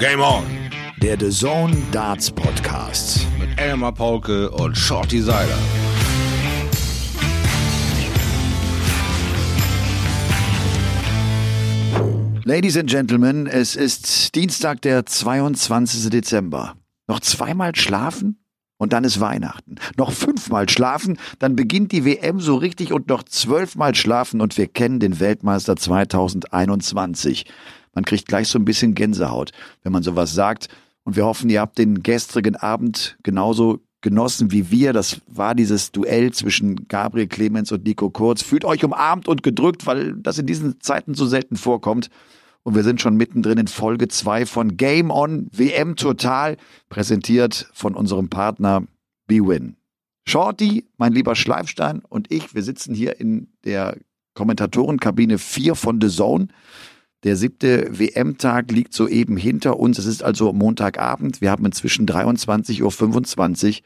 Game 0.00 0.22
On. 0.22 0.46
Der 1.02 1.20
The 1.20 1.28
Zone 1.28 1.76
Darts 1.92 2.30
Podcast. 2.30 3.26
Mit 3.38 3.60
Elmar 3.60 3.92
Paulke 3.92 4.50
und 4.50 4.74
Shorty 4.74 5.20
Seiler. 5.20 5.58
Ladies 12.44 12.78
and 12.78 12.88
Gentlemen, 12.88 13.46
es 13.46 13.76
ist 13.76 14.34
Dienstag, 14.34 14.80
der 14.80 15.04
22. 15.04 16.08
Dezember. 16.08 16.76
Noch 17.06 17.20
zweimal 17.20 17.76
schlafen 17.76 18.42
und 18.78 18.94
dann 18.94 19.04
ist 19.04 19.20
Weihnachten. 19.20 19.74
Noch 19.98 20.12
fünfmal 20.12 20.66
schlafen, 20.70 21.18
dann 21.40 21.56
beginnt 21.56 21.92
die 21.92 22.06
WM 22.06 22.40
so 22.40 22.56
richtig 22.56 22.94
und 22.94 23.10
noch 23.10 23.24
zwölfmal 23.24 23.94
schlafen 23.94 24.40
und 24.40 24.56
wir 24.56 24.66
kennen 24.66 24.98
den 24.98 25.20
Weltmeister 25.20 25.76
2021. 25.76 27.44
Man 27.92 28.04
kriegt 28.04 28.26
gleich 28.26 28.48
so 28.48 28.58
ein 28.58 28.64
bisschen 28.64 28.94
Gänsehaut, 28.94 29.52
wenn 29.82 29.92
man 29.92 30.02
sowas 30.02 30.32
sagt. 30.32 30.68
Und 31.04 31.16
wir 31.16 31.24
hoffen, 31.24 31.50
ihr 31.50 31.60
habt 31.60 31.78
den 31.78 32.02
gestrigen 32.02 32.56
Abend 32.56 33.18
genauso 33.22 33.80
genossen 34.00 34.50
wie 34.52 34.70
wir. 34.70 34.92
Das 34.92 35.20
war 35.26 35.54
dieses 35.54 35.92
Duell 35.92 36.32
zwischen 36.32 36.88
Gabriel 36.88 37.26
Clemens 37.26 37.72
und 37.72 37.84
Nico 37.84 38.10
Kurz. 38.10 38.42
Fühlt 38.42 38.64
euch 38.64 38.84
umarmt 38.84 39.28
und 39.28 39.42
gedrückt, 39.42 39.86
weil 39.86 40.14
das 40.14 40.38
in 40.38 40.46
diesen 40.46 40.80
Zeiten 40.80 41.14
so 41.14 41.26
selten 41.26 41.56
vorkommt. 41.56 42.10
Und 42.62 42.74
wir 42.74 42.82
sind 42.82 43.00
schon 43.00 43.16
mittendrin 43.16 43.58
in 43.58 43.68
Folge 43.68 44.08
2 44.08 44.44
von 44.46 44.76
Game 44.76 45.10
On 45.10 45.48
WM 45.52 45.96
Total, 45.96 46.56
präsentiert 46.90 47.70
von 47.72 47.94
unserem 47.94 48.28
Partner 48.28 48.84
BWin. 49.26 49.76
Shorty, 50.26 50.86
mein 50.98 51.12
lieber 51.12 51.34
Schleifstein 51.34 52.02
und 52.08 52.30
ich, 52.30 52.54
wir 52.54 52.62
sitzen 52.62 52.94
hier 52.94 53.18
in 53.18 53.48
der 53.64 53.96
Kommentatorenkabine 54.34 55.38
4 55.38 55.74
von 55.74 56.00
The 56.00 56.08
Zone. 56.08 56.48
Der 57.22 57.36
siebte 57.36 57.98
WM-Tag 57.98 58.72
liegt 58.72 58.94
soeben 58.94 59.36
hinter 59.36 59.78
uns. 59.78 59.98
Es 59.98 60.06
ist 60.06 60.22
also 60.22 60.54
Montagabend. 60.54 61.42
Wir 61.42 61.50
haben 61.50 61.66
inzwischen 61.66 62.06
23.25 62.06 63.68
Uhr 63.68 63.84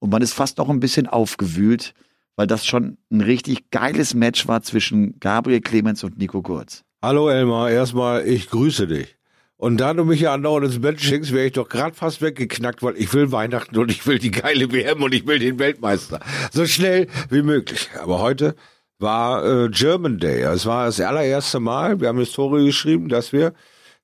und 0.00 0.10
man 0.10 0.20
ist 0.20 0.32
fast 0.32 0.58
noch 0.58 0.68
ein 0.68 0.80
bisschen 0.80 1.06
aufgewühlt, 1.06 1.94
weil 2.34 2.48
das 2.48 2.66
schon 2.66 2.98
ein 3.12 3.20
richtig 3.20 3.70
geiles 3.70 4.14
Match 4.14 4.48
war 4.48 4.62
zwischen 4.62 5.20
Gabriel 5.20 5.60
Clemens 5.60 6.02
und 6.02 6.18
Nico 6.18 6.42
Kurz. 6.42 6.82
Hallo 7.00 7.28
Elmar, 7.28 7.70
erstmal 7.70 8.26
ich 8.26 8.50
grüße 8.50 8.88
dich. 8.88 9.16
Und 9.56 9.76
da 9.76 9.94
du 9.94 10.04
mich 10.04 10.20
ja 10.20 10.34
andauernd 10.34 10.66
ins 10.66 10.80
Bett 10.80 11.00
schickst, 11.00 11.32
wäre 11.32 11.46
ich 11.46 11.52
doch 11.52 11.68
gerade 11.68 11.94
fast 11.94 12.20
weggeknackt, 12.20 12.82
weil 12.82 12.96
ich 12.96 13.14
will 13.14 13.30
Weihnachten 13.30 13.78
und 13.78 13.92
ich 13.92 14.04
will 14.08 14.18
die 14.18 14.32
geile 14.32 14.72
WM 14.72 15.00
und 15.04 15.14
ich 15.14 15.24
will 15.24 15.38
den 15.38 15.60
Weltmeister. 15.60 16.18
So 16.50 16.66
schnell 16.66 17.06
wie 17.30 17.42
möglich. 17.42 17.90
Aber 18.02 18.18
heute 18.18 18.56
war 19.02 19.44
äh, 19.44 19.68
German 19.68 20.18
Day. 20.18 20.42
Es 20.42 20.64
war 20.64 20.86
das 20.86 21.00
allererste 21.00 21.60
Mal, 21.60 22.00
wir 22.00 22.08
haben 22.08 22.18
Historie 22.18 22.64
geschrieben, 22.64 23.08
dass 23.08 23.32
wir 23.32 23.52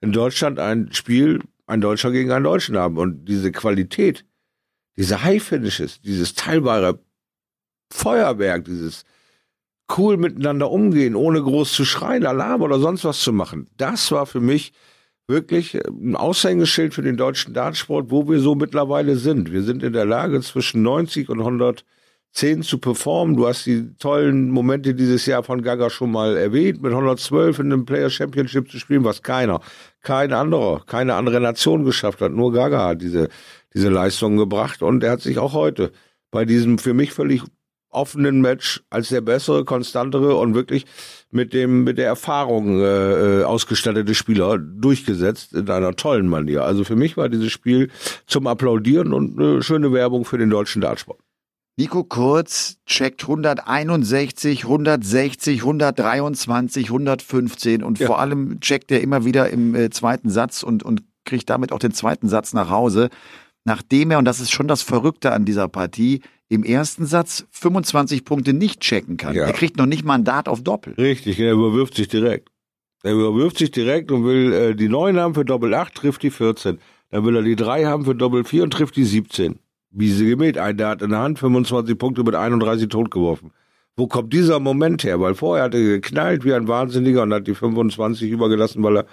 in 0.01 0.13
Deutschland 0.13 0.59
ein 0.59 0.93
Spiel, 0.93 1.41
ein 1.67 1.81
Deutscher 1.81 2.11
gegen 2.11 2.31
einen 2.33 2.45
Deutschen 2.45 2.77
haben. 2.77 2.99
Und 2.99 3.25
diese 3.27 3.53
Qualität, 3.53 4.25
diese 4.97 5.23
High 5.23 5.43
Finishes, 5.43 6.01
dieses 6.01 6.35
teilbare 6.35 6.99
Feuerwerk, 7.91 8.65
dieses 8.65 9.05
cool 9.97 10.19
miteinander 10.19 10.71
umgehen, 10.71 11.17
ohne 11.17 11.43
groß 11.43 11.73
zu 11.73 11.85
schreien, 11.85 12.27
Alarm 12.27 12.61
oder 12.61 12.79
sonst 12.79 13.05
was 13.05 13.21
zu 13.21 13.33
machen, 13.33 13.69
das 13.77 14.13
war 14.13 14.27
für 14.27 14.41
mich 14.41 14.73
wirklich 15.27 15.75
ein 15.87 16.17
Aushängeschild 16.17 16.95
für 16.95 17.03
den 17.03 17.17
deutschen 17.17 17.55
Dartsport, 17.55 18.11
wo 18.11 18.29
wir 18.29 18.41
so 18.41 18.55
mittlerweile 18.55 19.17
sind. 19.17 19.53
Wir 19.53 19.63
sind 19.63 19.83
in 19.83 19.93
der 19.93 20.07
Lage, 20.07 20.41
zwischen 20.41 20.83
90 20.83 21.29
und 21.29 21.41
100 21.41 21.85
10 22.33 22.63
zu 22.63 22.79
performen. 22.79 23.37
Du 23.37 23.47
hast 23.47 23.67
die 23.67 23.95
tollen 23.99 24.51
Momente 24.51 24.95
dieses 24.95 25.27
Jahr 25.27 25.43
von 25.43 25.63
Gaga 25.63 25.91
schon 25.91 26.13
mal 26.13 26.37
erwähnt, 26.37 26.83
mit 26.83 26.93
112 26.93 27.59
in 27.59 27.73
einem 27.73 27.85
Player 27.85 28.11
Championship 28.11 28.71
zu 28.71 28.79
spielen, 28.79 29.05
was 29.05 29.23
keiner, 29.23 29.61
kein 30.03 30.33
anderer, 30.33 30.85
keine 30.87 31.15
andere 31.15 31.41
Nation 31.41 31.85
geschafft 31.85 32.21
hat. 32.21 32.33
Nur 32.33 32.53
Gaga 32.53 32.87
hat 32.87 33.03
diese, 33.03 33.29
diese 33.75 33.89
Leistung 33.89 34.37
gebracht 34.37 34.83
und 34.83 35.03
er 35.03 35.13
hat 35.13 35.21
sich 35.21 35.39
auch 35.39 35.53
heute 35.53 35.93
bei 36.31 36.45
diesem 36.45 36.79
für 36.79 36.95
mich 36.95 37.13
völlig 37.13 37.43
offenen 37.91 38.41
Match 38.41 38.83
als 38.91 39.09
der 39.09 39.23
bessere, 39.23 39.65
konstantere 39.65 40.37
und 40.37 40.55
wirklich 40.55 40.85
mit 41.31 41.53
dem 41.53 41.85
mit 41.85 41.99
der 41.99 42.07
Erfahrung 42.07 42.81
äh, 42.81 43.41
äh 43.41 43.45
ausgestattete 43.45 44.15
Spieler 44.15 44.59
durchgesetzt 44.59 45.55
in 45.55 45.71
einer 45.71 45.97
tollen 45.97 46.29
Manier. 46.29 46.65
Also 46.65 46.85
für 46.85 46.97
mich 46.97 47.17
war 47.17 47.29
dieses 47.29 47.51
Spiel 47.51 47.91
zum 48.27 48.47
Applaudieren 48.47 49.13
und 49.13 49.41
eine 49.41 49.63
schöne 49.63 49.93
Werbung 49.93 50.25
für 50.25 50.39
den 50.39 50.51
deutschen 50.51 50.83
Dartsport. 50.83 51.19
Nico 51.79 52.03
Kurz 52.03 52.79
checkt 52.87 53.23
161, 53.23 54.65
160, 54.65 55.61
123, 55.61 56.87
115 56.87 57.85
und 57.85 58.01
ja. 58.01 58.09
vor 58.09 58.19
allem 58.19 58.59
checkt 58.59 58.91
er 58.91 59.01
immer 59.01 59.25
wieder 59.25 59.49
im 59.51 59.77
äh, 59.77 59.89
zweiten 59.89 60.29
Satz 60.29 60.65
und, 60.65 60.83
und 60.83 61.05
kriegt 61.25 61.49
damit 61.49 61.71
auch 61.71 61.79
den 61.79 61.93
zweiten 61.93 62.29
Satz 62.29 62.53
nach 62.53 62.69
Hause, 62.69 63.11
nachdem 63.65 64.11
er, 64.11 64.19
und 64.19 64.25
das 64.25 64.41
ist 64.41 64.51
schon 64.51 64.67
das 64.67 64.83
Verrückte 64.83 65.31
an 65.31 65.45
dieser 65.45 65.69
Partie, 65.69 66.23
im 66.49 66.65
ersten 66.65 67.07
Satz 67.07 67.47
25 67.53 68.25
Punkte 68.25 68.55
nicht 68.55 68.81
checken 68.81 69.17
kann. 69.17 69.37
Ja. 69.37 69.45
Er 69.45 69.53
kriegt 69.53 69.77
noch 69.77 69.87
nicht 69.87 70.05
Mandat 70.05 70.49
auf 70.49 70.65
Doppel. 70.65 70.95
Richtig, 70.95 71.39
er 71.39 71.53
überwirft 71.53 71.95
sich 71.95 72.09
direkt. 72.09 72.49
Er 73.05 73.13
überwirft 73.13 73.57
sich 73.57 73.71
direkt 73.71 74.11
und 74.11 74.25
will 74.25 74.53
äh, 74.53 74.75
die 74.75 74.89
9 74.89 75.17
haben 75.17 75.35
für 75.35 75.45
Doppel 75.45 75.73
8, 75.73 75.95
trifft 75.95 76.25
die 76.25 76.33
14. 76.33 76.81
Dann 77.11 77.25
will 77.25 77.37
er 77.37 77.43
die 77.43 77.55
3 77.55 77.85
haben 77.85 78.05
für 78.05 78.17
Doppel 78.17 78.43
4 78.43 78.65
und 78.65 78.73
trifft 78.73 78.97
die 78.97 79.05
17 79.05 79.61
wie 79.91 80.11
sie 80.11 80.27
gemäht. 80.27 80.59
Ein, 80.59 80.77
der 80.77 80.89
hat 80.89 81.03
in 81.03 81.11
der 81.11 81.21
Hand 81.21 81.39
25 81.39 81.97
Punkte 81.99 82.23
mit 82.23 82.35
31 82.35 82.89
totgeworfen. 82.89 83.53
Wo 83.97 84.07
kommt 84.07 84.33
dieser 84.33 84.61
Moment 84.61 85.03
her? 85.03 85.21
Weil 85.21 85.35
vorher 85.35 85.65
hat 85.65 85.75
er 85.75 85.81
geknallt 85.81 86.45
wie 86.45 86.55
ein 86.55 86.69
Wahnsinniger 86.69 87.23
und 87.23 87.35
hat 87.35 87.47
die 87.47 87.55
25 87.55 88.31
übergelassen, 88.31 88.83
weil 88.83 88.99
er 88.99 89.07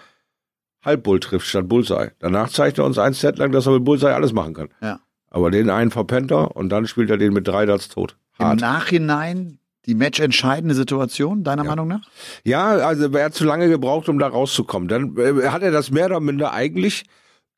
Halbbull 0.84 1.20
trifft 1.20 1.48
statt 1.48 1.68
Bullseye. 1.68 2.12
Danach 2.20 2.50
zeigt 2.50 2.78
er 2.78 2.86
uns 2.86 3.00
ein 3.00 3.14
Set 3.14 3.40
lang, 3.40 3.52
dass 3.52 3.66
er 3.66 3.74
mit 3.74 3.84
Bullseye 3.84 4.14
alles 4.14 4.34
machen 4.34 4.54
kann. 4.54 4.70
Ja. 4.82 5.00
Aber 5.32 5.50
den 5.50 5.70
einen 5.70 5.90
verpennt 5.90 6.32
er 6.32 6.56
und 6.56 6.70
dann 6.70 6.86
spielt 6.86 7.10
er 7.10 7.18
den 7.18 7.34
mit 7.34 7.48
drei 7.48 7.66
Darts 7.66 7.90
tot. 7.90 8.16
Hart. 8.38 8.62
Im 8.62 8.68
Nachhinein 8.68 9.60
die 9.86 9.96
matchentscheidende 9.96 10.76
Situation, 10.76 11.44
deiner 11.44 11.64
ja. 11.64 11.70
Meinung 11.70 11.88
nach? 11.88 12.08
Ja, 12.44 12.68
also 12.68 13.12
er 13.12 13.26
hat 13.26 13.34
zu 13.34 13.44
lange 13.44 13.70
gebraucht, 13.70 14.10
um 14.10 14.20
da 14.20 14.28
rauszukommen. 14.28 14.88
Dann 14.88 15.18
äh, 15.18 15.48
hat 15.50 15.62
er 15.62 15.72
das 15.72 15.92
mehr 15.92 16.08
oder 16.08 16.20
minder 16.20 16.54
eigentlich 16.54 17.06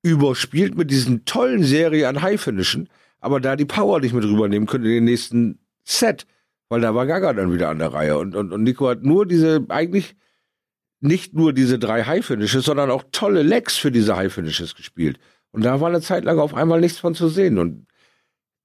überspielt 0.02 0.78
mit 0.78 0.92
diesen 0.92 1.26
tollen 1.26 1.64
Serie 1.64 2.08
an 2.08 2.22
High-Finishen 2.22 2.90
aber 3.20 3.40
da 3.40 3.56
die 3.56 3.66
Power 3.66 4.00
nicht 4.00 4.14
mit 4.14 4.24
rübernehmen 4.24 4.68
können 4.68 4.86
in 4.86 4.92
den 4.92 5.06
nächsten 5.06 5.60
Set, 5.84 6.26
weil 6.70 6.82
da 6.82 6.94
war 6.96 7.06
Gaga 7.06 7.34
dann 7.34 7.54
wieder 7.54 7.70
an 7.70 7.80
der 7.80 7.94
Reihe 7.94 8.18
und, 8.18 8.36
und, 8.36 8.52
und 8.52 8.64
Nico 8.64 8.90
hat 8.90 9.04
nur 9.04 9.26
diese, 9.26 9.66
eigentlich 9.70 10.16
nicht 11.00 11.34
nur 11.34 11.54
diese 11.54 11.80
drei 11.80 12.04
High-Finishes, 12.04 12.66
sondern 12.66 12.92
auch 12.92 13.04
tolle 13.12 13.44
Legs 13.44 13.78
für 13.78 13.92
diese 13.92 14.18
High-Finishes 14.18 14.76
gespielt. 14.76 15.20
Und 15.52 15.64
da 15.64 15.80
war 15.80 15.90
eine 15.90 16.02
Zeit 16.02 16.26
lang 16.26 16.40
auf 16.40 16.54
einmal 16.54 16.80
nichts 16.80 17.00
von 17.00 17.16
zu 17.16 17.30
sehen 17.30 17.58
und 17.58 17.88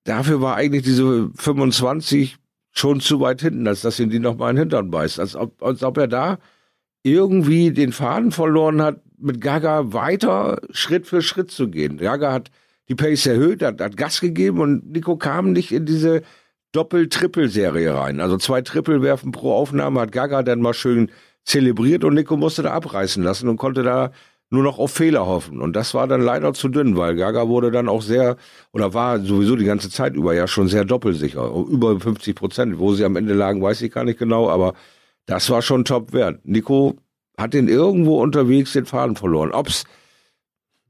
dafür 0.05 0.41
war 0.41 0.57
eigentlich 0.57 0.83
diese 0.83 1.31
25 1.35 2.37
schon 2.71 3.01
zu 3.01 3.21
weit 3.21 3.43
hinten, 3.43 3.69
als 3.69 3.83
dass 3.83 4.01
ihn 4.01 4.11
die 4.11 4.19
nochmal 4.19 4.51
in 4.51 4.57
den 4.57 4.63
Hintern 4.63 4.91
beißt. 4.91 5.21
Als 5.21 5.37
ob, 5.37 5.63
als 5.63 5.83
ob 5.83 5.99
er 5.99 6.09
da 6.09 6.39
irgendwie 7.03 7.73
den 7.73 7.93
Faden 7.93 8.33
verloren 8.33 8.81
hat, 8.81 9.03
mit 9.19 9.41
Gaga 9.41 9.93
weiter 9.93 10.61
Schritt 10.71 11.07
für 11.07 11.23
Schritt 11.23 11.51
zu 11.51 11.69
gehen. 11.69 11.99
Gaga 11.99 12.33
hat 12.33 12.51
die 12.93 12.95
Pace 12.95 13.27
erhöht, 13.27 13.63
hat, 13.63 13.81
hat 13.81 13.97
Gas 13.97 14.21
gegeben 14.21 14.61
und 14.61 14.93
Nico 14.93 15.17
kam 15.17 15.53
nicht 15.53 15.73
in 15.73 15.87
diese 15.87 16.23
Doppel-Triple-Serie 16.73 17.95
rein. 17.95 18.21
Also 18.21 18.37
zwei 18.37 18.61
Triple 18.61 19.01
werfen 19.01 19.33
pro 19.33 19.55
Aufnahme 19.55 20.01
hat 20.01 20.13
Gaga 20.13 20.43
dann 20.43 20.61
mal 20.61 20.75
schön 20.75 21.11
zelebriert 21.45 22.05
und 22.05 22.15
Nico 22.15 22.37
musste 22.37 22.63
da 22.63 22.73
abreißen 22.73 23.23
lassen 23.23 23.49
und 23.49 23.57
konnte 23.57 23.83
da 23.83 24.13
nur 24.51 24.63
noch 24.63 24.79
auf 24.79 24.91
Fehler 24.91 25.27
hoffen. 25.27 25.63
Und 25.63 25.75
das 25.75 25.95
war 25.95 26.07
dann 26.07 26.21
leider 26.21 26.53
zu 26.53 26.69
dünn, 26.69 26.97
weil 26.97 27.17
Gaga 27.17 27.49
wurde 27.49 27.71
dann 27.71 27.89
auch 27.89 28.03
sehr, 28.03 28.37
oder 28.73 28.93
war 28.93 29.21
sowieso 29.21 29.57
die 29.57 29.65
ganze 29.65 29.89
Zeit 29.89 30.15
über 30.15 30.35
ja 30.35 30.47
schon 30.47 30.69
sehr 30.69 30.85
doppelsicher. 30.85 31.51
Über 31.51 31.99
50 31.99 32.37
Prozent. 32.37 32.79
Wo 32.79 32.93
sie 32.93 33.07
am 33.07 33.17
Ende 33.17 33.33
lagen, 33.33 33.63
weiß 33.63 33.81
ich 33.81 33.91
gar 33.91 34.05
nicht 34.05 34.19
genau, 34.19 34.51
aber 34.51 34.75
das 35.25 35.49
war 35.49 35.63
schon 35.63 35.87
top 35.87 36.13
wert. 36.13 36.41
Nico 36.45 36.97
hat 37.39 37.55
den 37.55 37.69
irgendwo 37.69 38.21
unterwegs 38.21 38.75
den 38.75 38.85
Faden 38.85 39.17
verloren. 39.17 39.53
Ob's 39.53 39.85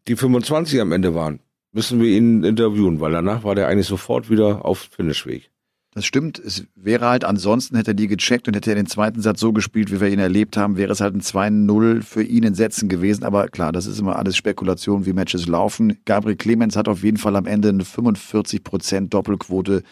die 0.08 0.16
25 0.16 0.80
am 0.80 0.90
Ende 0.90 1.14
waren, 1.14 1.38
müssen 1.72 2.00
wir 2.00 2.16
ihn 2.16 2.44
interviewen, 2.44 3.00
weil 3.00 3.12
danach 3.12 3.44
war 3.44 3.54
der 3.54 3.68
eigentlich 3.68 3.86
sofort 3.86 4.30
wieder 4.30 4.64
auf 4.64 4.88
Finishweg. 4.94 5.50
Das 5.94 6.06
stimmt. 6.06 6.38
Es 6.38 6.64
wäre 6.74 7.06
halt, 7.06 7.24
ansonsten 7.24 7.76
hätte 7.76 7.90
er 7.90 7.94
die 7.94 8.08
gecheckt 8.08 8.48
und 8.48 8.56
hätte 8.56 8.70
er 8.70 8.76
den 8.76 8.86
zweiten 8.86 9.20
Satz 9.20 9.40
so 9.40 9.52
gespielt, 9.52 9.92
wie 9.92 10.00
wir 10.00 10.08
ihn 10.08 10.18
erlebt 10.18 10.56
haben, 10.56 10.78
wäre 10.78 10.90
es 10.90 11.02
halt 11.02 11.14
ein 11.14 11.20
2-0 11.20 12.02
für 12.02 12.22
ihn 12.22 12.44
in 12.44 12.54
Sätzen 12.54 12.88
gewesen. 12.88 13.24
Aber 13.24 13.48
klar, 13.48 13.72
das 13.72 13.86
ist 13.86 13.98
immer 13.98 14.16
alles 14.16 14.36
Spekulation, 14.36 15.04
wie 15.04 15.12
Matches 15.12 15.46
laufen. 15.48 15.98
Gabriel 16.06 16.36
Clemens 16.36 16.76
hat 16.76 16.88
auf 16.88 17.02
jeden 17.02 17.18
Fall 17.18 17.36
am 17.36 17.44
Ende 17.44 17.68
eine 17.68 17.82
45% 17.82 19.10
Doppelquote 19.10 19.82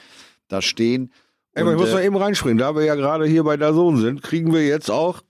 da 0.49 0.63
stehen. 0.63 1.13
Ey, 1.53 1.71
ich 1.71 1.77
muss 1.77 1.91
äh, 1.91 1.95
mal 1.95 2.05
eben 2.05 2.17
reinspringen. 2.17 2.57
Da 2.57 2.75
wir 2.75 2.85
ja 2.85 2.95
gerade 2.95 3.27
hier 3.27 3.45
bei 3.45 3.59
der 3.59 3.75
Sohn 3.75 3.99
sind, 3.99 4.23
kriegen 4.23 4.55
wir 4.55 4.67
jetzt 4.67 4.91
auch 4.91 5.21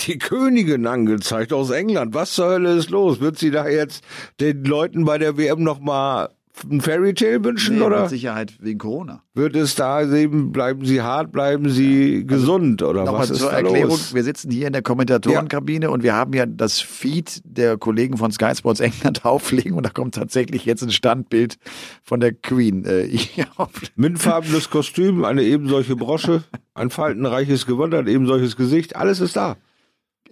die 0.00 0.18
Königin 0.18 0.86
angezeigt 0.86 1.52
aus 1.52 1.70
England. 1.70 2.14
Was 2.14 2.34
zur 2.34 2.48
Hölle 2.48 2.74
ist 2.74 2.90
los? 2.90 3.20
Wird 3.20 3.38
sie 3.38 3.50
da 3.50 3.68
jetzt 3.68 4.04
den 4.40 4.64
Leuten 4.64 5.04
bei 5.04 5.18
der 5.18 5.36
WM 5.36 5.62
nochmal 5.62 6.30
ein 6.70 6.80
Fairy 6.80 7.12
Tale 7.12 7.44
wünschen 7.44 7.76
Nee, 7.76 7.82
oder 7.84 8.00
Mit 8.02 8.10
Sicherheit 8.10 8.54
wegen 8.60 8.78
Corona. 8.78 9.22
wird 9.34 9.54
es 9.56 9.74
da 9.74 10.10
eben, 10.10 10.52
bleiben 10.52 10.86
Sie 10.86 11.02
hart, 11.02 11.30
bleiben 11.30 11.68
Sie 11.68 12.24
gesund 12.26 12.82
oder 12.82 13.04
Nochmal 13.04 13.22
was 13.22 13.30
ist 13.30 13.40
zur 13.40 13.50
da 13.50 13.58
Erklärung, 13.58 13.90
los? 13.90 14.14
wir 14.14 14.24
sitzen 14.24 14.50
hier 14.50 14.66
in 14.66 14.72
der 14.72 14.80
Kommentatorenkabine 14.80 15.90
und 15.90 16.02
wir 16.02 16.14
haben 16.14 16.32
ja 16.32 16.46
das 16.46 16.80
Feed 16.80 17.42
der 17.44 17.76
Kollegen 17.76 18.16
von 18.16 18.32
Sky 18.32 18.54
Sports 18.56 18.80
England 18.80 19.24
auflegen 19.26 19.74
und 19.74 19.84
da 19.84 19.90
kommt 19.90 20.14
tatsächlich 20.14 20.64
jetzt 20.64 20.82
ein 20.82 20.90
Standbild 20.92 21.58
von 22.02 22.20
der 22.20 22.32
Queen. 22.32 22.86
Äh. 22.86 23.18
Mintfarbenes 23.96 24.70
Kostüm, 24.70 25.24
eine 25.24 25.42
eben 25.42 25.68
solche 25.68 25.94
Brosche, 25.94 26.42
ein 26.72 26.88
faltenreiches 26.88 27.66
Gewand, 27.66 27.94
ein 27.94 28.06
eben 28.06 28.26
solches 28.26 28.56
Gesicht, 28.56 28.96
alles 28.96 29.20
ist 29.20 29.36
da. 29.36 29.56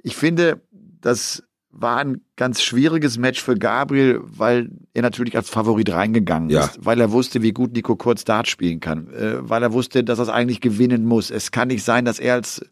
Ich 0.05 0.15
finde, 0.17 0.61
das 1.01 1.43
war 1.71 1.97
ein 1.97 2.21
ganz 2.37 2.63
schwieriges 2.63 3.19
Match 3.19 3.43
für 3.43 3.57
Gabriel, 3.57 4.21
weil 4.23 4.71
er 4.93 5.03
natürlich 5.03 5.37
als 5.37 5.51
Favorit 5.51 5.91
reingegangen 5.91 6.51
Ja. 6.51 6.67
ist, 6.67 6.85
weil 6.85 7.01
er 7.01 7.11
wusste, 7.11 7.43
wie 7.43 7.53
gut 7.53 7.73
Nico 7.73 7.97
Kurz 7.97 8.23
Dart 8.23 8.47
spielen 8.47 8.79
kann, 8.79 9.09
äh, 9.13 9.37
weil 9.49 9.63
er 9.63 9.73
wusste, 9.73 10.05
dass 10.05 10.21
er 10.21 10.25
es 10.25 10.29
eigentlich 10.29 10.61
gewinnen 10.61 11.05
muss. 11.05 11.33
Es 11.33 11.51
kann 11.51 11.69
nicht 11.69 11.83
sein, 11.83 12.05
dass 12.05 12.21
er 12.21 12.35
als 12.35 12.65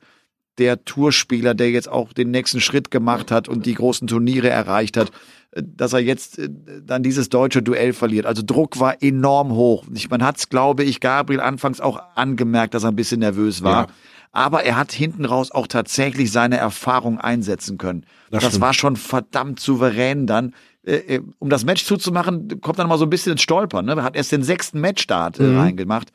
der 0.58 0.84
Tourspieler, 0.84 1.54
der 1.54 1.70
jetzt 1.70 1.88
auch 1.88 2.12
den 2.12 2.30
nächsten 2.30 2.60
Schritt 2.60 2.90
gemacht 2.90 3.30
hat 3.30 3.48
und 3.48 3.64
die 3.66 3.74
großen 3.74 4.06
Turniere 4.06 4.50
erreicht 4.50 4.96
hat, 4.96 5.10
äh, 5.50 5.62
dass 5.66 5.94
er 5.94 6.00
jetzt 6.00 6.38
äh, 6.38 6.48
dann 6.84 7.02
dieses 7.02 7.28
deutsche 7.28 7.62
Duell 7.62 7.94
verliert. 7.94 8.26
Also 8.26 8.42
Druck 8.44 8.78
war 8.78 9.02
enorm 9.02 9.50
hoch. 9.52 9.84
Man 10.10 10.22
hat 10.22 10.36
es, 10.36 10.48
glaube 10.48 10.84
ich, 10.84 11.00
Gabriel 11.00 11.40
anfangs 11.40 11.80
auch 11.80 11.98
angemerkt, 12.14 12.74
dass 12.74 12.84
er 12.84 12.90
ein 12.90 12.96
bisschen 12.96 13.20
nervös 13.20 13.62
war. 13.62 13.88
Ja. 13.88 13.94
Aber 14.32 14.64
er 14.64 14.76
hat 14.76 14.92
hinten 14.92 15.26
raus 15.26 15.50
auch 15.50 15.66
tatsächlich 15.66 16.32
seine 16.32 16.56
Erfahrung 16.56 17.18
einsetzen 17.20 17.76
können. 17.78 18.04
Das 18.30 18.42
Das, 18.42 18.60
war 18.60 18.72
schon 18.72 18.96
verdammt 18.96 19.60
souverän 19.60 20.26
dann. 20.26 20.54
Äh, 20.84 21.16
äh, 21.16 21.22
um 21.38 21.48
das 21.48 21.64
Match 21.64 21.84
zuzumachen, 21.84 22.60
kommt 22.60 22.78
dann 22.78 22.88
mal 22.88 22.98
so 22.98 23.04
ein 23.04 23.10
bisschen 23.10 23.32
ins 23.32 23.42
Stolpern. 23.42 23.84
Ne? 23.84 23.92
Er 23.92 24.02
hat 24.02 24.16
erst 24.16 24.32
den 24.32 24.42
sechsten 24.42 24.80
Matchstart 24.80 25.38
äh, 25.38 25.56
reingemacht. 25.56 26.12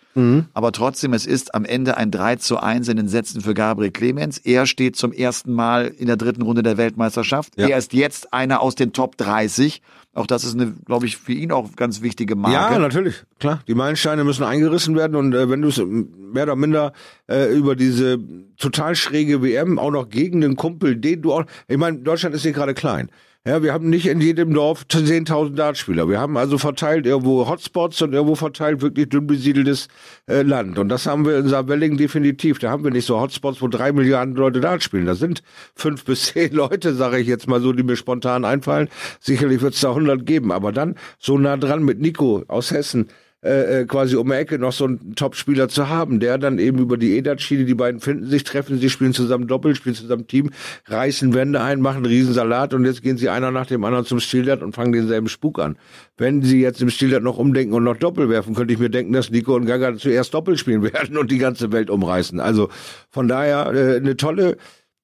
Aber 0.54 0.72
trotzdem, 0.72 1.14
es 1.14 1.28
ist 1.28 1.54
am 1.54 1.64
Ende 1.64 1.96
ein 1.96 2.10
3 2.10 2.38
zu 2.38 2.58
1 2.58 2.88
in 2.88 2.98
den 2.98 3.08
Sätzen 3.08 3.42
für 3.42 3.54
Gabriel 3.54 3.92
Clemens. 3.92 4.40
Er 4.40 4.66
steht 4.66 4.96
zum 4.96 5.14
ersten 5.14 5.54
Mal 5.54 5.86
in 5.86 6.08
der 6.08 6.18
dritten 6.18 6.42
Runde 6.42 6.64
der 6.64 6.78
Weltmeisterschaft. 6.78 7.54
Ja. 7.56 7.68
Er 7.68 7.78
ist 7.78 7.94
jetzt 7.94 8.34
einer 8.34 8.62
aus 8.62 8.74
den 8.74 8.94
Top 8.94 9.16
30. 9.18 9.84
Auch 10.16 10.25
das 10.25 10.44
ist 10.44 10.56
eine, 10.56 10.74
glaube 10.86 11.06
ich, 11.06 11.18
für 11.18 11.34
ihn 11.34 11.52
auch 11.52 11.75
ganz 11.75 12.02
wichtige 12.02 12.36
Marke. 12.36 12.74
Ja, 12.74 12.80
natürlich, 12.80 13.24
klar. 13.40 13.62
Die 13.68 13.75
Meilensteine 13.75 14.24
müssen 14.24 14.44
eingerissen 14.44 14.96
werden 14.96 15.16
und 15.16 15.36
äh, 15.36 15.48
wenn 15.48 15.62
du 15.62 15.68
es 15.68 15.78
mehr 15.78 16.44
oder 16.44 16.56
minder 16.56 16.94
äh, 17.30 17.56
über 17.56 17.75
diese 17.75 18.18
total 18.58 18.96
schräge 18.96 19.44
WM 19.44 19.78
auch 19.78 19.92
noch 19.92 20.10
gegen 20.10 20.42
den 20.42 20.56
Kumpel, 20.56 20.96
den 20.96 21.22
du 21.22 21.34
auch, 21.34 21.44
ich 21.68 21.78
meine, 21.78 22.00
Deutschland 22.00 22.34
ist 22.34 22.42
hier 22.42 22.54
gerade 22.54 22.74
klein. 22.74 23.12
Ja, 23.48 23.64
wir 23.64 23.72
haben 23.72 23.90
nicht 23.90 24.08
in 24.08 24.20
jedem 24.20 24.54
Dorf 24.54 24.84
10.000 24.90 25.56
Dartspieler. 25.56 26.10
Wir 26.10 26.20
haben 26.20 26.36
also 26.36 26.58
verteilt 26.58 27.06
irgendwo 27.06 27.48
Hotspots 27.48 28.02
und 28.02 28.12
irgendwo 28.12 28.36
verteilt 28.36 28.82
wirklich 28.82 29.08
dünn 29.08 29.26
besiedeltes 29.26 29.88
äh, 30.28 30.42
Land. 30.42 30.78
Und 30.78 30.90
das 30.90 31.06
haben 31.06 31.26
wir 31.26 31.38
in 31.38 31.48
Saarwelling 31.48 31.96
definitiv. 31.96 32.60
Da 32.60 32.72
haben 32.72 32.84
wir 32.84 32.92
nicht 32.92 33.06
so 33.06 33.22
Hotspots, 33.22 33.62
wo 33.62 33.70
drei 33.70 33.94
Milliarden 33.94 34.36
Leute 34.36 34.60
Dart 34.60 34.84
spielen. 34.84 35.06
Da 35.06 35.16
sind 35.16 35.44
fünf 35.76 36.04
bis 36.04 36.26
zehn 36.26 36.52
Leute, 36.56 36.94
sage 36.94 37.20
ich 37.20 37.28
jetzt 37.28 37.48
mal 37.48 37.62
so, 37.62 37.72
die 37.72 37.84
mir 37.84 37.96
spontan 37.96 38.44
einfallen. 38.44 38.90
Sicherlich 39.22 39.62
wird 39.62 39.76
es 39.76 39.80
da 39.80 39.92
100 39.92 40.26
geben. 40.26 40.52
Aber 40.52 40.74
dann 40.74 40.96
so 41.18 41.38
nah 41.38 41.56
dran 41.56 41.84
mit 41.84 42.02
Nico 42.02 42.44
aus 42.50 42.72
Hessen, 42.72 43.08
äh, 43.48 43.82
äh, 43.82 43.86
quasi 43.86 44.18
um 44.18 44.28
die 44.28 44.36
Ecke 44.36 44.60
noch 44.60 44.74
so 44.74 44.86
einen 44.86 45.16
Top-Spieler 45.16 45.70
zu 45.70 45.88
haben, 45.88 46.20
der 46.20 46.38
dann 46.38 46.60
eben 46.60 46.80
über 46.80 46.98
die 46.98 47.18
EDAT-Schiene, 47.18 47.64
die 47.64 47.76
beiden 47.76 48.02
finden 48.02 48.26
sich, 48.26 48.44
treffen 48.44 48.78
sich, 48.78 48.92
spielen 48.92 49.14
zusammen 49.14 49.48
Doppel, 49.48 49.74
spielen 49.74 49.96
zusammen 49.96 50.28
Team, 50.28 50.52
reißen 50.88 51.34
Wände 51.34 51.62
ein, 51.62 51.80
machen 51.80 51.98
einen 51.98 52.08
Riesensalat 52.08 52.74
und 52.74 52.84
jetzt 52.84 53.02
gehen 53.02 53.18
sie 53.18 53.30
einer 53.30 53.52
nach 53.52 53.66
dem 53.66 53.86
anderen 53.86 54.06
zum 54.06 54.20
Stildat 54.20 54.62
und 54.62 54.76
fangen 54.76 54.92
denselben 54.92 55.30
Spuk 55.30 55.60
an. 55.60 55.78
Wenn 56.18 56.42
sie 56.42 56.62
jetzt 56.62 56.82
im 56.82 56.90
Stildat 56.90 57.24
noch 57.24 57.38
umdenken 57.38 57.74
und 57.74 57.86
noch 57.86 57.96
Doppel 57.96 58.30
werfen, 58.30 58.54
könnte 58.54 58.74
ich 58.74 58.80
mir 58.80 58.90
denken, 58.90 59.14
dass 59.14 59.32
Nico 59.32 59.56
und 59.56 59.66
Gaga 59.66 59.96
zuerst 59.96 60.34
Doppel 60.34 60.58
spielen 60.58 60.84
werden 60.94 61.18
und 61.18 61.32
die 61.32 61.38
ganze 61.38 61.72
Welt 61.72 61.90
umreißen. 61.90 62.42
Also 62.42 62.70
von 63.10 63.30
daher 63.30 63.74
äh, 63.74 63.96
eine 63.96 64.18
tolle, 64.18 64.58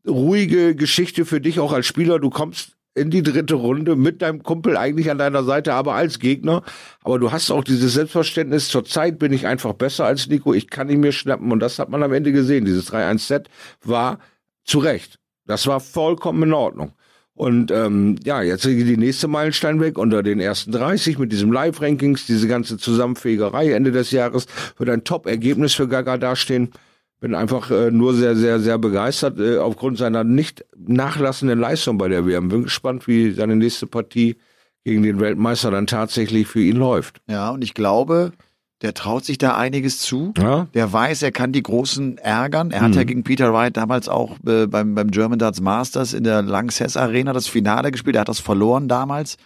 ruhige 0.05 0.75
Geschichte 0.75 1.23
für 1.23 1.39
dich 1.39 1.59
auch 1.59 1.71
als 1.71 1.85
Spieler. 1.85 2.19
Du 2.19 2.29
kommst 2.29 2.75
in 2.95 3.09
die 3.09 3.23
dritte 3.23 3.55
Runde 3.55 3.95
mit 3.95 4.21
deinem 4.21 4.43
Kumpel 4.43 4.77
eigentlich 4.77 5.09
an 5.09 5.17
deiner 5.17 5.43
Seite, 5.43 5.73
aber 5.73 5.95
als 5.95 6.19
Gegner. 6.19 6.63
Aber 7.03 7.19
du 7.19 7.31
hast 7.31 7.49
auch 7.51 7.63
dieses 7.63 7.93
Selbstverständnis, 7.93 8.67
zur 8.69 8.85
Zeit 8.85 9.19
bin 9.19 9.33
ich 9.33 9.47
einfach 9.47 9.73
besser 9.73 10.05
als 10.05 10.27
Nico, 10.27 10.53
ich 10.53 10.69
kann 10.69 10.89
ihn 10.89 10.99
mir 10.99 11.11
schnappen. 11.11 11.51
Und 11.51 11.59
das 11.59 11.79
hat 11.79 11.89
man 11.89 12.03
am 12.03 12.13
Ende 12.13 12.31
gesehen. 12.31 12.65
Dieses 12.65 12.91
3-1-Set 12.91 13.49
war 13.83 14.19
zu 14.63 14.79
Recht. 14.79 15.19
Das 15.45 15.67
war 15.67 15.79
vollkommen 15.79 16.43
in 16.43 16.53
Ordnung. 16.53 16.93
Und 17.35 17.71
ähm, 17.71 18.17
ja, 18.23 18.43
jetzt 18.43 18.63
geht 18.63 18.87
die 18.87 18.97
nächste 18.97 19.27
Meilenstein 19.27 19.79
weg 19.81 19.97
unter 19.97 20.21
den 20.21 20.39
ersten 20.39 20.71
30 20.71 21.17
mit 21.17 21.31
diesem 21.31 21.51
Live-Rankings, 21.51 22.27
diese 22.27 22.47
ganze 22.47 22.77
Zusammenfegerei 22.77 23.71
Ende 23.71 23.91
des 23.91 24.11
Jahres 24.11 24.45
wird 24.77 24.89
ein 24.89 25.03
Top-Ergebnis 25.03 25.73
für 25.73 25.87
Gaga 25.87 26.17
dastehen. 26.17 26.71
Bin 27.23 27.35
einfach 27.35 27.71
äh, 27.71 27.89
nur 27.89 28.13
sehr, 28.13 28.35
sehr, 28.35 28.59
sehr 28.59 28.77
begeistert 28.77 29.39
äh, 29.39 29.57
aufgrund 29.57 29.97
seiner 29.97 30.25
nicht 30.25 30.65
nachlassenden 30.75 31.57
Leistung 31.57 31.97
bei 31.97 32.09
der 32.09 32.27
WM. 32.27 32.49
Bin 32.49 32.63
gespannt, 32.63 33.07
wie 33.07 33.31
seine 33.31 33.55
nächste 33.55 33.87
Partie 33.87 34.35
gegen 34.83 35.03
den 35.03 35.21
Weltmeister 35.21 35.71
dann 35.71 35.87
tatsächlich 35.87 36.47
für 36.47 36.59
ihn 36.59 36.75
läuft. 36.75 37.21
Ja, 37.29 37.51
und 37.51 37.63
ich 37.63 37.75
glaube, 37.75 38.33
der 38.81 38.93
traut 38.93 39.23
sich 39.23 39.37
da 39.37 39.55
einiges 39.55 39.99
zu. 39.99 40.33
Ja, 40.37 40.67
Der 40.73 40.91
weiß, 40.91 41.21
er 41.21 41.31
kann 41.31 41.53
die 41.53 41.63
Großen 41.63 42.17
ärgern. 42.17 42.71
Er 42.71 42.81
hat 42.81 42.95
ja 42.95 43.05
gegen 43.05 43.23
Peter 43.23 43.53
Wright 43.53 43.77
damals 43.77 44.09
auch 44.09 44.35
äh, 44.45 44.67
beim, 44.67 44.93
beim 44.93 45.09
German 45.09 45.39
Darts 45.39 45.61
Masters 45.61 46.11
in 46.11 46.25
der 46.25 46.41
Lanxess 46.41 46.97
Arena 46.97 47.31
das 47.31 47.47
Finale 47.47 47.91
gespielt. 47.93 48.17
Er 48.17 48.21
hat 48.23 48.27
das 48.27 48.41
verloren 48.41 48.89
damals. 48.89 49.37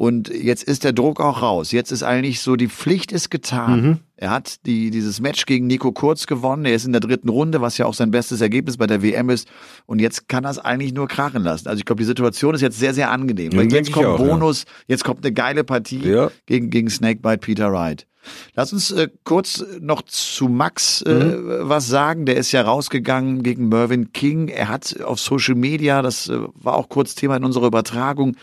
Und 0.00 0.30
jetzt 0.30 0.62
ist 0.62 0.84
der 0.84 0.94
Druck 0.94 1.20
auch 1.20 1.42
raus. 1.42 1.72
Jetzt 1.72 1.92
ist 1.92 2.02
eigentlich 2.02 2.40
so, 2.40 2.56
die 2.56 2.68
Pflicht 2.68 3.12
ist 3.12 3.28
getan. 3.30 4.00
Er 4.16 4.30
hat 4.30 4.64
die, 4.64 4.90
dieses 4.90 5.20
Match 5.20 5.44
gegen 5.44 5.66
Nico 5.66 5.92
Kurz 5.92 6.26
gewonnen. 6.26 6.64
Er 6.64 6.72
ist 6.74 6.86
in 6.86 6.92
der 6.92 7.02
dritten 7.02 7.28
Runde, 7.28 7.60
was 7.60 7.76
ja 7.76 7.84
auch 7.84 7.92
sein 7.92 8.10
bestes 8.10 8.40
Ergebnis 8.40 8.78
bei 8.78 8.86
der 8.86 9.02
WM 9.02 9.28
ist. 9.28 9.46
Und 9.84 9.98
jetzt 9.98 10.26
kann 10.26 10.44
er 10.44 10.52
es 10.52 10.58
eigentlich 10.58 10.94
nur 10.94 11.06
krachen 11.06 11.42
lassen. 11.42 11.68
Also 11.68 11.80
ich 11.80 11.84
glaube, 11.84 12.00
die 12.00 12.06
Situation 12.06 12.54
ist 12.54 12.62
jetzt 12.62 12.78
sehr, 12.78 12.94
sehr 12.94 13.10
angenehm. 13.10 13.52
Ja, 13.52 13.58
Weil 13.58 13.70
jetzt 13.70 13.92
kommt 13.92 14.06
auch, 14.06 14.18
ja. 14.18 14.24
Bonus, 14.26 14.64
jetzt 14.88 15.04
kommt 15.04 15.22
eine 15.22 15.34
geile 15.34 15.64
Partie 15.64 16.00
Ja. 16.08 16.30
gegen, 16.46 16.70
gegen 16.70 16.88
Snakebite 16.88 17.36
Peter 17.36 17.70
Wright. 17.70 18.06
Lass 18.54 18.72
uns 18.72 18.90
äh, 18.92 19.08
kurz 19.24 19.62
noch 19.80 20.00
zu 20.02 20.48
Max 20.48 21.02
äh, 21.02 21.12
Mhm. 21.12 21.68
was 21.68 21.88
sagen. 21.88 22.24
Der 22.24 22.36
ist 22.36 22.52
ja 22.52 22.62
rausgegangen 22.62 23.42
gegen 23.42 23.68
Mervyn 23.68 24.12
King. 24.14 24.48
Er 24.48 24.68
hat 24.68 24.98
auf 25.02 25.20
Social 25.20 25.54
Media, 25.56 26.00
das 26.00 26.28
äh, 26.30 26.38
war 26.54 26.74
auch 26.76 26.88
kurz 26.88 27.14
Thema 27.14 27.36
in 27.36 27.44
unserer 27.44 27.66
Übertragung, 27.66 28.36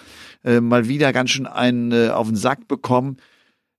äh, 0.47 0.61
mal 0.61 0.87
wieder 0.87 1.11
ganz 1.11 1.31
schön 1.31 1.45
einen 1.45 1.91
äh, 1.91 2.09
auf 2.09 2.27
den 2.27 2.37
Sack 2.37 2.67
bekommen. 2.67 3.17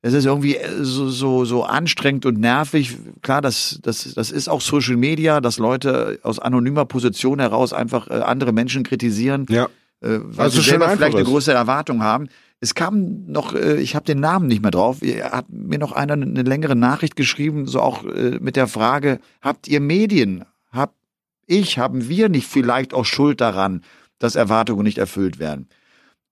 Es 0.03 0.12
ist 0.12 0.26
irgendwie 0.26 0.56
äh, 0.56 0.85
so, 0.85 1.09
so, 1.09 1.44
so 1.44 1.65
anstrengend 1.65 2.26
und 2.26 2.38
nervig. 2.38 2.97
Klar, 3.23 3.41
das, 3.41 3.81
das, 3.82 4.12
das 4.15 4.31
ist 4.31 4.49
auch 4.49 4.61
Social 4.61 4.97
Media, 4.97 5.41
dass 5.41 5.59
Leute 5.59 6.20
aus 6.23 6.38
anonymer 6.38 6.85
Position 6.85 7.41
heraus 7.41 7.73
einfach 7.73 8.09
äh, 8.09 8.15
andere 8.15 8.53
Menschen 8.53 8.82
kritisieren 8.85 9.47
ja. 9.49 9.65
äh, 10.00 10.20
weil 10.23 10.44
Also 10.44 10.61
sie 10.61 10.70
selber 10.70 10.88
vielleicht 10.91 11.17
eine 11.17 11.25
größere 11.25 11.56
Erwartung 11.56 12.03
haben. 12.03 12.29
Es 12.61 12.75
kam 12.75 13.25
noch, 13.26 13.54
äh, 13.54 13.81
ich 13.81 13.95
habe 13.95 14.04
den 14.04 14.21
Namen 14.21 14.47
nicht 14.47 14.61
mehr 14.61 14.71
drauf, 14.71 14.99
hat 15.00 15.47
mir 15.49 15.78
noch 15.78 15.92
einer 15.92 16.14
eine 16.14 16.42
längere 16.42 16.76
Nachricht 16.76 17.16
geschrieben, 17.16 17.66
so 17.66 17.81
auch 17.81 18.04
äh, 18.04 18.38
mit 18.40 18.57
der 18.57 18.66
Frage, 18.66 19.21
habt 19.40 19.69
ihr 19.69 19.81
Medien, 19.81 20.45
hab 20.71 20.95
ich, 21.47 21.78
haben 21.78 22.09
wir 22.09 22.28
nicht 22.28 22.47
vielleicht 22.47 22.92
auch 22.92 23.04
Schuld 23.07 23.40
daran, 23.40 23.83
dass 24.19 24.35
Erwartungen 24.37 24.83
nicht 24.83 24.99
erfüllt 24.99 25.38
werden? 25.38 25.69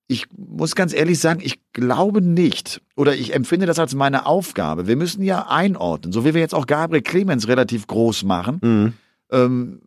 Ich 0.08 0.26
muss 0.36 0.74
ganz 0.76 0.94
ehrlich 0.94 1.18
sagen, 1.18 1.40
ich 1.42 1.58
glaube 1.72 2.22
nicht. 2.22 2.80
Oder 2.96 3.14
ich 3.16 3.34
empfinde 3.34 3.66
das 3.66 3.78
als 3.80 3.94
meine 3.94 4.26
Aufgabe. 4.26 4.86
Wir 4.86 4.94
müssen 4.96 5.22
ja 5.22 5.46
einordnen, 5.48 6.12
so 6.12 6.24
wie 6.24 6.32
wir 6.32 6.40
jetzt 6.40 6.54
auch 6.54 6.66
Gabriel 6.66 7.02
Clemens 7.02 7.48
relativ 7.48 7.86
groß 7.88 8.22
machen 8.24 8.58
Mhm. 8.62 8.92
ähm, 9.32 9.80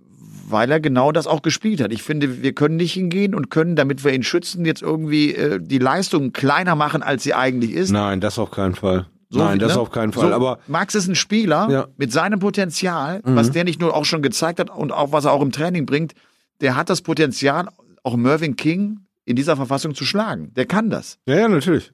weil 0.51 0.71
er 0.71 0.79
genau 0.79 1.11
das 1.11 1.27
auch 1.27 1.43
gespielt 1.43 1.79
hat. 1.79 1.93
Ich 1.93 2.01
finde, 2.01 2.41
wir 2.41 2.53
können 2.53 2.75
nicht 2.77 2.93
hingehen 2.93 3.35
und 3.35 3.51
können, 3.51 3.75
damit 3.75 4.03
wir 4.03 4.13
ihn 4.13 4.23
schützen, 4.23 4.65
jetzt 4.65 4.81
irgendwie 4.81 5.35
äh, 5.35 5.59
die 5.61 5.77
Leistung 5.77 6.33
kleiner 6.33 6.73
machen, 6.75 7.03
als 7.03 7.21
sie 7.23 7.35
eigentlich 7.35 7.71
ist. 7.71 7.91
Nein, 7.91 8.19
das 8.19 8.39
auf 8.39 8.49
keinen 8.49 8.73
Fall. 8.73 9.05
So 9.29 9.37
Nein, 9.39 9.55
wie- 9.55 9.59
das 9.59 9.75
ne? 9.75 9.79
auf 9.81 9.91
keinen 9.91 10.11
Fall. 10.11 10.29
So, 10.29 10.33
Aber 10.35 10.57
Max 10.67 10.95
ist 10.95 11.07
ein 11.07 11.13
Spieler 11.15 11.69
Ja. 11.69 11.87
mit 11.97 12.11
seinem 12.11 12.39
Potenzial, 12.39 13.21
Mhm. 13.23 13.35
was 13.35 13.51
der 13.51 13.63
nicht 13.63 13.79
nur 13.79 13.95
auch 13.95 14.05
schon 14.05 14.23
gezeigt 14.23 14.59
hat 14.59 14.71
und 14.71 14.91
auch 14.91 15.11
was 15.11 15.25
er 15.25 15.33
auch 15.33 15.41
im 15.43 15.51
Training 15.51 15.85
bringt. 15.85 16.13
Der 16.61 16.75
hat 16.75 16.89
das 16.89 17.03
Potenzial, 17.03 17.67
auch 18.03 18.17
Mervyn 18.17 18.55
King 18.55 19.01
in 19.25 19.35
dieser 19.35 19.55
Verfassung 19.55 19.93
zu 19.95 20.05
schlagen. 20.05 20.53
Der 20.55 20.65
kann 20.65 20.89
das. 20.89 21.19
ja, 21.25 21.35
ja, 21.35 21.47
natürlich. 21.47 21.91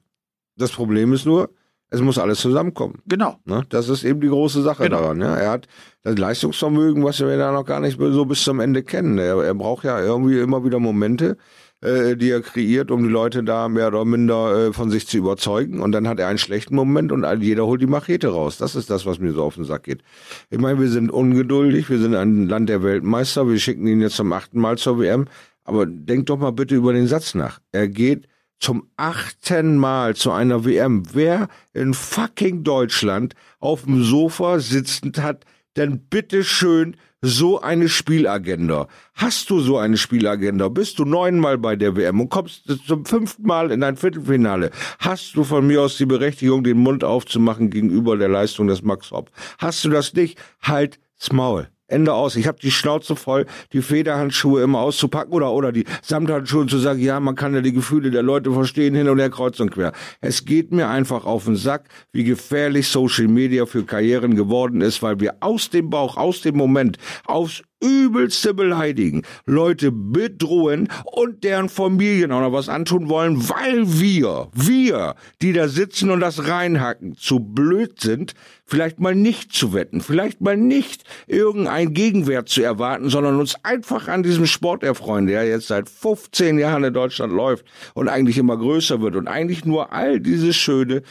Das 0.56 0.70
Problem 0.72 1.12
ist 1.12 1.26
nur, 1.26 1.50
es 1.90 2.00
muss 2.00 2.18
alles 2.18 2.40
zusammenkommen. 2.40 3.00
Genau. 3.06 3.38
Ne? 3.44 3.62
Das 3.68 3.88
ist 3.88 4.04
eben 4.04 4.20
die 4.20 4.28
große 4.28 4.62
Sache 4.62 4.84
Genau. 4.84 5.00
daran. 5.02 5.20
Ja? 5.20 5.36
Er 5.36 5.50
hat 5.50 5.68
das 6.02 6.16
Leistungsvermögen, 6.18 7.04
was 7.04 7.20
wir 7.20 7.36
da 7.36 7.52
noch 7.52 7.64
gar 7.64 7.80
nicht 7.80 7.98
so 8.00 8.24
bis 8.24 8.42
zum 8.42 8.58
Ende 8.60 8.82
kennen. 8.82 9.18
Er, 9.18 9.36
er 9.44 9.54
braucht 9.54 9.84
ja 9.84 10.00
irgendwie 10.00 10.38
immer 10.40 10.64
wieder 10.64 10.80
Momente, 10.80 11.36
äh, 11.82 12.16
die 12.16 12.30
er 12.30 12.40
kreiert, 12.40 12.90
um 12.90 13.02
die 13.04 13.08
Leute 13.10 13.44
da 13.44 13.68
mehr 13.68 13.88
oder 13.88 14.04
minder 14.04 14.68
äh, 14.68 14.72
von 14.72 14.90
sich 14.90 15.06
zu 15.06 15.18
überzeugen. 15.18 15.80
Und 15.80 15.92
dann 15.92 16.08
hat 16.08 16.18
er 16.18 16.26
einen 16.28 16.38
schlechten 16.38 16.74
Moment 16.74 17.12
und 17.12 17.24
jeder 17.42 17.66
holt 17.66 17.82
die 17.82 17.86
Machete 17.86 18.28
raus. 18.28 18.56
Das 18.58 18.74
ist 18.74 18.88
das, 18.90 19.04
was 19.06 19.20
mir 19.20 19.32
so 19.32 19.44
auf 19.44 19.54
den 19.54 19.64
Sack 19.64 19.84
geht. 19.84 20.02
Ich 20.50 20.58
meine, 20.58 20.80
wir 20.80 20.88
sind 20.88 21.12
ungeduldig, 21.12 21.88
wir 21.90 21.98
sind 21.98 22.14
ein 22.16 22.48
Land 22.48 22.68
der 22.68 22.82
Weltmeister, 22.82 23.46
wir 23.48 23.58
schicken 23.60 23.86
ihn 23.86 24.00
jetzt 24.00 24.16
zum 24.16 24.32
achten 24.32 24.58
Mal 24.58 24.78
zur 24.78 24.98
WM. 24.98 25.26
Aber 25.66 25.86
denkt 25.86 26.30
doch 26.30 26.38
mal 26.38 26.52
bitte 26.52 26.74
über 26.74 26.92
den 26.92 27.06
Satz 27.06 27.34
nach. 27.34 27.60
Er 27.72 27.88
geht 27.88 28.28
zum 28.58 28.88
achten 28.96 29.76
Mal 29.76 30.16
zu 30.16 30.30
einer 30.30 30.64
WM. 30.64 31.02
Wer 31.12 31.48
in 31.74 31.92
fucking 31.92 32.64
Deutschland 32.64 33.34
auf 33.60 33.82
dem 33.82 34.02
Sofa 34.02 34.60
sitzend 34.60 35.18
hat, 35.18 35.44
denn 35.76 35.98
bitteschön 36.08 36.96
so 37.20 37.60
eine 37.60 37.88
Spielagenda. 37.88 38.88
Hast 39.14 39.50
du 39.50 39.60
so 39.60 39.78
eine 39.78 39.96
Spielagenda? 39.96 40.68
Bist 40.68 40.98
du 40.98 41.04
neunmal 41.04 41.58
bei 41.58 41.76
der 41.76 41.96
WM 41.96 42.20
und 42.20 42.28
kommst 42.28 42.64
zum 42.86 43.04
fünften 43.04 43.42
Mal 43.42 43.72
in 43.72 43.82
ein 43.82 43.96
Viertelfinale? 43.96 44.70
Hast 45.00 45.34
du 45.34 45.44
von 45.44 45.66
mir 45.66 45.82
aus 45.82 45.96
die 45.96 46.06
Berechtigung, 46.06 46.62
den 46.62 46.78
Mund 46.78 47.04
aufzumachen 47.04 47.70
gegenüber 47.70 48.16
der 48.16 48.28
Leistung 48.28 48.68
des 48.68 48.82
Max 48.82 49.10
Hopp? 49.10 49.30
Hast 49.58 49.84
du 49.84 49.90
das 49.90 50.14
nicht? 50.14 50.38
Halt 50.62 50.98
Maul. 51.32 51.68
Ende 51.88 52.12
aus. 52.14 52.36
Ich 52.36 52.46
habe 52.46 52.58
die 52.60 52.70
Schnauze 52.70 53.16
voll, 53.16 53.46
die 53.72 53.82
Federhandschuhe 53.82 54.62
immer 54.62 54.80
auszupacken 54.80 55.32
oder 55.32 55.52
oder 55.52 55.72
die 55.72 55.84
Samthandschuhe 56.02 56.66
zu 56.66 56.78
sagen, 56.78 57.00
ja, 57.00 57.20
man 57.20 57.34
kann 57.34 57.54
ja 57.54 57.60
die 57.60 57.72
Gefühle 57.72 58.10
der 58.10 58.22
Leute 58.22 58.52
verstehen 58.52 58.94
hin 58.94 59.08
und 59.08 59.18
her 59.18 59.30
kreuz 59.30 59.60
und 59.60 59.70
quer. 59.70 59.92
Es 60.20 60.44
geht 60.44 60.72
mir 60.72 60.88
einfach 60.88 61.24
auf 61.24 61.44
den 61.44 61.56
Sack, 61.56 61.88
wie 62.12 62.24
gefährlich 62.24 62.88
Social 62.88 63.28
Media 63.28 63.66
für 63.66 63.84
Karrieren 63.84 64.34
geworden 64.34 64.80
ist, 64.80 65.02
weil 65.02 65.20
wir 65.20 65.36
aus 65.40 65.70
dem 65.70 65.90
Bauch, 65.90 66.16
aus 66.16 66.40
dem 66.40 66.56
Moment, 66.56 66.98
aufs 67.24 67.62
übelste 67.80 68.54
beleidigen, 68.54 69.22
Leute 69.44 69.92
bedrohen 69.92 70.88
und 71.04 71.44
deren 71.44 71.68
Familien 71.68 72.32
auch 72.32 72.40
noch 72.40 72.52
was 72.52 72.68
antun 72.68 73.08
wollen, 73.08 73.48
weil 73.48 73.84
wir, 74.00 74.48
wir, 74.54 75.14
die 75.42 75.52
da 75.52 75.68
sitzen 75.68 76.10
und 76.10 76.20
das 76.20 76.48
reinhacken, 76.48 77.16
zu 77.16 77.40
blöd 77.40 78.00
sind, 78.00 78.34
vielleicht 78.64 78.98
mal 78.98 79.14
nicht 79.14 79.52
zu 79.52 79.72
wetten, 79.72 80.00
vielleicht 80.00 80.40
mal 80.40 80.56
nicht 80.56 81.04
irgendein 81.26 81.92
Gegenwert 81.92 82.48
zu 82.48 82.62
erwarten, 82.62 83.10
sondern 83.10 83.38
uns 83.38 83.56
einfach 83.64 84.08
an 84.08 84.22
diesem 84.22 84.46
Sport 84.46 84.82
erfreuen, 84.82 85.26
der 85.26 85.46
jetzt 85.46 85.68
seit 85.68 85.88
15 85.88 86.58
Jahren 86.58 86.84
in 86.84 86.94
Deutschland 86.94 87.32
läuft 87.32 87.64
und 87.94 88.08
eigentlich 88.08 88.38
immer 88.38 88.56
größer 88.56 89.00
wird 89.00 89.16
und 89.16 89.28
eigentlich 89.28 89.64
nur 89.64 89.92
all 89.92 90.20
dieses 90.20 90.56
schöne 90.56 91.02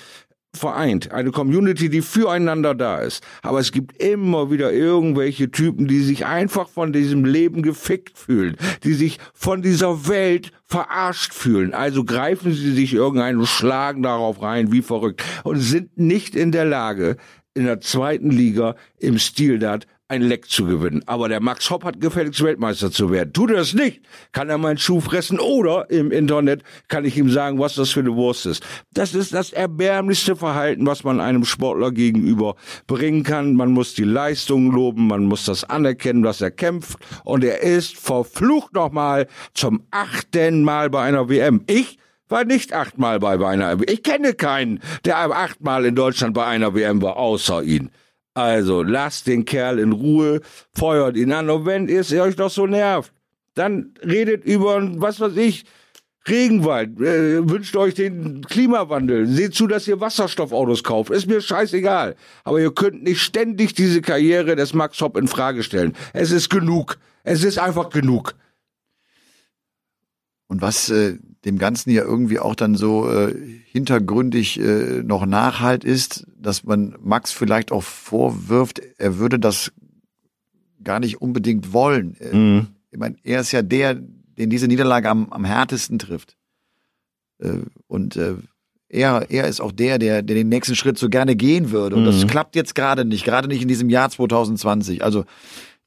vereint, 0.56 1.12
eine 1.12 1.32
Community, 1.32 1.90
die 1.90 2.02
füreinander 2.02 2.76
da 2.76 3.00
ist. 3.00 3.24
Aber 3.42 3.60
es 3.60 3.72
gibt 3.72 4.02
immer 4.02 4.52
wieder 4.52 4.72
irgendwelche 4.72 5.52
Typen, 5.52 5.88
die 5.88 6.00
sich 6.00 6.26
einfach 6.26 6.70
von 6.70 6.94
diesem 6.94 7.26
Leben 7.26 7.62
gefickt 7.62 8.18
fühlen, 8.18 8.56
die 8.84 8.94
sich 8.94 9.20
von 9.34 9.62
dieser 9.62 10.08
Welt 10.08 10.52
verarscht 10.66 11.34
fühlen. 11.34 11.74
Also 11.74 12.04
greifen 12.04 12.54
sie 12.54 12.74
sich 12.74 12.94
irgendeinen 12.94 13.46
Schlagen 13.46 14.04
darauf 14.04 14.42
rein, 14.42 14.72
wie 14.72 14.82
verrückt, 14.82 15.24
und 15.44 15.60
sind 15.60 15.98
nicht 15.98 16.36
in 16.36 16.52
der 16.52 16.66
Lage, 16.66 17.18
in 17.54 17.66
der 17.66 17.80
zweiten 17.80 18.32
Liga 18.32 18.76
im 19.00 19.18
Stil 19.18 19.60
Dart 19.60 19.88
ein 20.08 20.22
Leck 20.22 20.50
zu 20.50 20.66
gewinnen. 20.66 21.02
Aber 21.08 21.30
der 21.30 21.42
Max 21.42 21.70
Hopp 21.70 21.84
hat 21.84 22.00
gefälligst 22.00 22.44
Weltmeister 22.44 22.92
zu 22.92 23.12
werden. 23.12 23.34
Tut 23.34 23.50
er 23.50 23.58
das 23.58 23.74
nicht, 23.74 24.02
kann 24.32 24.50
er 24.50 24.58
meinen 24.58 24.78
Schuh 24.78 25.02
fressen 25.02 25.40
oder 25.40 25.90
im 25.90 26.12
Internet 26.12 26.64
kann 26.88 27.06
ich 27.06 27.18
ihm 27.18 27.30
sagen, 27.30 27.60
was 27.60 27.76
das 27.76 27.92
für 27.92 28.02
eine 28.02 28.16
Wurst 28.16 28.46
ist. 28.46 28.64
Das 28.94 29.16
ist 29.16 29.34
das 29.34 29.52
erbärmlichste 29.52 30.36
Verhalten, 30.36 30.86
was 30.86 31.04
man 31.04 31.20
einem 31.20 31.44
Sportler 31.44 31.92
gegenüber 31.92 32.56
bringen 32.86 33.24
kann. 33.24 33.56
Man 33.56 33.72
muss 33.72 33.96
die 33.96 34.04
Leistung 34.04 34.72
loben, 34.72 35.08
man 35.08 35.26
muss 35.26 35.46
das 35.46 35.64
anerkennen, 35.64 36.24
was 36.24 36.42
er 36.42 36.52
kämpft. 36.52 37.00
Und 37.24 37.44
er 37.44 37.62
ist 37.62 37.98
verflucht 37.98 38.74
nochmal 38.74 39.28
zum 39.54 39.88
achten 39.90 40.64
Mal 40.64 40.90
bei 40.92 41.02
einer 41.02 41.30
WM. 41.30 41.64
Ich 41.66 41.98
war 42.30 42.44
nicht 42.44 42.74
achtmal 42.74 43.20
bei 43.20 43.48
einer 43.48 43.80
WM. 43.80 43.86
Ich 43.88 44.04
kenne 44.04 44.34
keinen, 44.34 44.82
der 45.04 45.18
achtmal 45.18 45.86
in 45.86 45.96
Deutschland 45.96 46.36
bei 46.36 46.46
einer 46.46 46.76
WM 46.76 47.02
war, 47.02 47.18
außer 47.18 47.64
ihn. 47.64 47.90
Also 48.36 48.84
lasst 48.84 49.28
den 49.28 49.46
Kerl 49.46 49.80
in 49.80 49.94
Ruhe, 49.94 50.42
feuert 50.74 51.16
ihn 51.16 51.32
an 51.32 51.50
und 51.50 51.66
wenn 51.66 51.88
es 51.88 52.12
euch 52.12 52.36
doch 52.36 52.52
so 52.52 52.68
nervt, 52.68 53.14
dann 53.54 53.94
redet 54.04 54.44
über, 54.44 54.82
was 55.00 55.22
weiß 55.22 55.38
ich, 55.38 55.64
Regenwald, 56.28 57.00
äh, 57.00 57.48
wünscht 57.48 57.76
euch 57.78 57.94
den 57.94 58.44
Klimawandel, 58.44 59.26
seht 59.28 59.54
zu, 59.54 59.68
dass 59.68 59.88
ihr 59.88 60.02
Wasserstoffautos 60.02 60.84
kauft, 60.84 61.12
ist 61.12 61.28
mir 61.28 61.40
scheißegal. 61.40 62.16
Aber 62.44 62.60
ihr 62.60 62.74
könnt 62.74 63.04
nicht 63.04 63.22
ständig 63.22 63.74
diese 63.74 64.02
Karriere 64.02 64.58
des 64.58 64.74
Max 64.74 65.00
Hopp 65.00 65.18
in 65.18 65.28
Frage 65.28 65.64
stellen. 65.64 65.96
Es 66.14 66.32
ist 66.32 66.50
genug. 66.50 66.98
Es 67.24 67.44
ist 67.44 67.58
einfach 67.58 67.90
genug. 67.90 68.36
Und 70.48 70.62
was 70.62 70.90
äh, 70.90 71.20
dem 71.46 71.60
Ganzen 71.60 71.92
ja 71.92 72.04
irgendwie 72.04 72.40
auch 72.40 72.56
dann 72.56 72.76
so 72.76 73.10
äh, 73.10 73.34
hintergründig 73.66 74.60
äh, 74.60 75.04
noch 75.04 75.26
nachhalt 75.26 75.84
ist, 75.84 76.26
dass 76.38 76.64
man 76.64 76.96
Max 77.02 77.32
vielleicht 77.32 77.72
auch 77.72 77.84
vorwirft, 77.84 78.82
er 78.98 79.20
würde 79.20 79.40
das 79.40 79.72
gar 80.84 81.00
nicht 81.00 81.22
unbedingt 81.22 81.72
wollen. 81.72 82.16
Äh, 82.20 82.36
mhm. 82.36 82.68
Ich 82.92 82.98
meine, 82.98 83.16
er 83.24 83.42
ist 83.42 83.52
ja 83.52 83.62
der, 83.62 83.94
den 83.94 84.50
diese 84.50 84.68
Niederlage 84.68 85.10
am, 85.10 85.32
am 85.32 85.46
härtesten 85.46 86.00
trifft. 86.00 86.36
Äh, 87.40 87.60
und 87.88 88.16
äh, 88.16 88.36
er, 88.90 89.28
er 89.30 89.48
ist 89.48 89.62
auch 89.62 89.72
der, 89.72 90.00
der, 90.00 90.22
der 90.24 90.36
den 90.36 90.50
nächsten 90.50 90.76
Schritt 90.76 90.98
so 90.98 91.10
gerne 91.10 91.36
gehen 91.36 91.72
würde. 91.72 91.96
Und 91.96 92.04
mhm. 92.04 92.08
das 92.08 92.28
klappt 92.28 92.56
jetzt 92.56 92.76
gerade 92.76 93.06
nicht, 93.06 93.26
gerade 93.26 93.48
nicht 93.48 93.62
in 93.62 93.68
diesem 93.68 93.90
Jahr 93.90 94.10
2020. 94.10 95.04
Also 95.04 95.26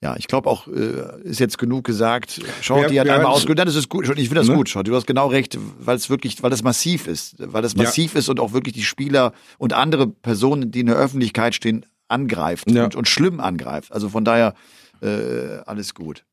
ja, 0.00 0.14
ich 0.16 0.28
glaube 0.28 0.48
auch, 0.48 0.68
äh, 0.68 1.22
ist 1.22 1.40
jetzt 1.40 1.58
genug 1.58 1.84
gesagt. 1.84 2.40
Schaut, 2.60 2.90
die 2.90 3.00
hat 3.00 3.08
einmal 3.08 3.32
ausgeholt. 3.32 3.58
Das 3.58 3.74
ist 3.74 3.88
gut. 3.88 4.08
Ich 4.08 4.28
finde 4.28 4.36
das 4.36 4.48
ne? 4.48 4.54
gut, 4.54 4.68
Schaut. 4.68 4.86
Du 4.86 4.94
hast 4.94 5.06
genau 5.06 5.26
recht, 5.26 5.58
weil 5.80 5.96
es 5.96 6.08
wirklich, 6.08 6.40
weil 6.42 6.52
es 6.52 6.62
massiv 6.62 7.08
ist. 7.08 7.34
Weil 7.38 7.64
es 7.64 7.74
massiv 7.74 8.14
ja. 8.14 8.20
ist 8.20 8.28
und 8.28 8.38
auch 8.38 8.52
wirklich 8.52 8.74
die 8.74 8.84
Spieler 8.84 9.32
und 9.58 9.72
andere 9.72 10.06
Personen, 10.06 10.70
die 10.70 10.80
in 10.80 10.86
der 10.86 10.96
Öffentlichkeit 10.96 11.54
stehen, 11.54 11.84
angreift 12.06 12.70
ja. 12.70 12.84
und, 12.84 12.94
und 12.94 13.08
schlimm 13.08 13.40
angreift. 13.40 13.92
Also 13.92 14.08
von 14.08 14.24
daher 14.24 14.54
äh, 15.02 15.58
alles 15.66 15.94
gut. 15.94 16.24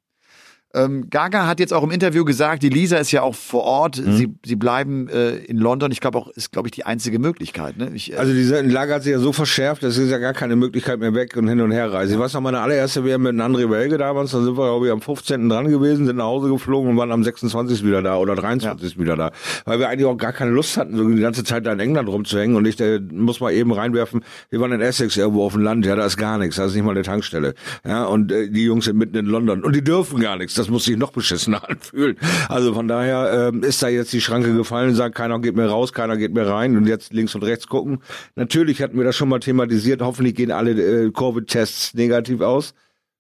Ähm, 0.75 1.10
Gaga 1.10 1.48
hat 1.48 1.60
jetzt 1.60 1.74
auch 1.74 1.84
im 1.84 1.91
Interview 1.91 2.25
gesagt, 2.25 2.62
die 2.62 2.70
Lisa 2.70 2.98
ist 2.98 3.12
ja 3.12 3.22
auch 3.22 3.34
vor 3.34 3.63
Ort. 3.63 4.05
Mhm. 4.05 4.17
Sie, 4.17 4.34
sie 4.46 4.55
bleiben 4.55 5.08
äh, 5.08 5.38
in 5.38 5.58
London. 5.58 5.91
Ich 5.91 6.01
glaube 6.01 6.17
auch, 6.17 6.27
ist, 6.29 6.51
glaube 6.51 6.67
ich, 6.67 6.74
die 6.74 6.86
einzige 6.86 7.17
Möglichkeit. 7.17 7.77
Ne? 7.77 7.91
Ich, 7.94 8.12
äh 8.12 8.17
also 8.17 8.34
diese 8.34 8.62
Lage 8.62 8.94
hat 8.94 9.03
sich 9.03 9.13
ja 9.13 9.20
so 9.20 9.32
verschärft, 9.32 9.84
das 9.84 9.98
ist 9.98 10.10
ja 10.10 10.17
gar 10.17 10.34
keine 10.34 10.55
Möglichkeit 10.58 11.00
mehr 11.00 11.13
weg 11.15 11.38
und 11.38 11.48
hin 11.48 11.62
und 11.62 11.72
her 11.72 11.91
reisen. 11.94 12.15
Ich 12.15 12.20
weiß 12.20 12.34
noch, 12.34 12.41
meine 12.41 12.60
allererste 12.60 13.05
WM 13.05 13.24
mit 13.24 13.36
André 13.36 13.67
Belge 13.67 13.98
damals, 13.98 14.32
da 14.32 14.41
sind 14.41 14.58
wir, 14.58 14.65
glaube 14.65 14.88
ich, 14.88 14.91
am 14.91 15.01
15. 15.01 15.48
dran 15.48 15.70
gewesen, 15.70 16.05
sind 16.05 16.17
nach 16.17 16.25
Hause 16.25 16.50
geflogen 16.50 16.91
und 16.91 16.98
waren 16.98 17.12
am 17.12 17.24
26. 17.24 17.86
wieder 17.86 18.01
da 18.01 18.17
oder 18.17 18.36
23. 18.36 18.94
Ja. 18.94 19.00
wieder 19.00 19.15
da. 19.15 19.32
Weil 19.63 19.79
wir 19.79 19.88
eigentlich 19.88 20.05
auch 20.05 20.17
gar 20.17 20.34
keine 20.34 20.51
Lust 20.51 20.75
hatten, 20.75 20.98
so 20.98 21.08
die 21.08 21.22
ganze 21.22 21.46
Zeit 21.46 21.65
da 21.65 21.72
in 21.72 21.79
England 21.79 22.10
rumzuhängen 22.10 22.58
und 22.58 22.65
ich 22.65 22.75
der 22.75 23.00
muss 23.00 23.39
mal 23.39 23.53
eben 23.53 23.72
reinwerfen, 23.72 24.25
wir 24.50 24.60
waren 24.60 24.74
in 24.74 24.82
Essex 24.82 25.15
irgendwo 25.15 25.46
auf 25.46 25.53
dem 25.53 25.62
Land, 25.62 25.86
ja, 25.86 25.96
da 25.96 26.05
ist 26.05 26.17
gar 26.17 26.38
nichts, 26.38 26.58
da 26.58 26.65
ist 26.65 26.75
nicht 26.75 26.84
mal 26.84 26.91
eine 26.91 27.03
Tankstelle. 27.03 27.53
Ja, 27.86 28.03
und 28.05 28.32
äh, 28.32 28.50
die 28.50 28.65
Jungs 28.65 28.86
sind 28.86 28.98
mitten 28.98 29.15
in 29.15 29.25
London 29.25 29.63
und 29.63 29.74
die 29.74 29.84
dürfen 29.84 30.20
gar 30.20 30.38
nichts. 30.38 30.55
Das 30.55 30.65
muss 30.70 30.86
sich 30.86 30.98
noch 30.98 31.12
beschissener 31.12 31.68
anfühlen. 31.70 32.18
Also 32.50 32.74
von 32.74 32.88
daher 32.88 33.50
ähm, 33.54 33.64
ist 33.64 33.82
da 33.84 33.88
jetzt 33.88 34.14
die 34.14 34.22
Schranke 34.22 34.54
gefallen 34.56 34.90
und 34.90 34.96
sagt, 34.96 35.16
keiner 35.16 35.40
geht 35.40 35.56
mehr 35.56 35.70
raus, 35.70 35.94
keiner 35.94 36.18
geht 36.18 36.34
mehr 36.34 36.48
rein 36.48 36.78
und 36.78 36.88
jetzt 36.88 37.14
links 37.14 37.36
und 37.36 37.44
rechts 37.44 37.68
gucken. 37.68 38.00
Natürlich 38.36 38.82
hatten 38.82 38.98
wir 38.98 39.06
das 39.06 39.16
schon 39.16 39.30
mal 39.30 39.40
thematisiert. 39.40 40.02
Hoffentlich 40.02 40.36
gehen 40.36 40.52
alle 40.52 40.72
äh, 40.72 41.12
Covid-Tests 41.12 41.94
negativ 41.94 42.42
aus. 42.42 42.74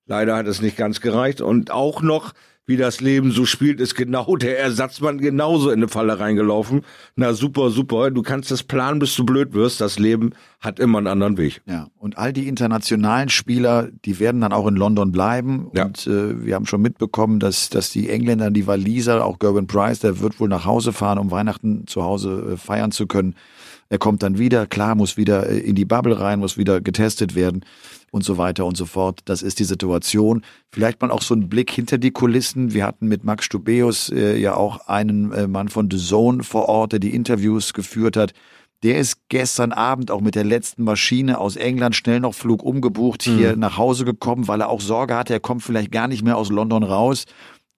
Leider 0.07 0.35
hat 0.35 0.47
es 0.47 0.61
nicht 0.61 0.77
ganz 0.77 1.01
gereicht 1.01 1.41
und 1.41 1.71
auch 1.71 2.01
noch 2.01 2.33
wie 2.65 2.77
das 2.77 2.99
Leben 2.99 3.31
so 3.31 3.45
spielt, 3.45 3.79
ist 3.79 3.95
genau 3.95 4.35
der 4.35 4.59
Ersatzmann 4.59 5.19
genauso 5.19 5.69
in 5.69 5.79
eine 5.79 5.87
Falle 5.87 6.19
reingelaufen. 6.19 6.81
Na 7.15 7.33
super, 7.33 7.69
super. 7.69 8.09
Du 8.09 8.23
kannst 8.23 8.49
das 8.49 8.63
planen, 8.63 8.99
bis 8.99 9.15
du 9.15 9.23
blöd 9.23 9.53
wirst. 9.53 9.81
Das 9.81 9.99
Leben 9.99 10.31
hat 10.59 10.79
immer 10.79 10.97
einen 10.97 11.07
anderen 11.07 11.37
Weg. 11.37 11.61
Ja, 11.67 11.87
und 11.97 12.17
all 12.17 12.33
die 12.33 12.47
internationalen 12.47 13.29
Spieler, 13.29 13.89
die 14.05 14.19
werden 14.19 14.41
dann 14.41 14.51
auch 14.51 14.67
in 14.67 14.75
London 14.75 15.11
bleiben. 15.11 15.69
Ja. 15.75 15.85
Und 15.85 16.07
äh, 16.07 16.43
wir 16.43 16.55
haben 16.55 16.65
schon 16.65 16.81
mitbekommen, 16.81 17.39
dass, 17.39 17.69
dass 17.69 17.91
die 17.91 18.09
Engländer, 18.09 18.49
die 18.49 18.65
Waliser, 18.65 19.23
auch 19.23 19.37
Gerben 19.37 19.67
Price, 19.67 19.99
der 19.99 20.19
wird 20.19 20.39
wohl 20.39 20.49
nach 20.49 20.65
Hause 20.65 20.91
fahren, 20.91 21.19
um 21.19 21.29
Weihnachten 21.29 21.85
zu 21.85 22.03
Hause 22.03 22.53
äh, 22.53 22.57
feiern 22.57 22.91
zu 22.91 23.05
können. 23.05 23.35
Er 23.89 23.99
kommt 23.99 24.23
dann 24.23 24.39
wieder, 24.39 24.65
klar, 24.65 24.95
muss 24.95 25.17
wieder 25.17 25.47
äh, 25.47 25.59
in 25.59 25.75
die 25.75 25.85
Bubble 25.85 26.19
rein, 26.19 26.39
muss 26.39 26.57
wieder 26.57 26.81
getestet 26.81 27.35
werden 27.35 27.63
und 28.15 28.23
so 28.23 28.37
weiter 28.37 28.65
und 28.65 28.77
so 28.77 28.85
fort. 28.85 29.19
Das 29.25 29.41
ist 29.41 29.59
die 29.59 29.65
Situation. 29.65 30.41
Vielleicht 30.71 31.01
mal 31.01 31.11
auch 31.11 31.21
so 31.21 31.35
ein 31.35 31.49
Blick 31.49 31.69
hinter 31.69 31.97
die 31.97 32.11
Kulissen. 32.11 32.73
Wir 32.73 32.85
hatten 32.85 33.07
mit 33.07 33.25
Max 33.25 33.43
Stubeus 33.43 34.09
äh, 34.09 34.37
ja 34.37 34.55
auch 34.55 34.87
einen 34.87 35.33
äh, 35.33 35.47
Mann 35.47 35.67
von 35.67 35.91
The 35.91 35.97
Zone 35.97 36.43
vor 36.43 36.69
Ort, 36.69 36.93
der 36.93 36.99
die 36.99 37.13
Interviews 37.13 37.73
geführt 37.73 38.15
hat. 38.15 38.31
Der 38.83 38.99
ist 38.99 39.17
gestern 39.27 39.73
Abend 39.73 40.11
auch 40.11 40.21
mit 40.21 40.35
der 40.35 40.45
letzten 40.45 40.85
Maschine 40.85 41.39
aus 41.39 41.57
England 41.57 41.93
schnell 41.97 42.21
noch 42.21 42.33
Flug 42.33 42.63
umgebucht 42.63 43.21
hier 43.21 43.53
mhm. 43.53 43.59
nach 43.59 43.77
Hause 43.77 44.05
gekommen, 44.05 44.47
weil 44.47 44.61
er 44.61 44.69
auch 44.69 44.79
Sorge 44.79 45.15
hatte, 45.15 45.33
er 45.33 45.41
kommt 45.41 45.63
vielleicht 45.63 45.91
gar 45.91 46.07
nicht 46.07 46.23
mehr 46.23 46.37
aus 46.37 46.49
London 46.49 46.83
raus 46.83 47.25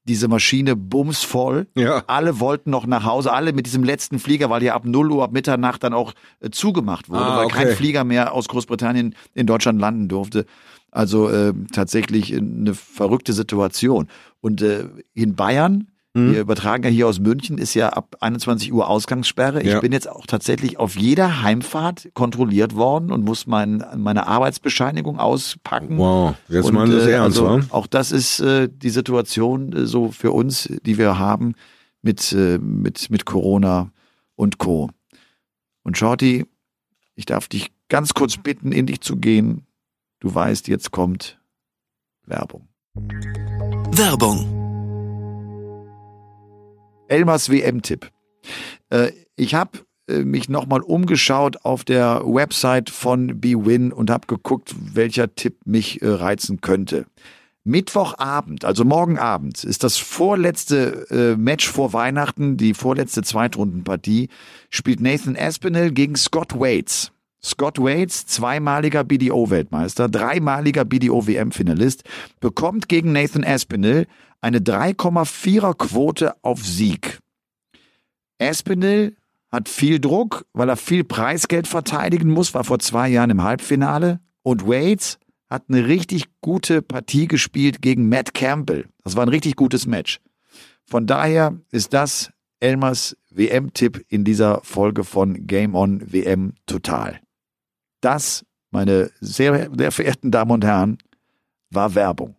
diese 0.07 0.27
Maschine 0.27 0.75
bumsvoll. 0.75 1.67
Ja. 1.75 2.03
Alle 2.07 2.39
wollten 2.39 2.69
noch 2.69 2.85
nach 2.85 3.03
Hause, 3.03 3.31
alle 3.31 3.53
mit 3.53 3.65
diesem 3.65 3.83
letzten 3.83 4.19
Flieger, 4.19 4.49
weil 4.49 4.63
ja 4.63 4.73
ab 4.73 4.85
0 4.85 5.11
Uhr, 5.11 5.23
ab 5.23 5.31
Mitternacht 5.31 5.83
dann 5.83 5.93
auch 5.93 6.13
äh, 6.39 6.49
zugemacht 6.49 7.09
wurde, 7.09 7.21
ah, 7.21 7.37
weil 7.37 7.47
kein 7.47 7.75
Flieger 7.75 8.03
mehr 8.03 8.33
aus 8.33 8.47
Großbritannien 8.47 9.15
in 9.33 9.47
Deutschland 9.47 9.79
landen 9.79 10.07
durfte. 10.07 10.45
Also 10.91 11.29
äh, 11.29 11.53
tatsächlich 11.73 12.35
eine 12.35 12.73
verrückte 12.73 13.33
Situation. 13.33 14.07
Und 14.41 14.61
äh, 14.61 14.85
in 15.13 15.35
Bayern 15.35 15.87
Mhm. 16.17 16.33
Wir 16.33 16.41
übertragen 16.41 16.83
ja 16.83 16.89
hier 16.89 17.07
aus 17.07 17.19
München, 17.19 17.57
ist 17.57 17.73
ja 17.73 17.89
ab 17.89 18.17
21 18.19 18.73
Uhr 18.73 18.89
Ausgangssperre. 18.89 19.61
Ich 19.61 19.67
ja. 19.67 19.79
bin 19.79 19.91
jetzt 19.91 20.09
auch 20.09 20.25
tatsächlich 20.25 20.79
auf 20.79 20.97
jeder 20.97 21.41
Heimfahrt 21.43 22.09
kontrolliert 22.13 22.75
worden 22.75 23.11
und 23.11 23.23
muss 23.23 23.47
mein, 23.47 23.83
meine 23.95 24.27
Arbeitsbescheinigung 24.27 25.19
auspacken. 25.19 25.97
Wow, 25.97 26.35
jetzt 26.49 26.65
und, 26.65 26.73
meinen 26.73 26.91
Sie 26.91 26.97
es 26.97 27.05
äh, 27.05 27.11
ernst, 27.11 27.39
also, 27.39 27.61
Auch 27.69 27.87
das 27.87 28.11
ist 28.11 28.39
äh, 28.39 28.67
die 28.71 28.89
Situation 28.89 29.73
äh, 29.73 29.85
so 29.85 30.11
für 30.11 30.31
uns, 30.31 30.69
die 30.83 30.97
wir 30.97 31.19
haben 31.19 31.53
mit, 32.01 32.31
äh, 32.33 32.57
mit, 32.57 33.09
mit 33.09 33.25
Corona. 33.25 33.91
und 34.35 34.57
Co. 34.59 34.91
Und 35.83 35.97
Shorty, 35.97 36.45
ich 37.15 37.25
darf 37.25 37.47
dich 37.47 37.71
ganz 37.89 38.13
kurz 38.13 38.37
bitten, 38.37 38.71
in 38.71 38.85
dich 38.85 39.01
zu 39.01 39.17
gehen. 39.17 39.65
Du 40.19 40.33
weißt, 40.33 40.67
jetzt 40.67 40.91
kommt 40.91 41.39
Werbung. 42.25 42.67
Werbung. 43.91 44.56
Elmers 47.09 47.49
WM-Tipp. 47.49 48.09
Äh, 48.89 49.11
ich 49.35 49.55
habe 49.55 49.79
äh, 50.07 50.19
mich 50.19 50.49
nochmal 50.49 50.81
umgeschaut 50.81 51.57
auf 51.63 51.83
der 51.83 52.21
Website 52.25 52.89
von 52.89 53.39
BWin 53.39 53.91
und 53.91 54.09
habe 54.09 54.27
geguckt, 54.27 54.75
welcher 54.93 55.35
Tipp 55.35 55.57
mich 55.65 56.01
äh, 56.01 56.07
reizen 56.07 56.61
könnte. 56.61 57.05
Mittwochabend, 57.63 58.63
also 58.63 58.85
morgen 58.85 59.19
Abend, 59.19 59.65
ist 59.65 59.83
das 59.83 59.97
vorletzte 59.97 61.05
äh, 61.09 61.35
Match 61.35 61.67
vor 61.67 61.91
Weihnachten, 61.91 62.55
die 62.55 62.73
vorletzte 62.73 63.23
Zweitrundenpartie, 63.23 64.29
spielt 64.69 65.01
Nathan 65.01 65.35
Aspinall 65.37 65.91
gegen 65.91 66.15
Scott 66.15 66.57
Waits. 66.57 67.11
Scott 67.43 67.77
Waits, 67.77 68.25
zweimaliger 68.25 69.03
BDO-Weltmeister, 69.03 70.07
dreimaliger 70.07 70.85
BDO-WM-Finalist, 70.85 72.03
bekommt 72.39 72.87
gegen 72.87 73.11
Nathan 73.11 73.43
Aspinall 73.43 74.07
eine 74.41 74.59
3,4er 74.59 75.75
Quote 75.75 76.35
auf 76.43 76.65
Sieg. 76.65 77.19
Aspinall 78.39 79.15
hat 79.51 79.69
viel 79.69 79.99
Druck, 79.99 80.45
weil 80.53 80.69
er 80.69 80.77
viel 80.77 81.03
Preisgeld 81.03 81.67
verteidigen 81.67 82.29
muss, 82.29 82.53
war 82.53 82.63
vor 82.63 82.79
zwei 82.79 83.09
Jahren 83.09 83.29
im 83.29 83.43
Halbfinale. 83.43 84.19
Und 84.43 84.67
Waits 84.67 85.19
hat 85.49 85.63
eine 85.69 85.87
richtig 85.87 86.25
gute 86.41 86.81
Partie 86.81 87.27
gespielt 87.27 87.81
gegen 87.81 88.09
Matt 88.09 88.33
Campbell. 88.33 88.87
Das 89.03 89.15
war 89.15 89.25
ein 89.25 89.29
richtig 89.29 89.55
gutes 89.55 89.85
Match. 89.87 90.19
Von 90.85 91.07
daher 91.07 91.59
ist 91.71 91.93
das 91.93 92.31
Elmers 92.59 93.17
WM-Tipp 93.29 94.05
in 94.07 94.23
dieser 94.23 94.61
Folge 94.63 95.03
von 95.03 95.47
Game 95.47 95.75
On 95.75 96.01
WM 96.11 96.53
Total. 96.65 97.19
Das, 98.01 98.45
meine 98.71 99.11
sehr, 99.19 99.69
sehr 99.77 99.91
verehrten 99.91 100.31
Damen 100.31 100.51
und 100.51 100.65
Herren, 100.65 100.97
war 101.69 101.93
Werbung. 101.95 102.36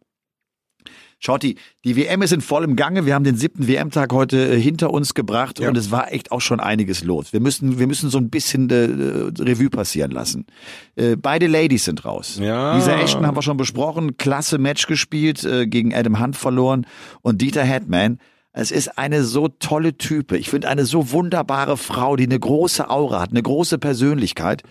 Schotti, 1.18 1.56
die 1.84 1.96
WM 1.96 2.22
ist 2.22 2.32
in 2.32 2.40
vollem 2.40 2.76
Gange. 2.76 3.04
Wir 3.04 3.14
haben 3.14 3.24
den 3.24 3.36
siebten 3.36 3.66
WM-Tag 3.66 4.12
heute 4.12 4.54
äh, 4.54 4.60
hinter 4.60 4.90
uns 4.90 5.14
gebracht 5.14 5.58
ja. 5.58 5.68
und 5.68 5.76
es 5.76 5.90
war 5.90 6.12
echt 6.12 6.30
auch 6.30 6.40
schon 6.40 6.60
einiges 6.60 7.02
los. 7.02 7.32
Wir 7.32 7.40
müssen, 7.40 7.78
wir 7.78 7.86
müssen 7.86 8.08
so 8.08 8.18
ein 8.18 8.30
bisschen 8.30 8.70
äh, 8.70 9.42
Revue 9.42 9.70
passieren 9.70 10.12
lassen. 10.12 10.46
Äh, 10.94 11.16
beide 11.16 11.46
Ladies 11.46 11.84
sind 11.84 12.04
raus. 12.04 12.38
Ja. 12.40 12.76
Lisa 12.76 12.92
Ashton 12.98 13.26
haben 13.26 13.36
wir 13.36 13.42
schon 13.42 13.56
besprochen. 13.56 14.16
Klasse 14.16 14.58
Match 14.58 14.86
gespielt, 14.86 15.44
äh, 15.44 15.66
gegen 15.66 15.94
Adam 15.94 16.20
Hunt 16.20 16.36
verloren 16.36 16.86
und 17.22 17.42
Dieter 17.42 17.64
Hetman 17.64 18.18
es 18.52 18.70
ist 18.70 18.98
eine 18.98 19.24
so 19.24 19.48
tolle 19.48 19.96
Type. 19.98 20.36
Ich 20.36 20.48
finde 20.48 20.68
eine 20.68 20.86
so 20.86 21.12
wunderbare 21.12 21.76
Frau, 21.76 22.16
die 22.16 22.24
eine 22.24 22.40
große 22.40 22.88
Aura 22.88 23.20
hat, 23.20 23.30
eine 23.30 23.42
große 23.42 23.78
Persönlichkeit, 23.78 24.62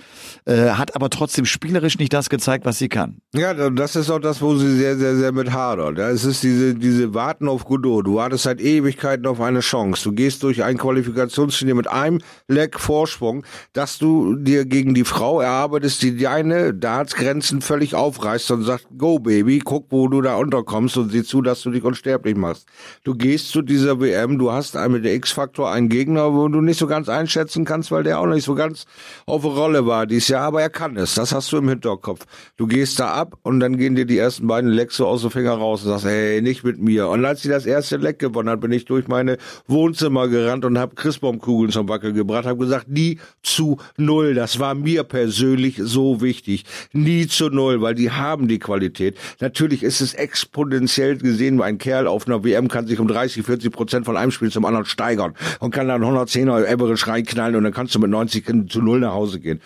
äh, 0.45 0.71
hat 0.71 0.95
aber 0.95 1.09
trotzdem 1.11 1.45
spielerisch 1.45 1.99
nicht 1.99 2.11
das 2.11 2.29
gezeigt, 2.29 2.65
was 2.65 2.79
sie 2.79 2.89
kann. 2.89 3.17
Ja, 3.35 3.53
das 3.53 3.95
ist 3.95 4.09
auch 4.09 4.19
das, 4.19 4.41
wo 4.41 4.55
sie 4.55 4.77
sehr, 4.77 4.97
sehr, 4.97 5.15
sehr 5.15 5.31
mit 5.31 5.51
hadert. 5.51 5.99
Es 5.99 6.25
ist 6.25 6.41
diese, 6.41 6.73
diese 6.73 7.13
Warten 7.13 7.47
auf 7.47 7.65
Godot. 7.65 8.07
Du 8.07 8.15
wartest 8.15 8.43
seit 8.43 8.59
Ewigkeiten 8.59 9.27
auf 9.27 9.39
eine 9.39 9.59
Chance. 9.59 10.03
Du 10.03 10.11
gehst 10.11 10.41
durch 10.41 10.63
ein 10.63 10.77
Qualifikationsturnier 10.77 11.75
mit 11.75 11.87
einem 11.87 12.19
Leck 12.47 12.79
Vorsprung, 12.79 13.45
dass 13.73 13.99
du 13.99 14.35
dir 14.35 14.65
gegen 14.65 14.95
die 14.95 15.05
Frau 15.05 15.39
erarbeitest, 15.39 16.01
die 16.01 16.17
deine 16.17 16.73
Dartsgrenzen 16.73 17.61
völlig 17.61 17.93
aufreißt 17.93 18.49
und 18.51 18.63
sagt, 18.63 18.87
go 18.97 19.19
Baby, 19.19 19.59
guck, 19.59 19.85
wo 19.91 20.07
du 20.07 20.21
da 20.21 20.35
unterkommst 20.35 20.97
und 20.97 21.11
sieh 21.11 21.23
zu, 21.23 21.43
dass 21.43 21.61
du 21.61 21.69
dich 21.69 21.83
unsterblich 21.83 22.35
machst. 22.35 22.67
Du 23.03 23.13
gehst 23.13 23.49
zu 23.49 23.61
dieser 23.69 23.99
WM, 23.99 24.37
du 24.37 24.51
hast 24.51 24.75
mit 24.89 25.05
der 25.05 25.13
X-Faktor 25.15 25.71
einen 25.71 25.89
Gegner, 25.89 26.33
wo 26.33 26.47
du 26.47 26.61
nicht 26.61 26.79
so 26.79 26.87
ganz 26.87 27.09
einschätzen 27.09 27.65
kannst, 27.65 27.91
weil 27.91 28.03
der 28.03 28.19
auch 28.19 28.25
nicht 28.25 28.45
so 28.45 28.55
ganz 28.55 28.85
auf 29.25 29.43
Rolle 29.43 29.85
war 29.85 30.05
dieses 30.05 30.29
Jahr, 30.29 30.43
aber 30.43 30.61
er 30.61 30.69
kann 30.69 30.95
es. 30.97 31.15
Das 31.15 31.33
hast 31.33 31.51
du 31.51 31.57
im 31.57 31.69
Hinterkopf. 31.69 32.25
Du 32.55 32.67
gehst 32.67 32.99
da 32.99 33.13
ab 33.13 33.37
und 33.43 33.59
dann 33.59 33.77
gehen 33.77 33.95
dir 33.95 34.05
die 34.05 34.17
ersten 34.17 34.47
beiden 34.47 34.69
Lecks 34.69 34.97
so 34.97 35.07
aus 35.07 35.21
dem 35.21 35.31
Finger 35.31 35.51
raus 35.51 35.83
und 35.83 35.89
sagst, 35.89 36.05
hey, 36.05 36.41
nicht 36.41 36.63
mit 36.63 36.79
mir. 36.79 37.09
Und 37.09 37.25
als 37.25 37.41
sie 37.41 37.49
das 37.49 37.65
erste 37.65 37.97
Leck 37.97 38.19
gewonnen 38.19 38.49
hat, 38.49 38.61
bin 38.61 38.71
ich 38.71 38.85
durch 38.85 39.07
meine 39.07 39.37
Wohnzimmer 39.67 40.27
gerannt 40.27 40.63
und 40.65 40.77
habe 40.77 40.95
Christbaumkugeln 40.95 41.71
zum 41.71 41.89
Wackel 41.89 42.13
gebracht, 42.13 42.45
habe 42.45 42.59
gesagt, 42.59 42.87
nie 42.87 43.19
zu 43.43 43.77
null. 43.97 44.33
Das 44.33 44.59
war 44.59 44.75
mir 44.75 45.03
persönlich 45.03 45.79
so 45.81 46.21
wichtig. 46.21 46.65
Nie 46.93 47.27
zu 47.27 47.49
null, 47.49 47.81
weil 47.81 47.95
die 47.95 48.11
haben 48.11 48.47
die 48.47 48.59
Qualität. 48.59 49.17
Natürlich 49.39 49.83
ist 49.83 50.01
es 50.01 50.13
exponentiell 50.13 51.17
gesehen, 51.17 51.61
ein 51.61 51.77
Kerl 51.77 52.07
auf 52.07 52.27
einer 52.27 52.43
WM 52.43 52.67
kann 52.67 52.87
sich 52.87 52.99
um 52.99 53.07
30, 53.07 53.45
40 53.45 53.56
40 53.57 53.71
Prozent 53.71 54.05
von 54.05 54.17
einem 54.17 54.31
Spiel 54.31 54.51
zum 54.51 54.65
anderen 54.65 54.85
steigern 54.85 55.33
und 55.59 55.71
kann 55.71 55.87
dann 55.87 56.03
110er 56.03 56.71
Average 56.71 57.07
reinknallen 57.07 57.55
und 57.55 57.63
dann 57.63 57.73
kannst 57.73 57.95
du 57.95 57.99
mit 57.99 58.09
90 58.09 58.69
zu 58.69 58.81
null 58.81 58.99
nach 58.99 59.13
Hause 59.13 59.39
gehen. 59.39 59.61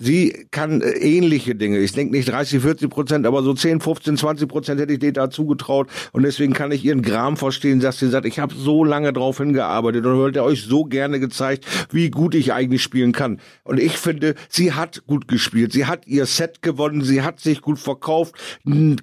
Sie 0.00 0.46
kann 0.52 0.80
äh, 0.80 0.90
ähnliche 0.90 1.56
Dinge. 1.56 1.78
Ich 1.78 1.92
denke 1.92 2.14
nicht 2.14 2.28
30, 2.28 2.62
40 2.62 2.88
Prozent, 2.88 3.26
aber 3.26 3.42
so 3.42 3.52
10, 3.52 3.80
15, 3.80 4.16
20 4.16 4.48
Prozent 4.48 4.80
hätte 4.80 4.92
ich 4.92 5.00
dir 5.00 5.12
dazu 5.12 5.44
getraut. 5.46 5.88
Und 6.12 6.22
deswegen 6.22 6.52
kann 6.52 6.70
ich 6.70 6.84
ihren 6.84 7.02
Gram 7.02 7.36
verstehen, 7.36 7.80
dass 7.80 7.98
sie 7.98 8.08
sagt, 8.08 8.24
ich 8.24 8.38
habe 8.38 8.54
so 8.54 8.84
lange 8.84 9.12
drauf 9.12 9.38
hingearbeitet 9.38 10.06
und 10.06 10.16
wollte 10.16 10.44
euch 10.44 10.62
so 10.62 10.84
gerne 10.84 11.18
gezeigt, 11.18 11.66
wie 11.90 12.10
gut 12.10 12.36
ich 12.36 12.52
eigentlich 12.52 12.82
spielen 12.82 13.10
kann. 13.10 13.40
Und 13.64 13.80
ich 13.80 13.98
finde, 13.98 14.36
sie 14.48 14.72
hat 14.72 15.02
gut 15.08 15.26
gespielt. 15.26 15.72
Sie 15.72 15.86
hat 15.86 16.06
ihr 16.06 16.26
Set 16.26 16.62
gewonnen. 16.62 17.02
Sie 17.02 17.22
hat 17.22 17.40
sich 17.40 17.60
gut 17.60 17.80
verkauft. 17.80 18.36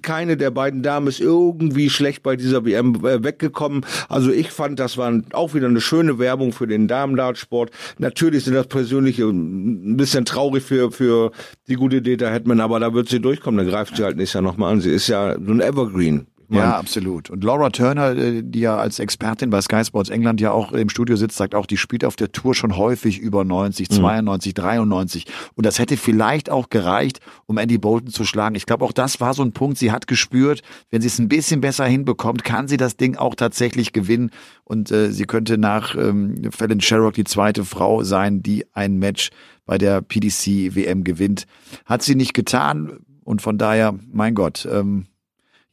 Keine 0.00 0.38
der 0.38 0.50
beiden 0.50 0.82
Damen 0.82 1.08
ist 1.08 1.20
irgendwie 1.20 1.90
schlecht 1.90 2.22
bei 2.22 2.36
dieser 2.36 2.64
WM 2.64 2.94
äh, 3.04 3.22
weggekommen. 3.22 3.84
Also 4.08 4.30
ich 4.30 4.50
fand, 4.50 4.80
das 4.80 4.96
war 4.96 5.12
auch 5.32 5.52
wieder 5.52 5.66
eine 5.66 5.82
schöne 5.82 6.18
Werbung 6.18 6.52
für 6.52 6.66
den 6.66 6.88
Damen-Dartsport. 6.88 7.70
Natürlich 7.98 8.44
sind 8.44 8.54
das 8.54 8.68
persönliche 8.68 9.24
ein 9.24 9.98
bisschen 9.98 10.24
traurig 10.24 10.62
für 10.62 10.85
für, 10.90 11.32
die 11.68 11.74
gute 11.74 12.02
Data 12.02 12.28
Hetman, 12.30 12.60
aber 12.60 12.80
da 12.80 12.94
wird 12.94 13.08
sie 13.08 13.20
durchkommen, 13.20 13.58
dann 13.58 13.68
greift 13.68 13.96
sie 13.96 14.04
halt 14.04 14.16
nächstes 14.16 14.34
Jahr 14.34 14.42
nochmal 14.42 14.72
an. 14.72 14.80
Sie 14.80 14.90
ist 14.90 15.08
ja 15.08 15.34
so 15.34 15.52
ein 15.52 15.60
Evergreen. 15.60 16.26
Ja, 16.48 16.76
absolut. 16.76 17.30
Und 17.30 17.42
Laura 17.42 17.70
Turner, 17.70 18.16
äh, 18.16 18.42
die 18.44 18.60
ja 18.60 18.76
als 18.76 18.98
Expertin 18.98 19.50
bei 19.50 19.60
Sky 19.60 19.84
Sports 19.84 20.10
England 20.10 20.40
ja 20.40 20.52
auch 20.52 20.72
im 20.72 20.88
Studio 20.88 21.16
sitzt, 21.16 21.36
sagt 21.36 21.54
auch, 21.54 21.66
die 21.66 21.76
spielt 21.76 22.04
auf 22.04 22.16
der 22.16 22.30
Tour 22.30 22.54
schon 22.54 22.76
häufig 22.76 23.18
über 23.18 23.44
90, 23.44 23.88
92, 23.88 24.52
mhm. 24.52 24.60
93. 24.62 25.26
Und 25.54 25.66
das 25.66 25.78
hätte 25.78 25.96
vielleicht 25.96 26.50
auch 26.50 26.70
gereicht, 26.70 27.20
um 27.46 27.58
Andy 27.58 27.78
Bolton 27.78 28.10
zu 28.10 28.24
schlagen. 28.24 28.54
Ich 28.54 28.66
glaube, 28.66 28.84
auch 28.84 28.92
das 28.92 29.20
war 29.20 29.34
so 29.34 29.42
ein 29.42 29.52
Punkt. 29.52 29.78
Sie 29.78 29.90
hat 29.90 30.06
gespürt, 30.06 30.62
wenn 30.90 31.00
sie 31.00 31.08
es 31.08 31.18
ein 31.18 31.28
bisschen 31.28 31.60
besser 31.60 31.84
hinbekommt, 31.84 32.44
kann 32.44 32.68
sie 32.68 32.76
das 32.76 32.96
Ding 32.96 33.16
auch 33.16 33.34
tatsächlich 33.34 33.92
gewinnen. 33.92 34.30
Und 34.64 34.90
äh, 34.90 35.10
sie 35.10 35.24
könnte 35.24 35.58
nach 35.58 35.96
ähm, 35.96 36.50
Fallon 36.50 36.80
Sherrock 36.80 37.14
die 37.14 37.24
zweite 37.24 37.64
Frau 37.64 38.02
sein, 38.02 38.42
die 38.42 38.64
ein 38.72 38.98
Match 38.98 39.30
bei 39.64 39.78
der 39.78 40.00
PDC 40.00 40.76
WM 40.76 41.02
gewinnt. 41.02 41.46
Hat 41.84 42.02
sie 42.02 42.14
nicht 42.14 42.34
getan 42.34 43.00
und 43.24 43.42
von 43.42 43.58
daher, 43.58 43.98
mein 44.12 44.34
Gott, 44.34 44.68
ähm, 44.70 45.06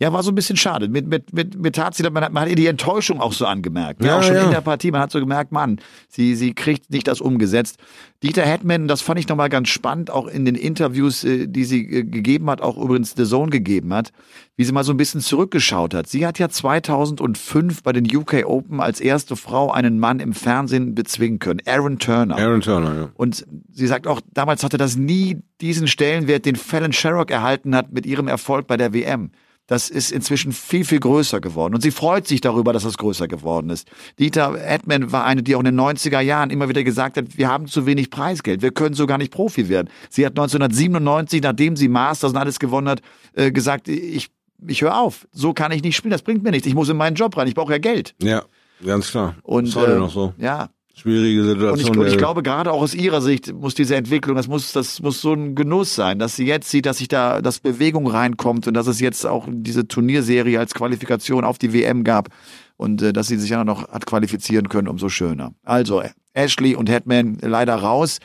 ja, 0.03 0.11
war 0.11 0.21
so 0.21 0.31
ein 0.31 0.35
bisschen 0.35 0.57
schade. 0.57 0.89
Mit, 0.89 1.07
mit, 1.07 1.31
mit, 1.31 1.57
mit 1.57 1.75
tat 1.75 1.95
sie, 1.95 2.03
man 2.03 2.25
hat, 2.25 2.33
man 2.33 2.43
hat 2.43 2.49
ihr 2.49 2.57
die 2.57 2.67
Enttäuschung 2.67 3.21
auch 3.21 3.31
so 3.31 3.45
angemerkt. 3.45 4.01
Ja, 4.01 4.07
ja 4.07 4.19
auch 4.19 4.23
schon 4.23 4.35
ja. 4.35 4.43
in 4.43 4.51
der 4.51 4.59
Partie. 4.59 4.91
Man 4.91 4.99
hat 4.99 5.11
so 5.11 5.19
gemerkt, 5.21 5.53
Mann, 5.53 5.79
sie, 6.09 6.35
sie 6.35 6.53
kriegt 6.53 6.91
nicht 6.91 7.07
das 7.07 7.21
umgesetzt. 7.21 7.77
Dieter 8.21 8.41
Hetman, 8.43 8.89
das 8.89 9.01
fand 9.01 9.19
ich 9.19 9.29
nochmal 9.29 9.47
ganz 9.47 9.69
spannend, 9.69 10.11
auch 10.11 10.27
in 10.27 10.43
den 10.43 10.55
Interviews, 10.55 11.23
äh, 11.23 11.47
die 11.47 11.63
sie 11.63 11.85
äh, 11.85 12.03
gegeben 12.03 12.49
hat, 12.49 12.59
auch 12.59 12.75
übrigens 12.75 13.13
The 13.15 13.23
Zone 13.23 13.49
gegeben 13.49 13.93
hat, 13.93 14.11
wie 14.57 14.65
sie 14.65 14.73
mal 14.73 14.83
so 14.83 14.91
ein 14.91 14.97
bisschen 14.97 15.21
zurückgeschaut 15.21 15.93
hat. 15.93 16.07
Sie 16.07 16.27
hat 16.27 16.37
ja 16.37 16.49
2005 16.49 17.81
bei 17.81 17.93
den 17.93 18.05
UK 18.13 18.43
Open 18.45 18.81
als 18.81 18.99
erste 18.99 19.37
Frau 19.37 19.71
einen 19.71 19.99
Mann 19.99 20.19
im 20.19 20.33
Fernsehen 20.33 20.95
bezwingen 20.95 21.39
können. 21.39 21.61
Aaron 21.65 21.97
Turner. 21.97 22.35
Aaron 22.35 22.59
Turner, 22.59 22.93
ja. 22.93 23.09
Und 23.15 23.45
sie 23.71 23.87
sagt 23.87 24.07
auch, 24.07 24.19
damals 24.33 24.65
hatte 24.65 24.77
das 24.77 24.97
nie 24.97 25.37
diesen 25.61 25.87
Stellenwert, 25.87 26.45
den 26.45 26.57
Fallon 26.57 26.91
Sherrock 26.91 27.31
erhalten 27.31 27.73
hat 27.73 27.93
mit 27.93 28.05
ihrem 28.05 28.27
Erfolg 28.27 28.67
bei 28.67 28.75
der 28.75 28.93
WM 28.93 29.31
das 29.67 29.89
ist 29.89 30.11
inzwischen 30.11 30.51
viel, 30.51 30.83
viel 30.83 30.99
größer 30.99 31.39
geworden. 31.39 31.73
Und 31.73 31.81
sie 31.81 31.91
freut 31.91 32.27
sich 32.27 32.41
darüber, 32.41 32.73
dass 32.73 32.83
es 32.83 32.97
größer 32.97 33.27
geworden 33.27 33.69
ist. 33.69 33.89
Dieter 34.19 34.55
Edman 34.59 35.11
war 35.11 35.25
eine, 35.25 35.41
die 35.41 35.55
auch 35.55 35.59
in 35.59 35.65
den 35.65 35.79
90er 35.79 36.19
Jahren 36.19 36.49
immer 36.49 36.67
wieder 36.67 36.83
gesagt 36.83 37.17
hat, 37.17 37.37
wir 37.37 37.47
haben 37.47 37.67
zu 37.67 37.85
wenig 37.85 38.09
Preisgeld, 38.09 38.61
wir 38.61 38.71
können 38.71 38.95
so 38.95 39.05
gar 39.05 39.17
nicht 39.17 39.31
Profi 39.31 39.69
werden. 39.69 39.89
Sie 40.09 40.25
hat 40.25 40.31
1997, 40.31 41.41
nachdem 41.41 41.75
sie 41.75 41.87
Masters 41.87 42.31
und 42.31 42.37
alles 42.37 42.59
gewonnen 42.59 42.89
hat, 42.89 43.01
äh, 43.33 43.51
gesagt, 43.51 43.87
ich, 43.87 44.29
ich 44.67 44.81
höre 44.81 44.97
auf, 44.97 45.27
so 45.31 45.53
kann 45.53 45.71
ich 45.71 45.81
nicht 45.81 45.95
spielen, 45.95 46.11
das 46.11 46.21
bringt 46.21 46.43
mir 46.43 46.51
nichts, 46.51 46.67
ich 46.67 46.75
muss 46.75 46.89
in 46.89 46.97
meinen 46.97 47.15
Job 47.15 47.35
rein, 47.37 47.47
ich 47.47 47.55
brauche 47.55 47.71
ja 47.71 47.77
Geld. 47.77 48.15
Ja, 48.21 48.43
ganz 48.85 49.11
klar. 49.11 49.35
Und, 49.43 49.65
das 49.65 49.75
ist 49.75 49.81
heute 49.81 49.95
äh, 49.95 49.99
noch 49.99 50.11
so. 50.11 50.33
Ja, 50.37 50.69
Schwierige 50.95 51.43
Situation. 51.43 51.89
Und 51.89 51.95
ich, 51.95 51.99
und 51.99 52.07
ich, 52.07 52.17
glaube, 52.17 52.43
gerade 52.43 52.71
auch 52.71 52.81
aus 52.81 52.93
ihrer 52.93 53.19
Sicht 53.19 53.51
muss 53.51 53.73
diese 53.73 53.95
Entwicklung, 53.95 54.35
das 54.35 54.47
muss, 54.47 54.73
das 54.73 55.01
muss 55.01 55.21
so 55.21 55.33
ein 55.33 55.55
Genuss 55.55 55.95
sein, 55.95 56.19
dass 56.19 56.35
sie 56.35 56.45
jetzt 56.45 56.69
sieht, 56.69 56.85
dass 56.85 56.99
sich 56.99 57.07
da, 57.07 57.41
dass 57.41 57.59
Bewegung 57.59 58.05
reinkommt 58.05 58.67
und 58.67 58.75
dass 58.75 58.85
es 58.85 58.99
jetzt 58.99 59.25
auch 59.25 59.47
diese 59.49 59.87
Turnierserie 59.87 60.59
als 60.59 60.75
Qualifikation 60.75 61.45
auf 61.45 61.57
die 61.57 61.73
WM 61.73 62.03
gab 62.03 62.29
und 62.77 63.01
äh, 63.01 63.11
dass 63.11 63.27
sie 63.27 63.37
sich 63.37 63.49
ja 63.49 63.63
noch 63.63 63.89
hat 63.89 64.05
qualifizieren 64.05 64.69
können, 64.69 64.87
umso 64.87 65.09
schöner. 65.09 65.53
Also, 65.63 66.03
Ashley 66.33 66.75
und 66.75 66.89
Hetman 66.89 67.37
leider 67.41 67.75
raus. 67.75 68.19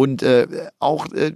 Und 0.00 0.22
äh, 0.22 0.46
auch 0.78 1.12
äh, 1.12 1.32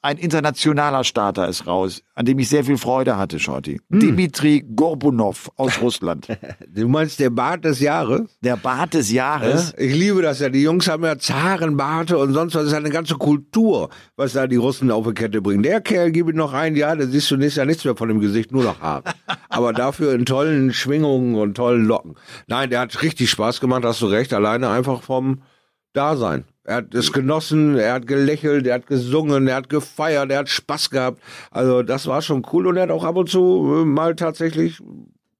ein 0.00 0.16
internationaler 0.16 1.04
Starter 1.04 1.48
ist 1.48 1.66
raus, 1.66 2.02
an 2.14 2.24
dem 2.24 2.38
ich 2.38 2.48
sehr 2.48 2.64
viel 2.64 2.78
Freude 2.78 3.18
hatte, 3.18 3.38
Shorty. 3.38 3.78
Hm. 3.90 4.00
Dimitri 4.00 4.64
Gorbunov 4.74 5.50
aus 5.56 5.78
Russland. 5.82 6.28
Du 6.66 6.88
meinst 6.88 7.20
der 7.20 7.28
Bart 7.28 7.66
des 7.66 7.80
Jahres? 7.80 8.22
Der 8.40 8.56
Bart 8.56 8.94
des 8.94 9.12
Jahres. 9.12 9.74
Ich 9.76 9.94
liebe 9.94 10.22
das 10.22 10.40
ja. 10.40 10.48
Die 10.48 10.62
Jungs 10.62 10.88
haben 10.88 11.04
ja 11.04 11.18
Zarenbarte 11.18 12.16
und 12.16 12.32
sonst 12.32 12.54
was. 12.54 12.62
Das 12.62 12.72
ist 12.72 12.78
eine 12.78 12.88
ganze 12.88 13.16
Kultur, 13.16 13.90
was 14.16 14.32
da 14.32 14.46
die 14.46 14.56
Russen 14.56 14.90
auf 14.90 15.06
die 15.06 15.12
Kette 15.12 15.42
bringen. 15.42 15.62
Der 15.62 15.82
Kerl, 15.82 16.16
ihm 16.16 16.28
noch 16.28 16.54
ein 16.54 16.74
Jahr, 16.74 16.96
da 16.96 17.06
siehst 17.06 17.30
du 17.30 17.36
nächstes 17.36 17.56
Jahr 17.56 17.66
nichts 17.66 17.84
mehr 17.84 17.96
von 17.96 18.08
dem 18.08 18.20
Gesicht, 18.20 18.50
nur 18.50 18.64
noch 18.64 18.80
Haare. 18.80 19.04
Aber 19.50 19.74
dafür 19.74 20.14
in 20.14 20.24
tollen 20.24 20.72
Schwingungen 20.72 21.34
und 21.34 21.54
tollen 21.54 21.84
Locken. 21.84 22.14
Nein, 22.46 22.70
der 22.70 22.80
hat 22.80 23.02
richtig 23.02 23.28
Spaß 23.28 23.60
gemacht, 23.60 23.84
hast 23.84 24.00
du 24.00 24.06
recht. 24.06 24.32
Alleine 24.32 24.70
einfach 24.70 25.02
vom 25.02 25.42
Dasein. 25.98 26.44
Er 26.64 26.76
hat 26.76 26.94
es 26.94 27.12
genossen, 27.12 27.76
er 27.78 27.94
hat 27.94 28.06
gelächelt, 28.06 28.66
er 28.66 28.74
hat 28.74 28.86
gesungen, 28.86 29.48
er 29.48 29.56
hat 29.56 29.68
gefeiert, 29.70 30.30
er 30.30 30.40
hat 30.40 30.48
Spaß 30.48 30.90
gehabt. 30.90 31.20
Also 31.50 31.82
das 31.82 32.06
war 32.06 32.20
schon 32.22 32.42
cool 32.52 32.66
und 32.66 32.76
er 32.76 32.82
hat 32.84 32.90
auch 32.90 33.04
ab 33.04 33.16
und 33.16 33.28
zu 33.30 33.40
äh, 33.80 33.84
mal 33.84 34.14
tatsächlich 34.14 34.78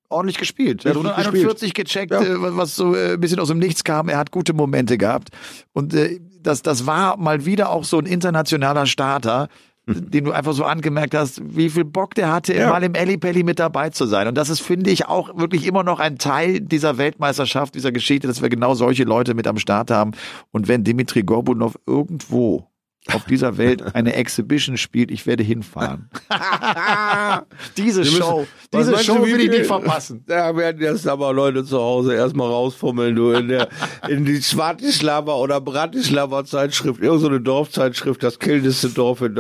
ordentlich 0.09 0.39
gespielt. 0.39 0.85
Er 0.87 0.91
hat 0.93 0.97
Richtig 0.97 1.11
141 1.19 1.75
gecheckt, 1.75 2.13
Ja. 2.13 2.23
äh, 2.23 2.57
was 2.57 2.77
so 2.77 2.95
äh, 2.95 3.13
ein 3.13 3.21
bisschen 3.21 3.41
aus 3.41 3.49
dem 3.49 3.59
Nichts 3.59 3.85
kam. 3.85 4.09
Er 4.09 4.17
hat 4.17 4.31
gute 4.31 4.55
Momente 4.55 4.97
gehabt. 4.97 5.29
Und 5.75 5.95
das, 6.43 6.63
das 6.63 6.87
war 6.87 7.17
mal 7.19 7.45
wieder 7.45 7.71
auch 7.71 7.85
so 7.85 7.99
ein 7.99 8.07
internationaler 8.07 8.87
Starter, 8.87 9.49
den 10.13 10.25
du 10.25 10.33
einfach 10.33 10.53
so 10.53 10.65
angemerkt 10.65 11.15
hast, 11.15 11.41
wie 11.57 11.71
viel 11.71 11.85
Bock 11.85 12.15
der 12.15 12.31
hatte, 12.33 12.55
Ja. 12.55 12.71
mal 12.71 12.83
im 12.83 12.95
Ellipelli 12.95 13.43
mit 13.43 13.59
dabei 13.59 13.91
zu 13.91 14.07
sein. 14.07 14.29
Und 14.29 14.37
das 14.37 14.51
ist, 14.51 14.61
finde 14.61 14.91
ich, 14.91 15.07
auch 15.07 15.37
wirklich 15.39 15.67
immer 15.67 15.83
noch 15.83 15.99
ein 15.99 16.19
Teil 16.19 16.61
dieser 16.61 16.99
Weltmeisterschaft, 16.99 17.75
dieser 17.75 17.91
Geschichte, 17.93 18.27
dass 18.29 18.43
wir 18.43 18.49
genau 18.49 18.75
solche 18.75 19.05
Leute 19.05 19.35
mit 19.35 19.47
am 19.47 19.59
Start 19.59 19.91
haben. 19.91 20.13
Und 20.53 20.69
wenn 20.69 20.85
Dimitri 20.85 21.23
Gorbunov 21.23 21.79
irgendwo 21.87 22.68
auf 23.13 23.25
dieser 23.25 23.57
Welt 23.59 23.95
eine 23.95 24.15
Exhibition 24.15 24.77
spielt, 24.77 25.11
ich 25.11 25.27
werde 25.27 25.43
hinfahren. 25.43 26.09
Diese 27.77 28.01
müssen- 28.01 28.17
Show, 28.17 28.47
diese 28.73 28.99
Show 28.99 29.25
will 29.25 29.41
ich 29.41 29.51
nicht 29.51 29.67
verpassen. 29.67 30.25
Da 30.27 30.55
werden 30.57 30.83
jetzt 30.83 31.07
aber 31.09 31.33
Leute 31.33 31.65
zu 31.65 31.79
Hause 31.79 32.15
erstmal 32.15 32.49
rausfummeln, 32.49 33.15
du, 33.17 33.31
in 33.33 33.49
der, 33.49 33.69
in 34.09 34.25
die 34.25 34.41
Svatislava 34.41 35.35
oder 35.35 35.61
Bratislava 35.61 36.45
Zeitschrift, 36.45 37.01
irgendeine 37.03 37.37
so 37.37 37.39
Dorfzeitschrift, 37.43 38.23
das 38.23 38.39
kälteste 38.39 38.91
Dorf 38.91 39.23
in, 39.23 39.39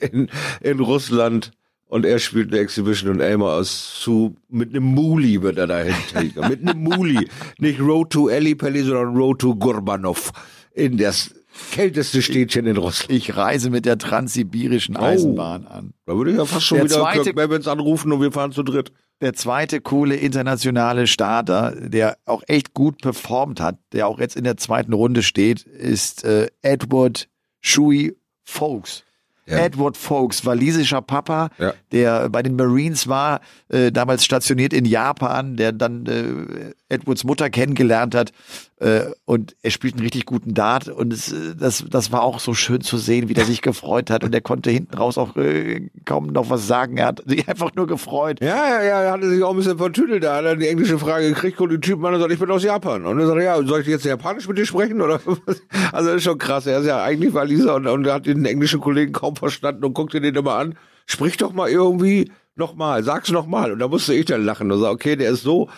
in, 0.00 0.28
in 0.60 0.80
Russland. 0.80 1.52
Und 1.88 2.04
er 2.04 2.18
spielt 2.18 2.50
eine 2.52 2.60
Exhibition 2.60 3.12
und 3.12 3.20
Elmer 3.20 3.52
aus 3.52 4.00
zu, 4.00 4.34
mit 4.48 4.70
einem 4.70 4.82
Muli 4.82 5.40
wird 5.40 5.56
er 5.56 5.68
dahin 5.68 5.94
mit 6.48 6.68
einem 6.68 6.82
Muli. 6.82 7.28
Nicht 7.58 7.80
Road 7.80 8.10
to 8.10 8.28
Ellipelli, 8.28 8.82
sondern 8.82 9.16
Road 9.16 9.38
to 9.38 9.54
Gurbanov. 9.54 10.32
In 10.74 10.98
das 10.98 11.32
kälteste 11.72 12.22
Städtchen 12.22 12.66
in 12.66 12.76
Russland. 12.76 13.12
Ich 13.12 13.36
reise 13.36 13.70
mit 13.70 13.84
der 13.84 13.98
transsibirischen 13.98 14.96
Eisenbahn 14.96 15.66
an. 15.66 15.94
Da 16.06 16.16
würde 16.16 16.32
ich 16.32 16.36
ja 16.36 16.44
fast 16.44 16.64
schon 16.66 16.78
Der 16.78 16.84
wieder 16.86 16.96
zweite- 17.00 17.22
Kirk 17.22 17.36
Bevins 17.36 17.68
anrufen 17.68 18.12
und 18.12 18.20
wir 18.20 18.32
fahren 18.32 18.52
zu 18.52 18.62
dritt. 18.62 18.92
Der 19.22 19.32
zweite 19.32 19.80
coole 19.80 20.16
internationale 20.16 21.06
Starter, 21.06 21.74
der 21.76 22.18
auch 22.26 22.42
echt 22.48 22.74
gut 22.74 23.00
performt 23.00 23.60
hat, 23.60 23.78
der 23.92 24.08
auch 24.08 24.18
jetzt 24.20 24.36
in 24.36 24.44
der 24.44 24.58
zweiten 24.58 24.92
Runde 24.92 25.22
steht, 25.22 25.62
ist 25.62 26.24
äh, 26.24 26.48
Edward 26.62 27.28
Shui 27.62 28.14
Folks. 28.44 29.04
Ja. 29.48 29.58
Edward 29.58 29.96
Folks, 29.96 30.44
walisischer 30.44 31.00
Papa, 31.02 31.50
Ja. 31.58 31.72
der 31.92 32.28
bei 32.30 32.42
den 32.42 32.56
Marines 32.56 33.06
war, 33.06 33.40
äh, 33.68 33.92
damals 33.92 34.24
stationiert 34.24 34.72
in 34.72 34.84
Japan, 34.84 35.56
der 35.56 35.70
dann 35.72 36.04
äh, 36.06 36.74
Edwards 36.88 37.24
Mutter 37.24 37.50
kennengelernt 37.50 38.14
hat 38.14 38.32
äh, 38.80 39.02
und 39.24 39.56
er 39.62 39.70
spielt 39.70 39.94
einen 39.94 40.02
richtig 40.02 40.26
guten 40.26 40.54
Dart 40.54 40.88
und 40.88 41.12
es, 41.12 41.32
äh, 41.32 41.54
das, 41.56 41.84
das 41.88 42.12
war 42.12 42.22
auch 42.22 42.38
so 42.38 42.54
schön 42.54 42.80
zu 42.80 42.98
sehen, 42.98 43.28
wie 43.28 43.34
der 43.34 43.44
sich 43.44 43.62
gefreut 43.62 44.10
hat 44.10 44.24
und 44.24 44.34
er 44.34 44.40
konnte 44.40 44.70
hinten 44.70 44.94
raus 44.94 45.18
auch 45.18 45.36
äh, 45.36 45.90
kaum 46.04 46.28
noch 46.28 46.50
was 46.50 46.66
sagen, 46.66 46.96
er 46.96 47.06
hat 47.06 47.22
sich 47.26 47.48
einfach 47.48 47.74
nur 47.74 47.86
gefreut. 47.86 48.40
Ja, 48.40 48.68
ja, 48.68 48.82
ja, 48.82 49.02
er 49.02 49.12
hatte 49.12 49.28
sich 49.28 49.42
auch 49.42 49.50
ein 49.50 49.56
bisschen 49.56 49.78
vertüdelt. 49.78 50.24
Da 50.24 50.36
hat 50.36 50.44
er 50.44 50.56
die 50.56 50.68
englische 50.68 50.98
Frage 50.98 51.28
gekriegt 51.28 51.60
und 51.60 51.80
Typen 51.80 52.04
an 52.06 52.14
und 52.14 52.20
sagt, 52.20 52.32
ich 52.32 52.38
bin 52.38 52.50
aus 52.50 52.62
Japan. 52.62 53.06
Und 53.06 53.18
er 53.18 53.26
sagt, 53.26 53.42
ja, 53.42 53.62
soll 53.64 53.80
ich 53.80 53.86
jetzt 53.86 54.04
Japanisch 54.04 54.48
mit 54.48 54.58
dir 54.58 54.66
sprechen? 54.66 55.00
Oder 55.00 55.20
was? 55.46 55.62
Also 55.92 56.08
das 56.08 56.16
ist 56.16 56.24
schon 56.24 56.38
krass. 56.38 56.66
Er 56.66 56.80
ist 56.80 56.86
ja 56.86 57.02
eigentlich 57.02 57.34
Waliser 57.34 57.74
und, 57.76 57.86
und 57.86 58.06
hat 58.06 58.26
den 58.26 58.44
englischen 58.44 58.80
Kollegen 58.80 59.12
kaum 59.12 59.36
verstanden 59.36 59.84
und 59.84 59.94
guckte 59.94 60.20
den 60.20 60.34
immer 60.34 60.54
an. 60.54 60.76
Sprich 61.06 61.36
doch 61.36 61.52
mal 61.52 61.68
irgendwie 61.68 62.30
nochmal, 62.56 63.04
sag's 63.04 63.30
nochmal. 63.30 63.72
Und 63.72 63.78
da 63.78 63.88
musste 63.88 64.14
ich 64.14 64.24
dann 64.26 64.44
lachen 64.44 64.70
und 64.70 64.80
sag, 64.80 64.90
okay, 64.90 65.16
der 65.16 65.30
ist 65.30 65.42
so 65.42 65.68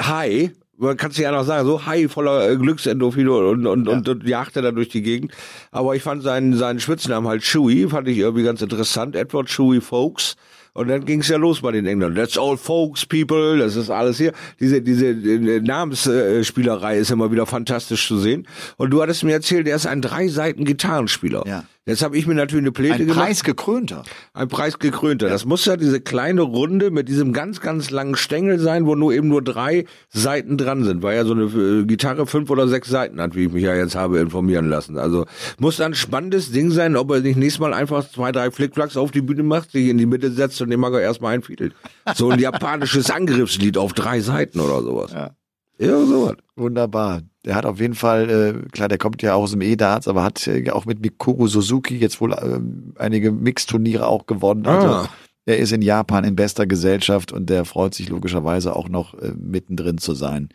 high, 0.00 0.50
man 0.80 0.96
kann 0.96 1.10
es 1.10 1.18
ja 1.18 1.30
noch 1.30 1.44
sagen, 1.44 1.66
so 1.66 1.84
high 1.84 2.10
voller 2.10 2.50
äh, 2.50 2.56
Glücksendorphine 2.56 3.30
und, 3.30 3.66
und, 3.66 3.88
und, 3.88 4.08
und 4.08 4.26
jagte 4.26 4.62
da 4.62 4.72
durch 4.72 4.88
die 4.88 5.02
Gegend. 5.02 5.32
Aber 5.70 5.94
ich 5.94 6.02
fand 6.02 6.22
seinen, 6.22 6.56
seinen 6.56 6.80
Spitznamen 6.80 7.28
halt 7.28 7.42
Chewy, 7.42 7.88
fand 7.88 8.08
ich 8.08 8.18
irgendwie 8.18 8.44
ganz 8.44 8.62
interessant. 8.62 9.14
Edward 9.14 9.48
Chewy 9.48 9.80
Folks. 9.80 10.36
Und 10.72 10.88
dann 10.88 11.04
ging's 11.04 11.28
ja 11.28 11.36
los 11.36 11.60
bei 11.62 11.72
den 11.72 11.84
Engländern. 11.84 12.14
That's 12.14 12.38
all 12.38 12.56
folks, 12.56 13.04
people. 13.04 13.58
Das 13.58 13.76
ist 13.76 13.90
alles 13.90 14.18
hier. 14.18 14.32
Diese, 14.60 14.80
diese 14.80 15.08
äh, 15.08 15.60
Namensspielerei 15.60 16.98
ist 16.98 17.10
immer 17.10 17.32
wieder 17.32 17.44
fantastisch 17.44 18.06
zu 18.06 18.18
sehen. 18.18 18.46
Und 18.76 18.90
du 18.90 19.02
hattest 19.02 19.24
mir 19.24 19.32
erzählt, 19.32 19.66
er 19.66 19.76
ist 19.76 19.86
ein 19.86 20.00
drei 20.00 20.28
Seiten 20.28 20.64
Gitarrenspieler. 20.64 21.44
Ja. 21.46 21.64
Jetzt 21.90 22.04
habe 22.04 22.16
ich 22.16 22.24
mir 22.28 22.34
natürlich 22.34 22.62
eine 22.62 22.70
Pläte 22.70 22.94
Ein 22.94 23.06
gemacht. 23.08 23.18
preisgekrönter. 23.18 24.04
Ein 24.32 24.46
preisgekrönter. 24.46 25.28
Das 25.28 25.44
muss 25.44 25.64
ja 25.64 25.76
diese 25.76 26.00
kleine 26.00 26.42
Runde 26.42 26.92
mit 26.92 27.08
diesem 27.08 27.32
ganz, 27.32 27.60
ganz 27.60 27.90
langen 27.90 28.14
Stängel 28.14 28.60
sein, 28.60 28.86
wo 28.86 28.94
nur 28.94 29.12
eben 29.12 29.26
nur 29.26 29.42
drei 29.42 29.86
Seiten 30.08 30.56
dran 30.56 30.84
sind, 30.84 31.02
weil 31.02 31.16
ja 31.16 31.24
so 31.24 31.32
eine 31.32 31.46
äh, 31.46 31.84
Gitarre 31.86 32.26
fünf 32.26 32.48
oder 32.48 32.68
sechs 32.68 32.88
Seiten 32.88 33.20
hat, 33.20 33.34
wie 33.34 33.46
ich 33.46 33.52
mich 33.52 33.64
ja 33.64 33.74
jetzt 33.74 33.96
habe 33.96 34.20
informieren 34.20 34.68
lassen. 34.68 34.98
Also 34.98 35.26
muss 35.58 35.80
ein 35.80 35.94
spannendes 35.94 36.52
Ding 36.52 36.70
sein, 36.70 36.94
ob 36.94 37.10
er 37.10 37.22
sich 37.22 37.34
nächstes 37.34 37.58
Mal 37.58 37.74
einfach 37.74 38.08
zwei, 38.08 38.30
drei 38.30 38.52
Flickflacks 38.52 38.96
auf 38.96 39.10
die 39.10 39.22
Bühne 39.22 39.42
macht, 39.42 39.72
sich 39.72 39.88
in 39.88 39.98
die 39.98 40.06
Mitte 40.06 40.30
setzt 40.30 40.62
und 40.62 40.70
den 40.70 40.78
Mager 40.78 41.00
erstmal 41.00 41.34
einfiedelt. 41.34 41.74
So 42.14 42.30
ein 42.30 42.38
japanisches 42.38 43.10
Angriffslied 43.10 43.76
auf 43.76 43.94
drei 43.94 44.20
Seiten 44.20 44.60
oder 44.60 44.80
sowas. 44.82 45.10
Ja. 45.12 45.32
Ja, 45.80 46.04
sowas. 46.04 46.36
Wunderbar. 46.56 47.22
Der 47.44 47.54
hat 47.54 47.64
auf 47.64 47.80
jeden 47.80 47.94
Fall, 47.94 48.28
äh, 48.28 48.68
klar, 48.70 48.88
der 48.88 48.98
kommt 48.98 49.22
ja 49.22 49.34
aus 49.34 49.52
dem 49.52 49.62
E-Darts, 49.62 50.08
aber 50.08 50.22
hat 50.22 50.46
äh, 50.46 50.70
auch 50.70 50.84
mit 50.84 51.00
Mikuru 51.00 51.46
Suzuki 51.48 51.96
jetzt 51.96 52.20
wohl 52.20 52.32
ähm, 52.40 52.92
einige 52.98 53.32
Mixturniere 53.32 54.06
auch 54.06 54.26
gewonnen. 54.26 54.66
Also 54.66 54.88
Ah. 54.88 55.08
er 55.46 55.56
ist 55.58 55.72
in 55.72 55.80
Japan 55.80 56.24
in 56.24 56.36
bester 56.36 56.66
Gesellschaft 56.66 57.32
und 57.32 57.48
der 57.48 57.64
freut 57.64 57.94
sich 57.94 58.10
logischerweise 58.10 58.76
auch 58.76 58.88
noch 58.90 59.14
äh, 59.14 59.32
mittendrin 59.38 59.96
zu 59.98 60.12
sein. 60.14 60.50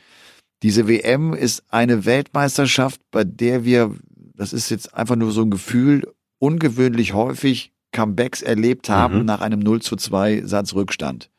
Diese 0.61 0.88
WM 0.88 1.33
ist 1.33 1.63
eine 1.69 2.05
Weltmeisterschaft, 2.05 3.01
bei 3.11 3.23
der 3.23 3.65
wir, 3.65 3.95
das 4.35 4.53
ist 4.53 4.69
jetzt 4.69 4.93
einfach 4.93 5.15
nur 5.15 5.31
so 5.31 5.41
ein 5.41 5.49
Gefühl, 5.49 6.07
ungewöhnlich 6.39 7.13
häufig 7.13 7.71
Comebacks 7.91 8.41
erlebt 8.41 8.89
haben 8.89 9.19
Mhm. 9.19 9.25
nach 9.25 9.41
einem 9.41 9.59
0 9.59 9.81
zu 9.81 9.95
2 9.95 10.43
Satz 10.45 10.73
Rückstand. 10.75 11.29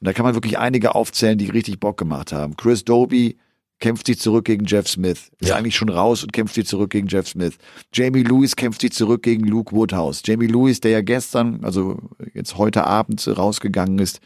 Und 0.00 0.06
da 0.06 0.12
kann 0.12 0.24
man 0.24 0.34
wirklich 0.34 0.58
einige 0.58 0.94
aufzählen, 0.94 1.38
die 1.38 1.46
richtig 1.50 1.80
Bock 1.80 1.98
gemacht 1.98 2.32
haben. 2.32 2.56
Chris 2.56 2.84
Doby 2.84 3.36
kämpft 3.80 4.06
sich 4.06 4.18
zurück 4.18 4.44
gegen 4.44 4.64
Jeff 4.64 4.88
Smith. 4.88 5.30
Ist 5.40 5.48
Ja. 5.50 5.56
eigentlich 5.56 5.76
schon 5.76 5.88
raus 5.88 6.22
und 6.22 6.32
kämpft 6.32 6.54
sich 6.54 6.66
zurück 6.66 6.90
gegen 6.90 7.06
Jeff 7.08 7.28
Smith. 7.28 7.58
Jamie 7.92 8.22
Lewis 8.22 8.56
kämpft 8.56 8.80
sich 8.80 8.92
zurück 8.92 9.22
gegen 9.22 9.44
Luke 9.44 9.74
Woodhouse. 9.74 10.22
Jamie 10.24 10.46
Lewis, 10.48 10.80
der 10.80 10.90
ja 10.92 11.00
gestern, 11.00 11.64
also 11.64 11.98
jetzt 12.34 12.58
heute 12.58 12.84
Abend 12.86 13.26
rausgegangen 13.28 13.98
ist 13.98 14.20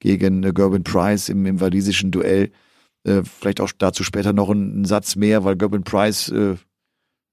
gegen 0.00 0.42
äh, 0.44 0.52
Gerben 0.52 0.84
Price 0.84 1.28
im, 1.28 1.44
im 1.46 1.60
walisischen 1.60 2.10
Duell. 2.10 2.50
Äh, 3.04 3.22
vielleicht 3.24 3.60
auch 3.60 3.70
dazu 3.76 4.04
später 4.04 4.32
noch 4.32 4.50
ein, 4.50 4.82
ein 4.82 4.84
Satz 4.84 5.16
mehr, 5.16 5.44
weil 5.44 5.56
Gerben 5.56 5.84
Price 5.84 6.28
äh, 6.28 6.56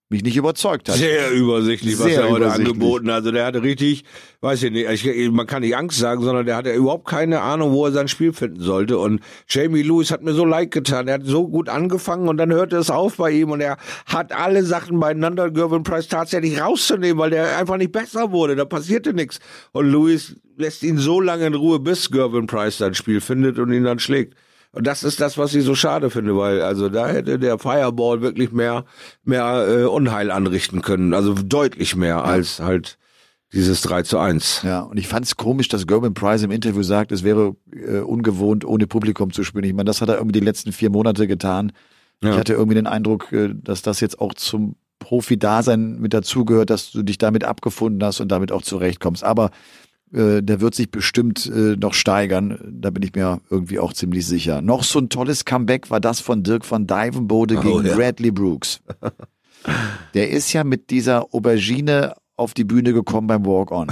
mich 0.09 0.23
nicht 0.23 0.37
überzeugt 0.37 0.87
hat. 0.87 0.95
Sehr 0.97 1.31
übersichtlich, 1.31 1.97
was 1.97 2.05
Sehr 2.05 2.21
er 2.21 2.29
heute 2.29 2.51
angeboten 2.51 3.07
hat. 3.07 3.15
Also 3.15 3.31
der 3.31 3.45
hatte 3.45 3.63
richtig, 3.63 4.03
weiß 4.41 4.61
ich 4.63 4.71
nicht, 4.71 5.05
ich, 5.05 5.31
man 5.31 5.47
kann 5.47 5.63
nicht 5.63 5.75
Angst 5.75 5.97
sagen, 5.97 6.23
sondern 6.23 6.45
der 6.45 6.55
hatte 6.57 6.71
überhaupt 6.73 7.07
keine 7.07 7.41
Ahnung, 7.41 7.71
wo 7.71 7.85
er 7.85 7.91
sein 7.91 8.07
Spiel 8.07 8.31
finden 8.31 8.61
sollte. 8.61 8.99
Und 8.99 9.21
Jamie 9.49 9.81
Lewis 9.81 10.11
hat 10.11 10.21
mir 10.21 10.33
so 10.33 10.45
leid 10.45 10.69
getan. 10.69 11.07
Er 11.07 11.15
hat 11.15 11.25
so 11.25 11.47
gut 11.47 11.69
angefangen 11.69 12.27
und 12.27 12.37
dann 12.37 12.53
hörte 12.53 12.77
es 12.77 12.91
auf 12.91 13.17
bei 13.17 13.31
ihm 13.31 13.49
und 13.49 13.61
er 13.61 13.77
hat 14.05 14.31
alle 14.31 14.63
Sachen 14.63 14.99
beieinander, 14.99 15.49
Gervin 15.49 15.81
Price 15.81 16.07
tatsächlich 16.07 16.61
rauszunehmen, 16.61 17.17
weil 17.17 17.31
der 17.31 17.57
einfach 17.57 17.77
nicht 17.77 17.91
besser 17.91 18.31
wurde. 18.31 18.55
Da 18.55 18.65
passierte 18.65 19.13
nichts. 19.13 19.39
Und 19.71 19.91
Lewis 19.91 20.35
lässt 20.55 20.83
ihn 20.83 20.99
so 20.99 21.19
lange 21.19 21.47
in 21.47 21.55
Ruhe, 21.55 21.79
bis 21.79 22.11
Gervin 22.11 22.45
Price 22.45 22.77
sein 22.77 22.93
Spiel 22.93 23.21
findet 23.21 23.57
und 23.57 23.73
ihn 23.73 23.83
dann 23.83 23.97
schlägt. 23.97 24.35
Und 24.75 24.85
das 24.85 25.03
ist 25.03 25.21
das, 25.21 25.38
was 25.38 25.55
ich 25.55 25.63
so 25.63 25.73
schade 25.73 26.09
finde, 26.09 26.35
weil 26.38 26.61
also 26.61 26.89
da 26.89 27.07
hätte 27.07 27.39
der 27.39 27.57
Fireball 27.57 28.21
wirklich 28.21 28.51
mehr 28.51 28.85
mehr 29.23 29.65
äh, 29.67 29.83
Unheil 29.85 30.31
anrichten 30.31 30.81
können, 30.81 31.13
also 31.13 31.33
deutlich 31.33 31.95
mehr 31.95 32.25
als 32.25 32.59
halt 32.59 32.97
dieses 33.53 33.81
3 33.81 34.03
zu 34.03 34.19
1. 34.19 34.63
Ja, 34.63 34.81
und 34.81 34.97
ich 34.97 35.07
fand 35.07 35.25
es 35.25 35.38
komisch, 35.38 35.69
dass 35.69 35.88
Gerben 35.88 36.13
Price 36.13 36.43
im 36.43 36.51
Interview 36.51 36.83
sagt, 36.83 37.13
es 37.13 37.23
wäre 37.23 37.55
äh, 37.71 37.99
ungewohnt, 37.99 38.65
ohne 38.65 38.85
Publikum 38.85 39.31
zu 39.31 39.43
spielen. 39.45 39.63
Ich 39.63 39.73
meine, 39.73 39.85
das 39.85 40.01
hat 40.01 40.09
er 40.09 40.15
irgendwie 40.15 40.39
die 40.39 40.45
letzten 40.45 40.73
vier 40.73 40.89
Monate 40.89 41.25
getan. 41.25 41.71
Ja. 42.21 42.31
Ich 42.31 42.38
hatte 42.38 42.53
irgendwie 42.53 42.75
den 42.75 42.88
Eindruck, 42.88 43.31
äh, 43.31 43.53
dass 43.53 43.81
das 43.81 44.01
jetzt 44.01 44.19
auch 44.19 44.33
zum 44.33 44.75
Profi-Dasein 44.99 45.99
mit 45.99 46.13
dazugehört, 46.13 46.69
dass 46.69 46.91
du 46.91 47.03
dich 47.03 47.17
damit 47.17 47.43
abgefunden 47.43 48.03
hast 48.03 48.19
und 48.19 48.29
damit 48.29 48.51
auch 48.51 48.61
zurechtkommst. 48.61 49.23
Aber 49.23 49.51
äh, 50.13 50.41
der 50.41 50.61
wird 50.61 50.75
sich 50.75 50.91
bestimmt 50.91 51.45
äh, 51.47 51.75
noch 51.75 51.93
steigern. 51.93 52.59
Da 52.81 52.89
bin 52.89 53.03
ich 53.03 53.13
mir 53.15 53.41
irgendwie 53.49 53.79
auch 53.79 53.93
ziemlich 53.93 54.25
sicher. 54.25 54.61
Noch 54.61 54.83
so 54.83 54.99
ein 54.99 55.09
tolles 55.09 55.45
Comeback 55.45 55.89
war 55.89 55.99
das 55.99 56.19
von 56.19 56.43
Dirk 56.43 56.69
van 56.69 56.87
Dijvenbode 56.87 57.57
Oh, 57.57 57.61
gegen 57.61 57.85
ja. 57.85 57.95
Bradley 57.95 58.31
Brooks. 58.31 58.81
der 60.13 60.29
ist 60.29 60.53
ja 60.53 60.63
mit 60.63 60.89
dieser 60.89 61.33
Aubergine 61.33 62.13
auf 62.35 62.53
die 62.53 62.63
Bühne 62.63 62.93
gekommen 62.93 63.27
beim 63.27 63.45
Walk-On. 63.45 63.87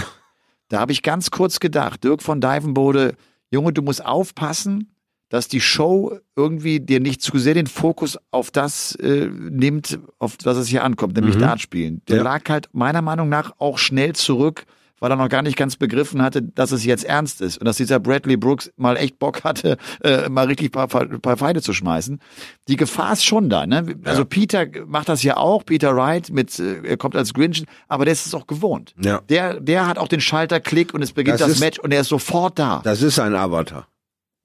Da 0.70 0.80
habe 0.80 0.92
ich 0.92 1.02
ganz 1.04 1.32
kurz 1.32 1.60
gedacht, 1.60 2.04
Dirk 2.04 2.22
von 2.22 2.42
Dijvenbode, 2.42 3.16
Junge, 3.52 3.74
du 3.74 3.82
musst 3.82 4.04
aufpassen, 4.06 4.90
dass 5.30 5.48
die 5.48 5.62
Show 5.62 6.18
irgendwie 6.36 6.80
dir 6.80 7.00
nicht 7.00 7.22
zu 7.22 7.38
sehr 7.40 7.54
den 7.56 7.66
Fokus 7.68 8.18
auf 8.32 8.52
das 8.52 8.94
äh, 8.96 9.28
nimmt, 9.28 10.00
auf 10.20 10.38
was 10.44 10.58
es 10.58 10.68
hier 10.68 10.84
ankommt, 10.84 11.16
nämlich 11.16 11.36
Mhm. 11.36 11.40
Dartspielen. 11.42 12.02
Der 12.08 12.18
Ja. 12.18 12.24
lag 12.24 12.48
halt 12.50 12.70
meiner 12.74 13.02
Meinung 13.02 13.30
nach 13.30 13.54
auch 13.58 13.78
schnell 13.80 14.14
zurück, 14.14 14.66
weil 15.04 15.12
er 15.12 15.18
noch 15.18 15.28
gar 15.28 15.42
nicht 15.42 15.58
ganz 15.58 15.76
begriffen 15.76 16.22
hatte, 16.22 16.42
dass 16.42 16.72
es 16.72 16.86
jetzt 16.86 17.04
ernst 17.04 17.42
ist 17.42 17.58
und 17.58 17.66
dass 17.66 17.76
dieser 17.76 18.00
Bradley 18.00 18.38
Brooks 18.38 18.72
mal 18.78 18.96
echt 18.96 19.20
Bock 19.20 19.44
hatte, 19.44 19.76
äh, 20.02 20.30
mal 20.30 20.46
richtig 20.46 20.72
paar, 20.72 20.88
paar 20.88 21.36
Pfeile 21.36 21.62
zu 21.62 21.74
schmeißen. 21.74 22.22
Die 22.70 22.78
Gefahr 22.78 23.12
ist 23.12 23.26
schon 23.26 23.50
da. 23.50 23.66
Ne? 23.68 23.98
Also 24.06 24.24
Peter 24.24 24.66
macht 24.88 25.10
das 25.10 25.22
ja 25.22 25.36
auch, 25.36 25.66
Peter 25.66 25.94
Wright, 25.94 26.30
mit, 26.32 26.58
äh, 26.58 26.82
er 26.88 26.96
kommt 26.96 27.18
als 27.18 27.34
Grinch, 27.34 27.66
aber 27.90 28.06
der 28.06 28.14
ist 28.14 28.26
es 28.26 28.34
auch 28.34 28.48
gewohnt. 28.48 28.94
Ja. 29.04 29.20
Der, 29.28 29.60
der 29.60 29.88
hat 29.88 29.98
auch 29.98 30.08
den 30.08 30.22
Schalterklick 30.22 30.94
und 30.94 31.02
es 31.02 31.12
beginnt 31.12 31.42
Das 31.42 31.48
das, 31.48 31.56
ist- 31.58 31.60
Match 31.60 31.80
und 31.80 31.92
er 31.92 32.00
ist 32.00 32.08
sofort 32.08 32.58
da. 32.58 32.80
Das 32.86 33.02
ist 33.02 33.20
ein 33.20 33.36
Avatar. 33.36 33.86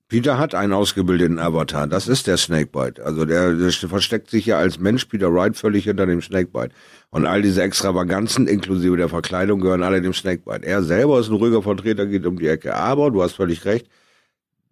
Peter 0.08 0.38
hat 0.38 0.54
einen 0.54 0.72
ausgebildeten 0.72 1.38
Avatar. 1.38 1.86
Das 1.86 2.08
ist 2.08 2.26
der 2.26 2.38
Snakebite. 2.38 3.04
Also 3.04 3.26
der, 3.26 3.52
der 3.52 3.70
versteckt 3.70 4.30
sich 4.30 4.46
ja 4.46 4.56
als 4.58 4.80
Mensch 4.80 5.04
Peter 5.04 5.32
Wright 5.32 5.54
völlig 5.54 5.84
hinter 5.84 6.06
dem 6.06 6.22
Snakebite. 6.22 6.70
Und 7.10 7.26
all 7.26 7.42
diese 7.42 7.62
Extravaganzen, 7.62 8.46
inklusive 8.48 8.96
der 8.96 9.10
Verkleidung, 9.10 9.60
gehören 9.60 9.82
alle 9.82 10.00
dem 10.00 10.14
Snakebite. 10.14 10.66
Er 10.66 10.82
selber 10.82 11.20
ist 11.20 11.28
ein 11.28 11.34
ruhiger 11.34 11.62
Vertreter, 11.62 12.06
geht 12.06 12.24
um 12.24 12.38
die 12.38 12.48
Ecke. 12.48 12.74
Aber, 12.74 13.10
du 13.10 13.22
hast 13.22 13.34
völlig 13.34 13.66
recht, 13.66 13.86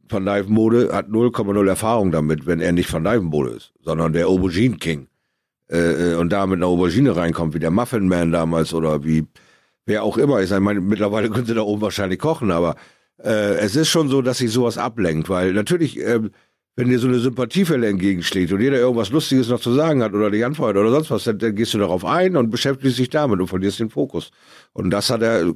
Van 0.08 0.24
Dijvenbode 0.24 0.90
hat 0.92 1.08
0,0 1.08 1.68
Erfahrung 1.68 2.12
damit, 2.12 2.46
wenn 2.46 2.60
er 2.60 2.72
nicht 2.72 2.90
Van 2.90 3.04
Dijvenbode 3.04 3.50
ist, 3.50 3.72
sondern 3.82 4.14
der 4.14 4.28
Aubergine 4.28 4.76
King. 4.76 5.08
Äh, 5.68 6.12
äh, 6.12 6.14
und 6.14 6.30
da 6.30 6.46
mit 6.46 6.58
einer 6.58 6.66
Aubergine 6.66 7.14
reinkommt, 7.14 7.52
wie 7.54 7.58
der 7.58 7.72
Muffin 7.72 8.08
Man 8.08 8.32
damals 8.32 8.72
oder 8.72 9.04
wie 9.04 9.26
wer 9.84 10.02
auch 10.02 10.16
immer 10.16 10.40
ist. 10.40 10.52
Ich 10.52 10.60
meine, 10.60 10.80
mittlerweile 10.80 11.28
können 11.28 11.46
sie 11.46 11.54
da 11.54 11.62
oben 11.62 11.82
wahrscheinlich 11.82 12.20
kochen, 12.20 12.50
aber 12.50 12.76
äh, 13.22 13.56
es 13.56 13.76
ist 13.76 13.88
schon 13.88 14.08
so, 14.08 14.22
dass 14.22 14.38
sich 14.38 14.50
sowas 14.50 14.78
ablenkt, 14.78 15.28
weil 15.28 15.52
natürlich, 15.52 15.98
ähm, 16.00 16.30
wenn 16.76 16.88
dir 16.88 16.98
so 16.98 17.08
eine 17.08 17.18
Sympathiefälle 17.18 17.88
entgegenschlägt 17.88 18.52
und 18.52 18.60
jeder 18.60 18.76
irgendwas 18.76 19.10
Lustiges 19.10 19.48
noch 19.48 19.60
zu 19.60 19.72
sagen 19.72 20.02
hat 20.02 20.12
oder 20.12 20.30
dich 20.30 20.44
anfeuert 20.44 20.76
oder 20.76 20.90
sonst 20.90 21.10
was, 21.10 21.24
dann, 21.24 21.38
dann 21.38 21.54
gehst 21.54 21.72
du 21.72 21.78
darauf 21.78 22.04
ein 22.04 22.36
und 22.36 22.50
beschäftigst 22.50 22.98
dich 22.98 23.08
damit 23.08 23.40
und 23.40 23.46
verlierst 23.46 23.80
den 23.80 23.88
Fokus. 23.88 24.30
Und 24.72 24.90
das 24.90 25.08
hat 25.08 25.22
er 25.22 25.54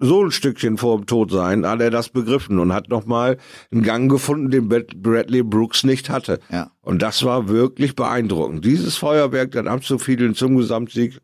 so 0.00 0.24
ein 0.24 0.30
Stückchen 0.32 0.78
vor 0.78 0.96
dem 0.96 1.06
Tod 1.06 1.30
sein, 1.30 1.66
hat 1.66 1.80
er 1.80 1.90
das 1.90 2.08
begriffen 2.08 2.58
und 2.58 2.72
hat 2.72 2.88
nochmal 2.88 3.36
einen 3.70 3.82
Gang 3.82 4.10
gefunden, 4.10 4.50
den 4.50 4.68
Brad- 4.68 4.96
Bradley 4.96 5.42
Brooks 5.42 5.84
nicht 5.84 6.08
hatte. 6.08 6.40
Ja. 6.50 6.72
Und 6.80 7.02
das 7.02 7.22
war 7.22 7.48
wirklich 7.48 7.94
beeindruckend. 7.94 8.64
Dieses 8.64 8.96
Feuerwerk 8.96 9.52
dann 9.52 9.68
abzufiedeln 9.68 10.34
zum 10.34 10.56
Gesamtsieg, 10.56 11.20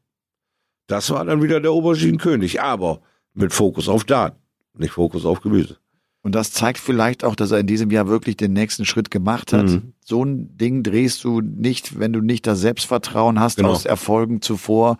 das 0.87 1.11
war 1.11 1.25
dann 1.25 1.43
wieder 1.43 1.61
der 1.61 1.71
Auberginenkönig, 1.73 2.61
aber 2.61 3.01
mit 3.33 3.53
Fokus 3.53 3.89
auf 3.89 4.05
Dart, 4.05 4.39
nicht 4.79 4.93
Fokus 4.93 5.25
auf 5.25 5.41
Gemüse. 5.41 5.79
Und 6.23 6.35
das 6.35 6.51
zeigt 6.51 6.79
vielleicht 6.79 7.23
auch, 7.23 7.37
dass 7.37 7.53
er 7.53 7.61
in 7.61 7.69
diesem 7.69 7.91
Jahr 7.93 8.09
wirklich 8.09 8.37
den 8.37 8.53
nächsten 8.53 8.85
Schritt 8.85 9.13
gemacht 9.13 9.53
hat. 9.53 9.67
Mhm. 9.67 9.93
So 10.05 10.25
ein 10.25 10.57
Ding 10.57 10.83
drehst 10.83 11.23
du 11.23 11.41
nicht, 11.41 12.01
wenn 12.01 12.13
du 12.13 12.21
nicht 12.21 12.47
das 12.49 12.61
Selbstvertrauen 12.61 13.39
hast 13.39 13.59
Genau. 13.59 13.71
aus 13.71 13.85
Erfolgen 13.85 14.43
zuvor, 14.43 14.97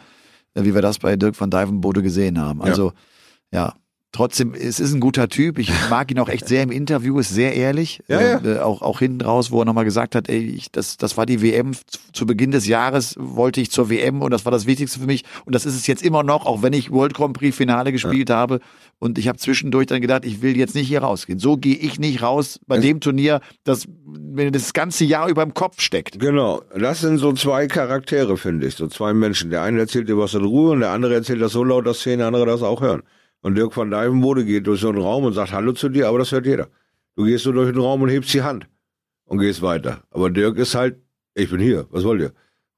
äh, 0.55 0.63
wie 0.63 0.73
wir 0.75 0.83
das 0.83 1.01
bei 1.01 1.17
Dirk 1.17 1.41
van 1.41 1.51
Dijvenbode 1.51 2.03
gesehen 2.03 2.41
haben. 2.41 2.63
Also, 2.63 2.93
ja. 3.53 3.75
Trotzdem, 4.17 4.55
es 4.55 4.81
ist 4.81 4.95
ein 4.95 5.01
guter 5.01 5.29
Typ. 5.29 5.59
Ich 5.59 5.71
mag 5.91 6.11
ihn 6.11 6.19
auch 6.19 6.31
echt 6.31 6.49
sehr 6.49 6.63
im 6.63 6.71
Interview, 6.71 7.19
ist 7.19 7.29
sehr 7.29 7.55
ehrlich. 7.55 8.03
Ja, 8.09 8.23
ja. 8.23 8.41
Äh, 8.43 8.59
auch, 8.61 8.81
auch 8.81 9.01
hinten 9.01 9.21
raus, 9.21 9.51
wo 9.51 9.61
er 9.61 9.67
nochmal 9.67 9.85
gesagt 9.85 10.15
hat, 10.15 10.31
ey, 10.31 10.39
ich, 10.39 10.73
das, 10.73 10.97
das 10.97 11.19
war 11.19 11.27
die 11.27 11.43
WM 11.43 11.73
zu, 12.15 12.25
Beginn 12.25 12.51
des 12.51 12.67
Jahres, 12.67 13.15
wollte 13.19 13.61
ich 13.61 13.71
zur 13.71 13.91
WM 13.91 14.23
und 14.23 14.31
das 14.31 14.47
war 14.47 14.53
das 14.53 14.65
Wichtigste 14.65 15.01
für 15.01 15.05
mich. 15.07 15.25
Und 15.45 15.55
das 15.55 15.67
ist 15.67 15.75
es 15.75 15.87
jetzt 15.87 16.03
immer 16.03 16.23
noch, 16.23 16.47
auch 16.47 16.63
wenn 16.63 16.73
ich 16.73 16.91
World 16.91 17.13
Grand 17.13 17.35
Prix 17.35 17.55
Finale 17.55 17.93
gespielt 17.93 18.31
habe. 18.31 18.61
Und 18.99 19.19
ich 19.19 19.29
habe 19.29 19.37
zwischendurch 19.37 19.87
dann 19.87 20.01
gedacht, 20.01 20.25
ich 20.25 20.41
will 20.41 20.57
jetzt 20.57 20.75
nicht 20.75 20.89
hier 20.89 21.03
rausgehen. 21.03 21.39
So 21.39 21.59
gehe 21.59 21.77
ich 21.77 21.99
nicht 21.99 22.23
raus 22.23 22.59
bei 22.67 22.79
dem 22.79 23.01
Turnier, 23.01 23.43
das 23.65 23.87
mir 24.07 24.51
das 24.51 24.73
ganze 24.73 25.05
Jahr 25.05 25.29
über 25.29 25.43
im 25.43 25.53
Kopf 25.53 25.83
steckt. 25.83 26.19
Genau, 26.19 26.63
das 26.75 27.03
sind 27.03 27.19
so 27.19 27.35
zwei 27.35 27.67
Charaktere, 27.67 28.39
finde 28.39 28.67
ich, 28.67 28.77
so 28.77 28.89
zwei 28.89 29.13
Menschen. 29.13 29.51
Der 29.51 29.61
eine 29.61 29.81
erzählt 29.81 30.09
dir 30.09 30.17
was 30.17 30.33
in 30.33 30.45
Ruhe 30.47 30.71
und 30.71 30.81
der 30.81 30.93
andere 30.93 31.13
erzählt 31.13 31.43
das 31.43 31.53
so 31.53 31.63
laut, 31.63 31.87
dass 31.87 32.01
zehn 32.01 32.23
andere 32.23 32.47
das 32.47 32.63
auch 32.63 32.81
hören. 32.81 33.03
Und 33.43 33.55
Dirk 33.57 33.77
van 33.77 33.91
Dijvenbode 33.91 34.45
geht 34.45 34.67
durch 34.67 34.81
so 34.81 34.89
einen 34.89 34.99
Raum 35.01 35.25
und 35.25 35.33
sagt 35.33 35.53
Hallo 35.53 35.73
zu 35.73 35.89
dir, 35.89 36.09
aber 36.09 36.19
das 36.19 36.33
hört 36.33 36.47
jeder. 36.47 36.69
Du 37.17 37.25
gehst 37.25 37.45
so 37.45 37.53
durch 37.53 37.71
den 37.73 37.81
Raum 37.81 38.03
und 38.03 38.09
hebst 38.09 38.33
die 38.35 38.43
Hand 38.43 38.67
und 39.25 39.39
gehst 39.39 39.63
weiter. 39.63 40.03
Aber 40.11 40.31
Dirk 40.31 40.59
ist 40.59 40.75
halt, 40.75 40.97
ich 41.35 41.51
bin 41.51 41.61
hier, 41.61 41.87
was 41.91 42.05
wollt 42.05 42.21
ihr? 42.21 42.33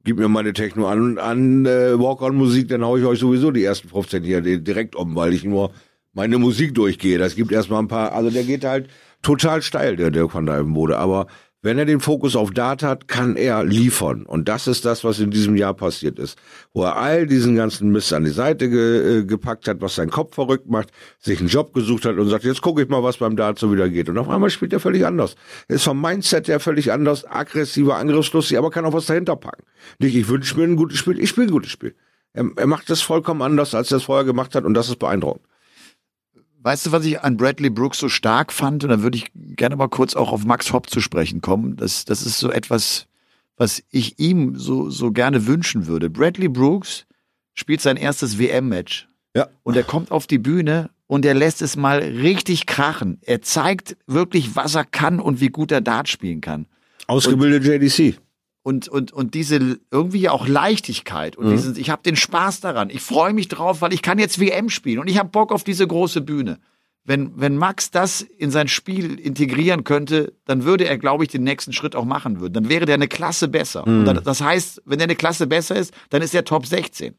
Gib 0.05 0.18
mir 0.18 0.29
meine 0.29 0.53
Techno 0.53 0.87
an, 0.88 1.18
an 1.18 1.66
äh, 1.66 1.99
Walk-on-Musik, 1.99 2.68
dann 2.68 2.85
hau 2.85 2.97
ich 2.97 3.05
euch 3.05 3.18
sowieso 3.18 3.51
die 3.51 3.64
ersten 3.64 3.88
15 3.88 4.23
hier 4.23 4.40
di- 4.40 4.62
direkt 4.62 4.94
um, 4.94 5.14
weil 5.16 5.33
ich 5.33 5.44
nur 5.44 5.73
meine 6.12 6.38
Musik 6.38 6.75
durchgehe. 6.75 7.18
Das 7.18 7.35
gibt 7.35 7.51
erstmal 7.53 7.81
ein 7.83 7.88
paar, 7.88 8.12
also 8.12 8.31
der 8.31 8.44
geht 8.44 8.64
halt 8.64 8.88
total 9.23 9.61
steil, 9.62 9.97
der 9.97 10.11
Dirk 10.11 10.33
van 10.35 10.47
Dijvenbode. 10.47 10.99
Aber 10.99 11.27
wenn 11.61 11.77
er 11.77 11.87
den 11.87 12.01
Fokus 12.01 12.37
auf 12.37 12.53
Dart 12.53 12.85
hat, 12.85 13.09
kann 13.09 13.35
er 13.35 13.64
liefern. 13.64 14.25
Und 14.25 14.49
das 14.49 14.68
ist 14.68 14.85
das, 14.85 15.03
was 15.03 15.18
in 15.18 15.31
diesem 15.33 15.57
Jahr 15.57 15.75
passiert 15.75 16.18
ist. 16.18 16.38
Wo 16.73 16.85
er 16.85 16.97
all 16.97 17.27
diesen 17.27 17.57
ganzen 17.57 17.90
Mist 17.90 18.12
an 18.12 18.25
die 18.25 18.31
Seite 18.31 18.71
ge, 18.71 19.18
äh, 19.18 19.25
gepackt 19.25 19.66
hat, 19.66 19.81
was 19.81 19.97
seinen 19.97 20.11
Kopf 20.11 20.37
verrückt 20.37 20.68
macht, 20.68 20.90
sich 21.18 21.40
einen 21.40 21.49
Job 21.49 21.75
gesucht 21.75 22.05
hat 22.05 22.16
und 22.16 22.29
sagt, 22.29 22.44
jetzt 22.44 22.62
gucke 22.62 22.83
ich 22.83 22.88
mal, 22.88 23.03
was 23.03 23.16
beim 23.16 23.35
Dart 23.35 23.59
so 23.59 23.73
wieder 23.73 23.88
geht. 23.88 24.09
Und 24.09 24.18
auf 24.18 24.29
einmal 24.29 24.51
spielt 24.51 24.73
er 24.73 24.81
völlig 24.81 25.05
anders. 25.05 25.35
Er 25.66 25.77
ist 25.77 25.85
vom 25.85 26.01
Mindset 26.01 26.47
her 26.47 26.61
völlig 26.61 26.92
anders, 26.92 27.27
aggressiver, 27.27 27.97
angriffslustig, 27.97 28.57
aber 28.57 28.71
kann 28.71 28.85
auch 28.85 28.92
was 28.92 29.07
dahinter 29.07 29.35
packen. 29.35 29.64
Nicht, 29.99 30.14
ich 30.14 30.29
wünsche 30.29 30.57
mir 30.57 30.64
ein 30.64 30.77
gutes 30.77 30.99
Spiel, 30.99 31.18
ich 31.18 31.29
spiele 31.31 31.49
ein 31.49 31.53
gutes 31.53 31.73
Spiel. 31.73 31.94
Er, 32.35 32.49
er 32.55 32.66
macht 32.68 32.88
das 32.88 33.03
vollkommen 33.03 33.42
anders, 33.42 33.75
als 33.75 33.90
er 33.90 33.97
es 33.97 34.05
vorher 34.05 34.25
gemacht 34.25 34.55
hat 34.55 34.64
und 34.64 34.75
das 34.75 34.88
ist 34.88 35.01
beeindruckend. 35.01 35.44
Weißt 36.68 36.85
du, 36.85 36.92
was 36.92 37.07
ich 37.07 37.22
an 37.22 37.38
Bradley 37.38 37.70
Brooks 37.70 37.98
so 37.98 38.11
stark 38.11 38.52
fand? 38.52 38.85
Und 38.85 38.90
da 38.90 39.02
würde 39.02 39.16
ich 39.16 39.31
gerne 39.35 39.74
mal 39.74 39.88
kurz 39.88 40.14
auch 40.14 40.33
auf 40.33 40.44
Max 40.44 40.70
Hopp 40.70 40.90
zu 40.90 41.00
sprechen 41.00 41.40
kommen. 41.40 41.76
Das, 41.76 42.04
das 42.04 42.26
ist 42.26 42.38
so 42.38 42.50
etwas, 42.50 43.07
was 43.57 43.83
ich 43.90 44.18
ihm 44.18 44.54
so, 44.59 44.90
so 44.90 45.11
gerne 45.11 45.46
wünschen 45.46 45.87
würde. 45.87 46.11
Bradley 46.11 46.48
Brooks 46.48 47.07
spielt 47.54 47.81
sein 47.81 47.96
erstes 47.96 48.38
WM-Match. 48.38 49.09
Ja. 49.35 49.48
Und 49.62 49.78
er 49.78 49.83
kommt 49.83 50.11
auf 50.11 50.26
die 50.26 50.37
Bühne 50.37 50.90
und 51.07 51.24
er 51.24 51.33
lässt 51.33 51.62
es 51.62 51.74
mal 51.76 52.00
richtig 52.00 52.66
krachen. 52.66 53.16
Er 53.22 53.40
zeigt 53.40 53.96
wirklich, 54.07 54.54
was 54.54 54.74
er 54.74 54.85
kann 54.85 55.20
und 55.20 55.40
wie 55.40 55.48
gut 55.48 55.72
er 55.72 55.81
Dart 55.81 56.11
spielen 56.11 56.42
kann. 56.42 56.66
Ausgebildet 57.07 57.64
JDC. 57.64 58.20
Und, 58.68 58.87
und, 58.87 59.14
und 59.14 59.33
diese 59.33 59.78
irgendwie 59.90 60.28
auch 60.28 60.46
Leichtigkeit 60.46 61.37
und 61.37 61.50
dieses, 61.50 61.78
ich 61.78 61.88
habe 61.88 62.02
den 62.02 62.16
Spaß 62.16 62.61
daran, 62.61 62.90
ich 62.90 63.00
freue 63.00 63.33
mich 63.33 63.48
drauf, 63.48 63.81
weil 63.81 63.94
ich 63.94 64.02
kann 64.02 64.18
jetzt 64.18 64.38
WM 64.40 64.68
spielen 64.68 64.98
und 64.98 65.09
ich 65.09 65.18
habe 65.18 65.31
Bock 65.31 65.52
auf 65.52 65.64
diese 65.64 65.87
große 65.87 66.20
Bühne. 66.20 66.59
Wenn, 67.02 67.33
wenn 67.40 67.57
Max 67.57 67.90
das 67.90 68.20
in 68.20 68.50
sein 68.50 68.68
Spiel 68.68 69.18
integrieren 69.18 69.85
könnte, 69.85 70.35
dann 70.44 70.64
würde 70.64 70.85
er, 70.85 70.98
glaube 70.98 71.24
ich, 71.24 71.31
den 71.31 71.44
nächsten 71.44 71.72
Schritt 71.72 71.96
auch 71.96 72.04
machen 72.04 72.40
würden. 72.40 72.52
Dann 72.52 72.68
wäre 72.68 72.85
der 72.85 72.96
eine 72.96 73.09
Klasse 73.09 73.48
besser. 73.48 73.87
Und 73.87 74.04
dann, 74.04 74.22
das 74.22 74.42
heißt, 74.42 74.83
wenn 74.85 75.00
er 75.00 75.04
eine 75.04 75.16
Klasse 75.16 75.46
besser 75.46 75.76
ist, 75.76 75.94
dann 76.11 76.20
ist 76.20 76.35
er 76.35 76.44
Top 76.44 76.66
16. 76.66 77.14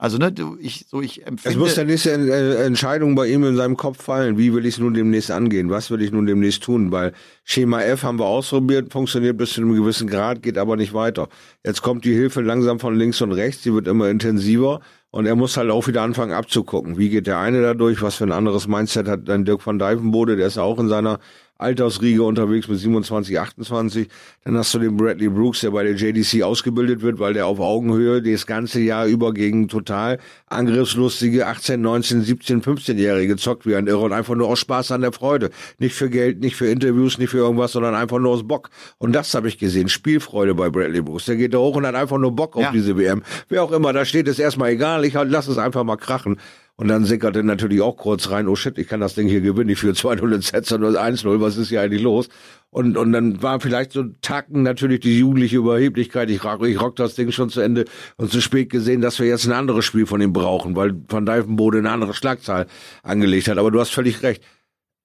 Also, 0.00 0.16
ne, 0.16 0.30
du, 0.30 0.56
ich, 0.60 0.86
so, 0.88 1.02
ich 1.02 1.22
Es 1.22 1.26
empfinde. 1.26 1.58
muss 1.58 1.74
der 1.74 1.84
nächste 1.84 2.12
Entscheidung 2.12 3.16
bei 3.16 3.26
ihm 3.26 3.42
in 3.42 3.56
seinem 3.56 3.76
Kopf 3.76 4.00
fallen. 4.00 4.38
Wie 4.38 4.54
will 4.54 4.64
ich 4.64 4.74
es 4.74 4.80
nun 4.80 4.94
demnächst 4.94 5.32
angehen? 5.32 5.70
Was 5.70 5.90
will 5.90 6.00
ich 6.00 6.12
nun 6.12 6.24
demnächst 6.24 6.62
tun? 6.62 6.92
Weil 6.92 7.12
Schema 7.42 7.82
F 7.82 8.04
haben 8.04 8.20
wir 8.20 8.26
ausprobiert, 8.26 8.92
funktioniert 8.92 9.36
bis 9.36 9.54
zu 9.54 9.60
einem 9.60 9.74
gewissen 9.74 10.06
Grad, 10.08 10.40
geht 10.40 10.56
aber 10.56 10.76
nicht 10.76 10.94
weiter. 10.94 11.28
Jetzt 11.64 11.82
kommt 11.82 12.04
die 12.04 12.14
Hilfe 12.14 12.42
langsam 12.42 12.78
von 12.78 12.94
links 12.96 13.20
und 13.22 13.32
rechts, 13.32 13.62
die 13.62 13.74
wird 13.74 13.88
immer 13.88 14.08
intensiver 14.08 14.80
und 15.10 15.26
er 15.26 15.34
muss 15.34 15.56
halt 15.56 15.70
auch 15.70 15.88
wieder 15.88 16.02
anfangen 16.02 16.32
abzugucken. 16.32 16.96
Wie 16.96 17.08
geht 17.08 17.26
der 17.26 17.38
eine 17.38 17.60
da 17.60 17.74
durch? 17.74 18.00
Was 18.00 18.14
für 18.16 18.24
ein 18.24 18.32
anderes 18.32 18.68
Mindset 18.68 19.08
hat 19.08 19.26
dann 19.26 19.44
Dirk 19.44 19.66
van 19.66 19.80
Dijvenbode? 19.80 20.36
Der 20.36 20.46
ist 20.46 20.58
auch 20.58 20.78
in 20.78 20.88
seiner 20.88 21.18
Altersriege 21.58 22.22
unterwegs 22.22 22.68
mit 22.68 22.78
27, 22.78 23.38
28. 23.38 24.08
Dann 24.44 24.56
hast 24.56 24.72
du 24.74 24.78
den 24.78 24.96
Bradley 24.96 25.28
Brooks, 25.28 25.60
der 25.60 25.72
bei 25.72 25.82
der 25.82 25.94
JDC 25.94 26.42
ausgebildet 26.42 27.02
wird, 27.02 27.18
weil 27.18 27.34
der 27.34 27.46
auf 27.46 27.58
Augenhöhe 27.60 28.22
das 28.22 28.46
ganze 28.46 28.80
Jahr 28.80 29.06
über 29.06 29.34
gegen 29.34 29.66
total 29.68 30.18
angriffslustige 30.46 31.46
18, 31.46 31.80
19, 31.80 32.22
17, 32.22 32.62
15-Jährige 32.62 33.36
zockt 33.36 33.66
wie 33.66 33.74
ein 33.74 33.86
Irre 33.86 34.00
und 34.04 34.12
einfach 34.12 34.34
nur 34.34 34.48
aus 34.48 34.60
Spaß 34.60 34.92
an 34.92 35.00
der 35.00 35.12
Freude. 35.12 35.50
Nicht 35.78 35.94
für 35.94 36.08
Geld, 36.10 36.40
nicht 36.40 36.56
für 36.56 36.66
Interviews, 36.68 37.18
nicht 37.18 37.30
für 37.30 37.38
irgendwas, 37.38 37.72
sondern 37.72 37.94
einfach 37.94 38.18
nur 38.18 38.32
aus 38.32 38.46
Bock. 38.46 38.70
Und 38.98 39.12
das 39.12 39.34
habe 39.34 39.48
ich 39.48 39.58
gesehen. 39.58 39.88
Spielfreude 39.88 40.54
bei 40.54 40.70
Bradley 40.70 41.02
Brooks. 41.02 41.24
Der 41.24 41.36
geht 41.36 41.54
da 41.54 41.58
hoch 41.58 41.76
und 41.76 41.86
hat 41.86 41.94
einfach 41.94 42.18
nur 42.18 42.32
Bock 42.34 42.56
auf 42.56 42.62
Ja. 42.62 42.72
diese 42.72 42.96
WM. 42.96 43.22
Wer 43.48 43.62
auch 43.62 43.72
immer 43.72 43.92
da 43.92 44.04
steht, 44.04 44.28
ist 44.28 44.38
erstmal 44.38 44.70
egal. 44.70 45.04
Ich 45.04 45.16
halt, 45.16 45.30
lass 45.30 45.48
es 45.48 45.58
einfach 45.58 45.84
mal 45.84 45.96
krachen. 45.96 46.38
Und 46.80 46.86
dann 46.86 47.04
sickerte 47.04 47.42
natürlich 47.42 47.80
auch 47.80 47.96
kurz 47.96 48.30
rein, 48.30 48.46
oh 48.46 48.54
shit, 48.54 48.78
ich 48.78 48.86
kann 48.86 49.00
das 49.00 49.16
Ding 49.16 49.26
hier 49.26 49.40
gewinnen, 49.40 49.68
ich 49.68 49.80
führe 49.80 49.94
2-0 49.94 50.32
in 50.32 50.42
Sets 50.42 50.70
und 50.70 50.84
1-0, 50.84 51.40
was 51.40 51.56
ist 51.56 51.70
hier 51.70 51.80
eigentlich 51.80 52.02
los? 52.02 52.28
Und, 52.70 52.96
und 52.96 53.10
dann 53.10 53.42
war 53.42 53.58
vielleicht 53.58 53.90
so 53.90 54.04
Tacken 54.22 54.62
natürlich 54.62 55.00
die 55.00 55.18
jugendliche 55.18 55.56
Überheblichkeit, 55.56 56.30
ich 56.30 56.44
rock, 56.44 56.64
ich 56.64 56.80
rock 56.80 56.94
das 56.94 57.16
Ding 57.16 57.32
schon 57.32 57.50
zu 57.50 57.60
Ende 57.60 57.84
und 58.16 58.30
zu 58.30 58.40
spät 58.40 58.70
gesehen, 58.70 59.00
dass 59.00 59.18
wir 59.18 59.26
jetzt 59.26 59.44
ein 59.46 59.52
anderes 59.52 59.86
Spiel 59.86 60.06
von 60.06 60.20
ihm 60.20 60.32
brauchen, 60.32 60.76
weil 60.76 60.94
Van 61.08 61.26
Dijvenbode 61.26 61.78
eine 61.78 61.90
andere 61.90 62.14
Schlagzahl 62.14 62.68
angelegt 63.02 63.48
hat. 63.48 63.58
Aber 63.58 63.72
du 63.72 63.80
hast 63.80 63.90
völlig 63.90 64.22
recht. 64.22 64.44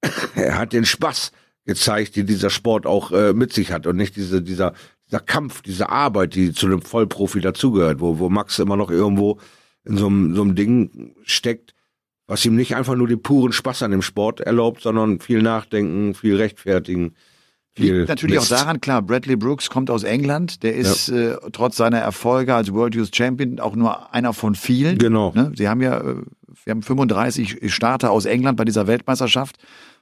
Er 0.36 0.60
hat 0.60 0.74
den 0.74 0.86
Spaß 0.86 1.32
gezeigt, 1.66 2.16
die 2.16 2.24
dieser 2.24 2.52
Sport 2.52 2.86
auch 2.86 3.12
äh, 3.12 3.34
mit 3.34 3.52
sich 3.52 3.72
hat 3.72 3.88
und 3.88 3.96
nicht 3.96 4.16
diese, 4.16 4.44
dieser, 4.44 4.74
dieser 5.08 5.22
Kampf, 5.22 5.64
diese 5.64 5.90
Arbeit, 5.90 6.36
die 6.36 6.52
zu 6.52 6.68
einem 6.68 6.84
Vollprofi 6.84 7.42
dazugehört, 7.42 8.00
wo, 8.00 8.20
wo 8.20 8.30
Max 8.30 8.60
immer 8.60 8.76
noch 8.76 8.92
irgendwo 8.92 9.40
in 9.86 9.98
so 9.98 10.08
einem, 10.08 10.36
so 10.36 10.41
einem 10.41 10.56
Ding 10.56 11.15
steckt, 11.24 11.74
was 12.28 12.46
ihm 12.46 12.56
nicht 12.56 12.76
einfach 12.76 12.96
nur 12.96 13.08
den 13.08 13.22
puren 13.22 13.52
Spaß 13.52 13.84
an 13.84 13.91
dem 13.91 14.02
Sport 14.02 14.39
erlaubt, 14.39 14.82
sondern 14.82 15.19
viel 15.19 15.41
nachdenken, 15.41 16.13
viel 16.13 16.36
rechtfertigen. 16.36 17.15
Viel 17.76 17.98
Liegt 17.98 18.10
natürlich 18.10 18.36
Mist. 18.36 18.54
auch 18.54 18.58
daran, 18.58 18.82
klar, 18.82 19.02
Bradley 19.02 19.36
Brooks 19.36 19.69
kommt 19.69 19.89
aus 19.89 20.04
England, 20.04 20.62
der 20.62 20.76
ist 20.76 21.10
äh, 21.10 21.36
trotz 21.52 21.76
seiner 21.76 21.98
Erfolge 21.98 22.54
als 22.54 22.72
World 22.72 22.93
Youth 22.93 23.15
Champion 23.15 23.60
auch 23.60 23.76
nur 23.76 24.13
einer 24.13 24.34
von 24.34 24.54
vielen. 24.54 25.00
Genau. 25.00 25.32
Ne? 25.34 25.52
Sie 25.56 25.67
haben 25.67 25.82
ja, 25.82 26.00
äh, 26.00 26.17
wir 26.63 26.72
haben 26.72 26.84
35 26.84 27.74
Starter 27.74 28.12
aus 28.12 28.26
England 28.26 28.58
bei 28.58 28.65
dieser 28.65 28.86
Weltmeisterschaft 28.86 29.58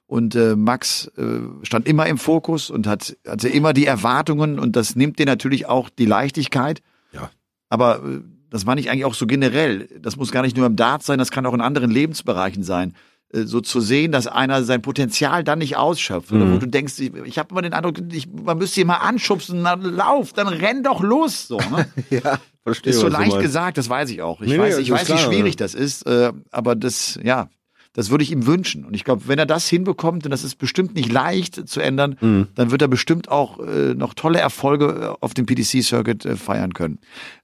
und 0.06 0.36
äh, 0.36 0.58
Max 0.58 1.10
äh, 1.17 1.39
stand 1.63 1.88
immer 1.88 2.08
im 2.08 2.17
Fokus 2.17 2.70
und 2.70 2.88
hat 2.88 3.15
hatte 3.26 3.48
immer 3.48 3.72
die 3.72 3.86
Erwartungen 3.86 4.60
und 4.60 4.76
das 4.76 4.98
nimmt 4.98 5.17
dir 5.17 5.26
natürlich 5.26 5.67
auch 5.67 5.89
die 5.89 6.06
Leichtigkeit. 6.06 6.82
Ja. 7.13 7.32
Aber 7.70 8.04
äh, 8.04 8.20
das 8.52 8.68
war 8.68 8.76
nicht 8.76 8.92
eigentlich 8.92 9.06
auch 9.06 9.16
so 9.16 9.26
generell. 9.26 9.88
Das 10.00 10.16
muss 10.18 10.32
gar 10.32 10.44
nicht 10.44 10.56
nur 10.56 10.68
im 10.68 10.76
Dart 10.76 11.02
sein, 11.02 11.18
das 11.18 11.32
kann 11.32 11.46
auch 11.48 11.54
in 11.56 11.62
anderen 11.62 11.90
Lebensbereichen 11.90 12.62
sein. 12.64 12.94
Äh, 13.34 13.44
So 13.46 13.62
zu 13.62 13.80
sehen, 13.82 14.12
dass 14.12 14.28
einer 14.28 14.64
sein 14.64 14.82
Potenzial 14.84 15.44
dann 15.44 15.60
nicht 15.60 15.78
ausschöpft. 15.78 16.32
Oder 16.32 16.52
wo 16.54 16.58
du 16.58 16.68
denkst, 16.68 17.00
ich, 17.00 17.12
ich 17.26 17.40
habe 17.40 17.50
immer 17.52 17.62
den 17.64 17.74
Eindruck, 17.74 17.96
ich, 18.12 18.28
man 18.30 18.58
müsste 18.60 18.82
ihn 18.82 18.88
mal 18.88 18.98
anschubsen, 18.98 19.62
na, 19.64 19.74
lauf, 19.74 20.34
dann 20.34 20.48
renn 20.50 20.84
doch 20.84 21.02
los. 21.02 21.48
So, 21.48 21.58
ne? 21.58 21.88
Ja, 22.12 22.40
verstehe. 22.64 22.92
Ist 22.92 23.00
so 23.00 23.08
leicht 23.08 23.40
gesagt, 23.40 23.78
das 23.78 23.90
weiß 23.90 24.10
ich 24.12 24.22
auch. 24.22 24.42
Ich 24.42 24.50
Nee, 24.50 24.60
weiß, 24.60 24.76
nee, 24.76 24.82
ich 24.84 24.92
weiß 24.92 25.02
ist 25.04 25.10
wie 25.10 25.14
klar, 25.14 25.32
schwierig 25.32 25.54
ja. 25.54 25.58
das 25.58 25.74
ist, 25.74 26.06
äh, 26.06 26.32
aber 26.52 26.76
das, 26.76 27.18
ja, 27.24 27.48
das 27.94 28.10
würde 28.10 28.24
ich 28.24 28.32
ihm 28.32 28.46
wünschen. 28.46 28.86
Und 28.86 28.94
ich 28.96 29.04
glaube, 29.04 29.28
wenn 29.28 29.38
er 29.40 29.46
das 29.46 29.68
hinbekommt, 29.68 30.24
und 30.26 30.32
das 30.32 30.44
ist 30.46 30.56
bestimmt 30.58 30.94
nicht 30.96 31.12
leicht 31.12 31.68
zu 31.68 31.80
ändern, 31.82 32.16
Mhm. 32.22 32.48
dann 32.56 32.72
wird 32.72 32.82
er 32.82 32.88
bestimmt 32.88 33.30
auch 33.30 33.60
äh, 33.60 33.94
noch 33.96 34.14
tolle 34.14 34.40
Erfolge 34.40 34.86
äh, 35.18 35.24
auf 35.24 35.34
dem 35.34 35.46
PDC-Circuit 35.46 36.26
äh, 36.26 36.36
feiern 36.38 36.74
können. 36.74 37.00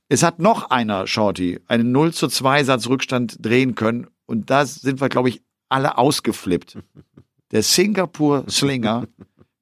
Es 0.10 0.24
hat 0.24 0.40
noch 0.40 0.70
einer, 0.70 1.06
Shorty, 1.06 1.60
einen 1.68 1.92
0 1.92 2.14
zu 2.14 2.28
2 2.28 2.64
Satz 2.64 2.88
Rückstand 2.88 3.38
drehen 3.46 3.76
können. 3.76 4.08
Und 4.26 4.50
da 4.50 4.66
sind 4.66 5.02
wir, 5.02 5.10
glaube 5.10 5.30
ich, 5.30 5.42
alle 5.70 5.98
ausgeflippt. 5.98 6.78
Der 7.52 7.64
Singapur 7.64 8.46
Slinger 8.50 9.08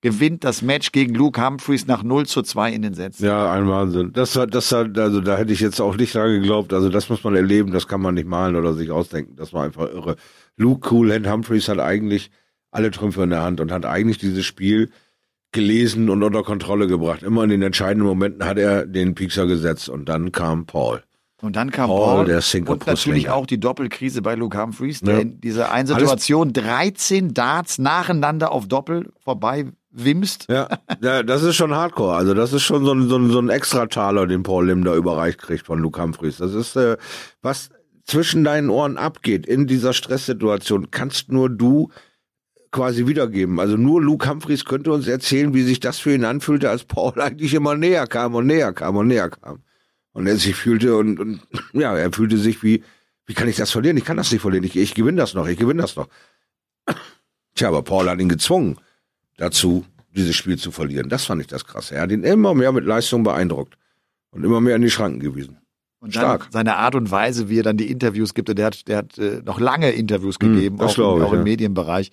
gewinnt 0.01 0.43
das 0.43 0.62
Match 0.62 0.91
gegen 0.91 1.15
Luke 1.15 1.43
Humphreys 1.43 1.88
nach 1.88 2.03
0 2.03 2.27
zu 2.27 2.43
2 2.43 2.73
in 2.73 2.81
den 2.84 2.93
Sätzen. 2.93 3.25
Ja, 3.25 3.51
ein 3.51 3.67
Wahnsinn. 3.67 4.12
Das 4.13 4.36
war, 4.36 4.45
das 4.45 4.71
war, 4.71 4.88
also 4.97 5.19
da 5.21 5.38
hätte 5.38 5.51
ich 5.51 5.60
jetzt 5.60 5.79
auch 5.79 5.95
nicht 5.95 6.13
dran 6.13 6.29
geglaubt. 6.29 6.73
Also 6.73 6.89
das 6.89 7.10
muss 7.10 7.23
man 7.23 7.36
erleben, 7.36 7.71
das 7.71 7.88
kann 7.88 8.01
man 8.01 8.13
nicht 8.13 8.27
malen 8.27 8.55
oder 8.55 8.73
sich 8.73 8.91
ausdenken. 8.91 9.36
Das 9.36 9.51
war 9.53 9.63
einfach 9.63 9.89
irre. 9.89 10.15
Luke 10.58 10.88
Coolhand 10.89 11.27
Humphreys 11.27 11.67
hat 11.67 11.79
eigentlich 11.79 12.29
alle 12.69 12.91
Trümpfe 12.91 13.23
in 13.23 13.31
der 13.31 13.41
Hand 13.41 13.62
und 13.62 13.71
hat 13.71 13.86
eigentlich 13.86 14.19
dieses 14.19 14.45
Spiel 14.45 14.91
gelesen 15.55 16.09
und 16.09 16.21
unter 16.21 16.43
Kontrolle 16.43 16.85
gebracht. 16.85 17.23
Immer 17.23 17.43
in 17.45 17.49
den 17.49 17.63
entscheidenden 17.63 18.07
Momenten 18.07 18.45
hat 18.45 18.59
er 18.59 18.85
den 18.85 19.15
Piekser 19.15 19.47
gesetzt 19.47 19.89
und 19.89 20.07
dann 20.07 20.31
kam 20.31 20.67
Paul. 20.67 21.01
Und 21.41 21.55
dann 21.55 21.71
kam 21.71 21.87
Paul, 21.89 22.15
Paul, 22.17 22.25
der 22.25 22.41
Singapur 22.41 22.73
und 22.75 22.87
natürlich 22.87 23.29
auch 23.29 23.45
die 23.45 23.59
Doppelkrise 23.59 24.21
bei 24.21 24.35
Luke 24.35 24.61
Humphreys, 24.61 25.01
der 25.01 25.15
Ja. 25.15 25.19
in 25.21 25.41
dieser 25.41 25.71
einen 25.71 25.87
Situation 25.87 26.53
13 26.53 27.33
Darts 27.33 27.77
nacheinander 27.77 28.51
auf 28.51 28.67
Doppel 28.67 29.11
vorbei 29.23 29.65
wimst. 29.91 30.47
Ja, 30.49 30.67
ja, 31.01 31.23
das 31.23 31.43
ist 31.43 31.55
schon 31.55 31.73
Hardcore. 31.73 32.15
Also 32.15 32.33
das 32.33 32.51
ist 32.53 32.63
schon 32.63 32.83
so 32.85 32.93
ein, 32.93 33.07
so 33.07 33.17
ein, 33.17 33.29
so 33.29 33.39
ein 33.39 33.49
Extra-Taler, 33.49 34.27
den 34.27 34.43
Paul 34.43 34.67
Lim 34.67 34.83
da 34.83 34.95
überreicht 34.95 35.39
kriegt 35.39 35.65
von 35.65 35.79
Luke 35.79 36.01
Humphreys. 36.01 36.37
Das 36.37 36.53
ist, 36.53 36.75
äh, 36.75 36.97
was 37.41 37.69
zwischen 38.05 38.43
deinen 38.43 38.69
Ohren 38.69 38.97
abgeht 38.97 39.45
in 39.45 39.67
dieser 39.67 39.93
Stresssituation, 39.93 40.91
kannst 40.91 41.31
nur 41.31 41.49
du 41.49 41.89
quasi 42.75 43.07
wiedergeben. 43.07 43.57
Also 43.61 43.77
nur 43.77 44.01
Luke 44.01 44.29
Humphreys 44.29 44.65
könnte 44.65 44.91
uns 44.91 45.07
erzählen, 45.07 45.53
wie 45.53 45.63
sich 45.63 45.79
das 45.79 45.97
für 45.97 46.13
ihn 46.13 46.25
anfühlte, 46.25 46.69
als 46.69 46.83
Paul 46.83 47.19
eigentlich 47.21 47.53
immer 47.53 47.75
näher 47.75 48.05
kam 48.05 48.35
und 48.35 48.45
näher 48.47 48.73
kam 48.73 48.97
und 48.97 49.07
näher 49.07 49.29
kam. 49.29 49.63
Und 50.11 50.27
er 50.27 50.35
sich 50.35 50.55
fühlte 50.55 50.97
und, 50.97 51.19
und 51.19 51.41
ja, 51.73 51.95
er 51.95 52.11
fühlte 52.11 52.38
sich 52.38 52.61
wie, 52.63 52.83
wie 53.25 53.33
kann 53.33 53.47
ich 53.47 53.55
das 53.55 53.71
verlieren? 53.71 53.95
Ich 53.95 54.03
kann 54.03 54.17
das 54.17 54.31
nicht 54.31 54.41
verlieren. 54.41 54.65
Ich, 54.65 54.75
ich 54.75 54.93
gewinne 54.93 55.17
das 55.17 55.33
noch, 55.33 55.47
ich 55.47 55.57
gewinne 55.57 55.81
das 55.81 55.95
noch. 55.95 56.09
Tja, 57.55 57.69
aber 57.69 57.81
Paul 57.81 58.09
hat 58.09 58.19
ihn 58.19 58.27
gezwungen 58.27 58.77
dazu, 59.38 59.85
dieses 60.13 60.35
Spiel 60.35 60.57
zu 60.57 60.71
verlieren. 60.71 61.07
Das 61.07 61.25
fand 61.25 61.41
ich 61.41 61.47
das 61.47 61.65
krasse. 61.65 61.95
Er 61.95 62.01
hat 62.01 62.11
ihn 62.11 62.23
immer 62.23 62.53
mehr 62.53 62.73
mit 62.73 62.83
Leistung 62.83 63.23
beeindruckt 63.23 63.77
und 64.31 64.43
immer 64.43 64.59
mehr 64.59 64.75
in 64.75 64.81
die 64.81 64.91
Schranken 64.91 65.21
gewiesen. 65.21 65.57
Und 66.05 66.15
dann 66.15 66.21
Stark. 66.21 66.47
seine 66.51 66.77
Art 66.77 66.95
und 66.95 67.09
Weise, 67.09 67.49
wie 67.49 67.59
er 67.59 67.63
dann 67.63 67.77
die 67.77 67.89
Interviews 67.89 68.33
gibt, 68.33 68.49
und 68.49 68.59
der 68.59 68.67
hat, 68.67 68.87
der 68.87 68.97
hat 68.97 69.17
äh, 69.17 69.41
noch 69.43 69.59
lange 69.59 69.91
Interviews 69.91 70.37
gegeben, 70.37 70.77
das 70.77 70.99
auch, 70.99 71.15
im, 71.15 71.21
ich, 71.21 71.27
auch 71.27 71.33
im 71.33 71.39
ja. 71.39 71.43
Medienbereich. 71.43 72.11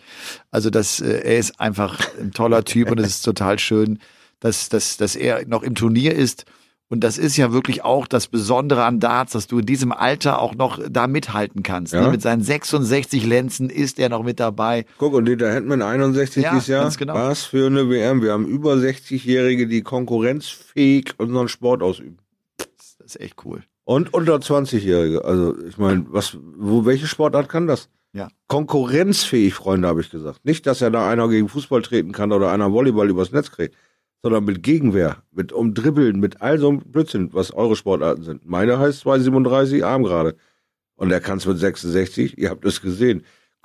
Also 0.50 0.70
das, 0.70 1.00
äh, 1.00 1.20
er 1.22 1.38
ist 1.38 1.60
einfach 1.60 2.00
ein 2.18 2.32
toller 2.32 2.64
Typ 2.72 2.90
und 2.90 2.98
es 2.98 3.08
ist 3.08 3.22
total 3.22 3.58
schön, 3.58 3.98
dass, 4.40 4.70
dass, 4.70 4.96
dass 4.96 5.14
er 5.14 5.46
noch 5.46 5.62
im 5.62 5.74
Turnier 5.74 6.14
ist. 6.14 6.46
Und 6.88 7.00
das 7.00 7.16
ist 7.16 7.38
ja 7.38 7.52
wirklich 7.52 7.84
auch 7.84 8.06
das 8.06 8.26
Besondere 8.26 8.84
an 8.84 9.00
Darts, 9.00 9.32
dass 9.32 9.46
du 9.46 9.60
in 9.60 9.64
diesem 9.66 9.92
Alter 9.92 10.40
auch 10.40 10.54
noch 10.54 10.78
da 10.90 11.06
mithalten 11.06 11.62
kannst. 11.62 11.94
Ja. 11.94 12.02
Ne? 12.02 12.10
Mit 12.10 12.20
seinen 12.20 12.42
66 12.42 13.24
Lenzen 13.24 13.70
ist 13.70 13.98
er 13.98 14.10
noch 14.10 14.22
mit 14.22 14.38
dabei. 14.40 14.84
Guck, 14.98 15.14
und 15.14 15.24
Dieter 15.24 15.50
Hetman 15.50 15.80
61 15.80 16.42
Ja, 16.42 16.50
dieses 16.52 16.66
Jahr. 16.66 16.90
genau. 16.98 17.14
Was 17.14 17.44
für 17.44 17.66
eine 17.66 17.88
WM. 17.88 18.20
Wir 18.20 18.32
haben 18.32 18.46
über 18.46 18.74
60-Jährige, 18.74 19.68
die 19.68 19.80
konkurrenzfähig 19.80 21.14
unseren 21.16 21.48
Sport 21.48 21.82
ausüben. 21.82 22.18
Das 22.58 23.14
ist 23.14 23.20
echt 23.20 23.36
cool. 23.46 23.62
Und 23.84 24.14
unter 24.14 24.36
20-Jährige. 24.36 25.24
Also, 25.24 25.56
ich 25.64 25.78
meine, 25.78 26.04
was, 26.08 26.36
wo, 26.56 26.84
welche 26.84 27.06
Sportart 27.06 27.48
kann 27.48 27.66
das? 27.66 27.88
Ja. 28.12 28.28
Konkurrenzfähig, 28.46 29.54
Freunde, 29.54 29.88
habe 29.88 30.02
ich 30.02 30.10
gesagt. 30.10 30.44
Nicht, 30.44 30.66
dass 30.66 30.80
ja 30.80 30.90
da 30.90 31.08
einer 31.08 31.28
gegen 31.28 31.48
Fußball 31.48 31.82
treten 31.82 32.12
kann 32.12 32.32
oder 32.32 32.52
einer 32.52 32.72
Volleyball 32.72 33.08
übers 33.08 33.32
Netz 33.32 33.50
kriegt, 33.50 33.74
sondern 34.22 34.44
mit 34.44 34.62
Gegenwehr, 34.62 35.22
mit 35.32 35.52
Umdribbeln, 35.52 36.20
mit 36.20 36.42
all 36.42 36.58
so 36.58 36.68
einem 36.68 36.80
Blödsinn, 36.80 37.32
was 37.32 37.52
eure 37.52 37.74
Sportarten 37.74 38.22
sind. 38.22 38.46
Meine 38.46 38.78
heißt 38.78 39.00
237 39.00 39.84
Arm 39.84 40.04
gerade. 40.04 40.36
Und 40.94 41.10
er 41.10 41.20
kann 41.20 41.38
es 41.38 41.46
mit 41.46 41.58
66, 41.58 42.38
ihr 42.38 42.50
habt 42.50 42.64
es 42.64 42.80
gesehen. 42.80 43.24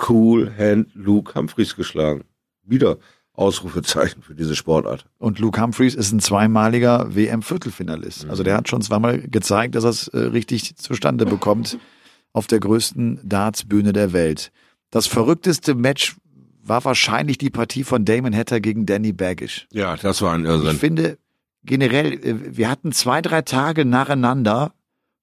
Cool 0.09 0.51
Hand 0.57 0.89
Luke 0.95 1.35
Humphreys 1.35 1.75
geschlagen. 1.75 2.23
Wieder 2.63 2.97
Ausrufezeichen 3.37 4.23
für 4.23 4.35
diese 4.35 4.55
Sportart. 4.55 5.05
Und 5.19 5.39
Luke 5.39 5.61
Humphreys 5.61 5.95
ist 5.95 6.11
ein 6.11 6.19
zweimaliger 6.19 7.15
WM-Viertelfinalist. 7.15 8.25
Also 8.29 8.43
der 8.43 8.57
hat 8.57 8.67
schon 8.67 8.81
zweimal 8.81 9.19
gezeigt, 9.21 9.75
dass 9.75 9.83
er 9.83 9.91
es 9.91 10.07
äh, 10.09 10.17
richtig 10.17 10.75
zustande 10.75 11.25
bekommt 11.25 11.77
auf 12.33 12.47
der 12.47 12.59
größten 12.59 13.19
Dartsbühne 13.23 13.93
der 13.93 14.11
Welt. 14.11 14.51
Das 14.89 15.07
verrückteste 15.07 15.75
Match 15.75 16.15
war 16.63 16.83
wahrscheinlich 16.83 17.37
die 17.37 17.49
Partie 17.49 17.83
von 17.83 18.03
Damon 18.05 18.35
Hatter 18.35 18.59
gegen 18.59 18.85
Danny 18.85 19.13
Baggish. 19.13 19.67
Ja, 19.71 19.95
das 19.95 20.21
war 20.21 20.33
ein 20.33 20.41
Ich 20.41 20.47
Irrsinn. 20.49 20.77
finde 20.77 21.17
generell, 21.63 22.13
äh, 22.13 22.57
wir 22.57 22.69
hatten 22.69 22.91
zwei, 22.91 23.21
drei 23.21 23.43
Tage 23.43 23.85
nacheinander, 23.85 24.73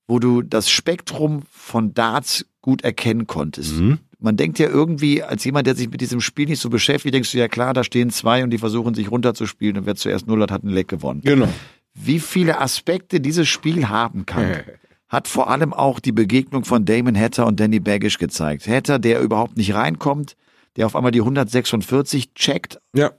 wo 0.07 0.19
du 0.21 0.41
das 0.43 0.71
Spektrum 0.71 1.43
von 1.51 1.95
Darts 1.95 2.47
gut 2.61 2.83
erkennen 2.85 3.27
konntest. 3.27 3.77
Mhm. 3.77 3.99
Man 4.25 4.37
denkt 4.39 4.59
ja 4.59 4.69
irgendwie, 4.69 5.23
als 5.23 5.45
jemand, 5.45 5.67
der 5.67 5.75
sich 5.75 5.91
mit 5.91 6.01
diesem 6.01 6.21
Spiel 6.21 6.47
nicht 6.49 6.61
so 6.61 6.71
beschäftigt, 6.71 7.15
denkst 7.15 7.31
du 7.33 7.39
ja 7.39 7.47
klar, 7.47 7.75
da 7.75 7.85
stehen 7.85 8.09
zwei 8.11 8.43
und 8.43 8.49
die 8.51 8.59
versuchen 8.59 8.95
sich 8.95 9.11
runterzuspielen 9.11 9.77
und 9.77 9.87
wer 9.87 9.97
zuerst 9.97 10.27
null 10.27 10.41
hat, 10.41 10.51
hat 10.51 10.63
einen 10.65 10.73
Leck 10.73 10.89
gewonnen. 10.89 11.21
Genau. 11.23 11.49
Wie 11.93 12.19
viele 12.19 12.59
Aspekte 12.61 13.21
dieses 13.21 13.47
Spiel 13.49 13.89
haben 13.89 14.25
kann, 14.25 14.63
hat 15.09 15.29
vor 15.29 15.51
allem 15.51 15.73
auch 15.75 16.01
die 16.01 16.11
Begegnung 16.13 16.65
von 16.65 16.87
Damon 16.87 17.17
Hatter 17.19 17.47
und 17.47 17.61
Danny 17.61 17.81
Baggish 17.81 18.17
gezeigt. 18.19 18.67
Hatter, 18.67 18.99
der 18.99 19.21
überhaupt 19.21 19.59
nicht 19.59 19.75
reinkommt, 19.75 20.37
der 20.77 20.87
auf 20.87 20.97
einmal 20.97 21.13
die 21.13 21.21
146 21.21 22.33
checkt 22.35 22.81
Ja. 22.97 23.13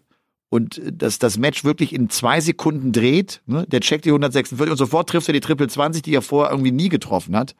und 0.49 0.81
dass 0.91 1.19
das 1.19 1.37
Match 1.37 1.63
wirklich 1.63 1.93
in 1.93 2.09
zwei 2.09 2.41
Sekunden 2.41 2.91
dreht. 2.91 3.41
Ne? 3.45 3.65
Der 3.67 3.79
checkt 3.81 4.05
die 4.05 4.09
146 4.09 4.71
und 4.71 4.77
sofort 4.77 5.07
trifft 5.09 5.29
er 5.29 5.33
die 5.33 5.39
Triple 5.39 5.67
20, 5.67 6.01
die 6.01 6.15
er 6.15 6.21
vorher 6.23 6.51
irgendwie 6.51 6.71
nie 6.71 6.89
getroffen 6.89 7.35
hat. 7.35 7.55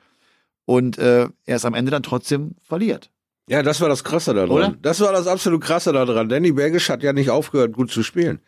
Und 0.66 0.98
äh, 0.98 1.30
er 1.46 1.56
ist 1.56 1.66
am 1.66 1.76
Ende 1.76 1.92
dann 1.92 2.02
trotzdem 2.04 2.56
verliert. 2.64 3.12
Ja, 3.48 3.62
das 3.62 3.80
war 3.82 3.90
das 3.90 4.04
Krasse 4.04 4.34
daran. 4.34 4.50
Oder? 4.50 4.76
Das 4.82 5.00
war 5.02 5.12
das 5.12 5.28
absolut 5.28 5.62
Krasse 5.62 5.94
daran. 5.94 6.30
Danny 6.30 6.52
Bergisch 6.52 6.90
hat 6.90 7.04
ja 7.04 7.14
nicht 7.14 7.30
aufgehört, 7.30 7.74
gut 7.74 7.92
zu 7.92 8.02
spielen. 8.02 8.40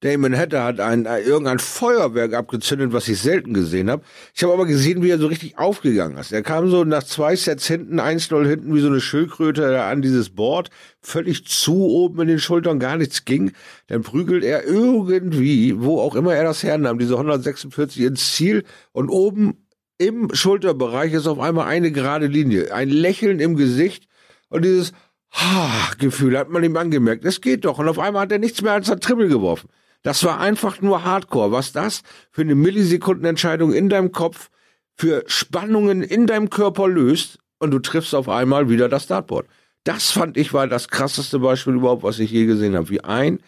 Damon 0.00 0.36
Hatter 0.36 0.62
hat 0.62 0.78
ein, 0.78 1.08
ein, 1.08 1.24
irgendein 1.24 1.58
Feuerwerk 1.58 2.32
abgezündet, 2.32 2.92
was 2.92 3.08
ich 3.08 3.18
selten 3.18 3.52
gesehen 3.52 3.90
habe. 3.90 4.04
Ich 4.32 4.44
habe 4.44 4.52
aber 4.52 4.64
gesehen, 4.64 5.02
wie 5.02 5.10
er 5.10 5.18
so 5.18 5.26
richtig 5.26 5.58
aufgegangen 5.58 6.16
ist. 6.18 6.30
Er 6.30 6.42
kam 6.42 6.70
so 6.70 6.84
nach 6.84 7.02
zwei 7.02 7.34
Sets 7.34 7.66
hinten, 7.66 7.98
1-0 7.98 8.46
hinten, 8.46 8.72
wie 8.74 8.80
so 8.80 8.86
eine 8.86 9.00
Schildkröte 9.00 9.60
da 9.72 9.90
an 9.90 10.00
dieses 10.00 10.30
Board, 10.30 10.70
völlig 11.00 11.46
zu 11.46 11.88
oben 11.88 12.20
in 12.22 12.28
den 12.28 12.38
Schultern, 12.38 12.78
gar 12.78 12.96
nichts 12.96 13.24
ging. 13.24 13.50
Dann 13.88 14.02
prügelt 14.02 14.44
er 14.44 14.64
irgendwie, 14.64 15.74
wo 15.82 16.00
auch 16.00 16.14
immer 16.14 16.32
er 16.32 16.44
das 16.44 16.62
hernahm, 16.62 17.00
diese 17.00 17.14
146 17.14 18.02
ins 18.02 18.36
Ziel 18.36 18.62
und 18.92 19.08
oben 19.08 19.66
im 19.98 20.32
Schulterbereich 20.32 21.12
ist 21.12 21.26
auf 21.26 21.40
einmal 21.40 21.66
eine 21.66 21.90
gerade 21.90 22.28
Linie. 22.28 22.72
Ein 22.72 22.88
Lächeln 22.88 23.40
im 23.40 23.56
Gesicht 23.56 24.07
und 24.48 24.64
dieses 24.64 24.92
Ha-Gefühl 25.32 26.38
hat 26.38 26.48
man 26.48 26.64
ihm 26.64 26.76
angemerkt. 26.76 27.24
Es 27.24 27.40
geht 27.40 27.64
doch. 27.64 27.78
Und 27.78 27.88
auf 27.88 27.98
einmal 27.98 28.22
hat 28.22 28.32
er 28.32 28.38
nichts 28.38 28.62
mehr 28.62 28.72
als 28.72 28.90
ein 28.90 29.00
Triple 29.00 29.28
geworfen. 29.28 29.68
Das 30.02 30.24
war 30.24 30.40
einfach 30.40 30.80
nur 30.80 31.04
Hardcore. 31.04 31.52
Was 31.52 31.72
das 31.72 32.02
für 32.30 32.42
eine 32.42 32.54
Millisekundenentscheidung 32.54 33.72
in 33.72 33.88
deinem 33.88 34.12
Kopf 34.12 34.50
für 34.94 35.22
Spannungen 35.26 36.02
in 36.02 36.26
deinem 36.26 36.50
Körper 36.50 36.88
löst 36.88 37.38
und 37.58 37.70
du 37.70 37.78
triffst 37.78 38.14
auf 38.14 38.28
einmal 38.28 38.68
wieder 38.68 38.88
das 38.88 39.06
Dartboard. 39.06 39.46
Das 39.84 40.10
fand 40.10 40.36
ich 40.36 40.52
war 40.52 40.66
das 40.66 40.88
krasseste 40.88 41.38
Beispiel 41.38 41.74
überhaupt, 41.74 42.02
was 42.02 42.18
ich 42.18 42.30
je 42.30 42.46
gesehen 42.46 42.74
habe. 42.74 42.88
Wie 42.88 43.04
ein 43.04 43.40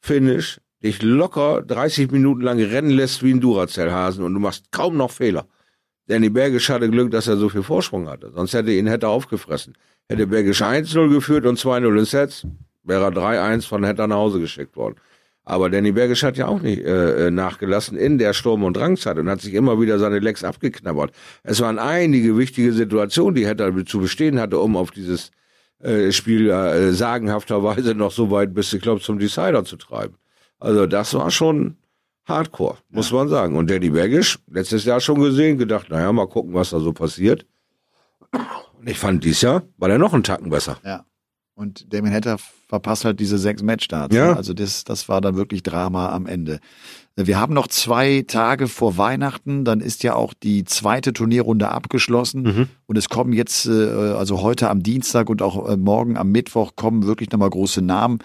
Finish 0.00 0.60
dich 0.82 1.02
locker 1.02 1.62
30 1.62 2.10
Minuten 2.10 2.42
lang 2.42 2.60
rennen 2.60 2.90
lässt 2.90 3.22
wie 3.22 3.32
ein 3.32 3.40
Duracell-Hasen 3.40 4.22
und 4.22 4.34
du 4.34 4.40
machst 4.40 4.70
kaum 4.70 4.96
noch 4.96 5.10
Fehler. 5.10 5.48
Danny 6.08 6.28
Bergisch 6.28 6.68
hatte 6.68 6.90
Glück, 6.90 7.10
dass 7.10 7.26
er 7.26 7.36
so 7.36 7.48
viel 7.48 7.62
Vorsprung 7.62 8.08
hatte. 8.08 8.30
Sonst 8.32 8.52
hätte 8.52 8.70
ihn 8.70 8.86
hätte 8.86 9.08
aufgefressen. 9.08 9.74
Hätte 10.08 10.26
Bergisch 10.26 10.62
1-0 10.62 11.08
geführt 11.08 11.46
und 11.46 11.58
2-0 11.58 11.98
in 11.98 12.04
Sets, 12.04 12.46
wäre 12.84 13.04
er 13.04 13.10
3-1 13.10 13.66
von 13.66 13.84
hätte 13.84 14.06
nach 14.06 14.16
Hause 14.16 14.40
geschickt 14.40 14.76
worden. 14.76 14.96
Aber 15.44 15.70
Danny 15.70 15.92
Bergisch 15.92 16.24
hat 16.24 16.36
ja 16.36 16.48
auch 16.48 16.60
nicht 16.60 16.80
äh, 16.84 17.28
äh, 17.28 17.30
nachgelassen 17.30 17.96
in 17.96 18.18
der 18.18 18.32
Sturm- 18.32 18.64
und 18.64 18.76
Drangzeit 18.76 19.16
und 19.16 19.30
hat 19.30 19.40
sich 19.40 19.54
immer 19.54 19.80
wieder 19.80 19.98
seine 20.00 20.18
Lecks 20.18 20.42
abgeknabbert. 20.42 21.12
Es 21.44 21.60
waren 21.60 21.78
einige 21.78 22.36
wichtige 22.36 22.72
Situationen, 22.72 23.36
die 23.36 23.46
hätte 23.46 23.62
er 23.62 23.86
zu 23.86 24.00
bestehen 24.00 24.40
hatte, 24.40 24.58
um 24.58 24.76
auf 24.76 24.90
dieses 24.90 25.30
äh, 25.80 26.10
Spiel 26.10 26.50
äh, 26.50 26.92
sagenhafterweise 26.92 27.94
noch 27.94 28.10
so 28.10 28.30
weit 28.32 28.54
bis, 28.54 28.72
ich 28.72 28.82
glaube, 28.82 29.00
zum 29.00 29.20
Decider 29.20 29.64
zu 29.64 29.76
treiben. 29.76 30.16
Also 30.58 30.86
das 30.86 31.14
war 31.14 31.30
schon 31.30 31.76
Hardcore, 32.24 32.78
muss 32.90 33.10
ja. 33.10 33.16
man 33.16 33.28
sagen. 33.28 33.56
Und 33.56 33.70
Danny 33.70 33.90
Bergisch, 33.90 34.40
letztes 34.50 34.84
Jahr 34.84 35.00
schon 35.00 35.20
gesehen, 35.20 35.58
gedacht, 35.58 35.90
naja, 35.90 36.12
mal 36.12 36.26
gucken, 36.26 36.54
was 36.54 36.70
da 36.70 36.80
so 36.80 36.92
passiert. 36.92 37.46
Und 38.78 38.88
ich 38.88 38.98
fand 38.98 39.24
dies 39.24 39.40
Jahr 39.40 39.62
war 39.76 39.88
der 39.88 39.98
noch 39.98 40.14
einen 40.14 40.22
Tacken 40.22 40.50
besser. 40.50 40.78
Ja. 40.84 41.04
Und 41.54 41.90
Damien 41.92 42.12
Hatter 42.12 42.36
verpasst 42.68 43.06
halt 43.06 43.18
diese 43.18 43.38
sechs 43.38 43.62
Matchstarts. 43.62 44.14
Ja. 44.14 44.34
Also 44.34 44.52
das, 44.52 44.84
das 44.84 45.08
war 45.08 45.22
dann 45.22 45.36
wirklich 45.36 45.62
Drama 45.62 46.10
am 46.10 46.26
Ende. 46.26 46.60
Wir 47.16 47.40
haben 47.40 47.54
noch 47.54 47.66
zwei 47.68 48.24
Tage 48.28 48.68
vor 48.68 48.98
Weihnachten, 48.98 49.64
dann 49.64 49.80
ist 49.80 50.02
ja 50.02 50.14
auch 50.14 50.34
die 50.34 50.64
zweite 50.64 51.14
Turnierrunde 51.14 51.70
abgeschlossen 51.70 52.42
mhm. 52.42 52.68
und 52.84 52.98
es 52.98 53.08
kommen 53.08 53.32
jetzt, 53.32 53.64
äh, 53.64 53.70
also 53.70 54.42
heute 54.42 54.68
am 54.68 54.82
Dienstag 54.82 55.30
und 55.30 55.40
auch 55.40 55.66
äh, 55.66 55.78
morgen 55.78 56.18
am 56.18 56.30
Mittwoch 56.30 56.76
kommen 56.76 57.06
wirklich 57.06 57.30
nochmal 57.30 57.48
große 57.48 57.80
Namen. 57.80 58.18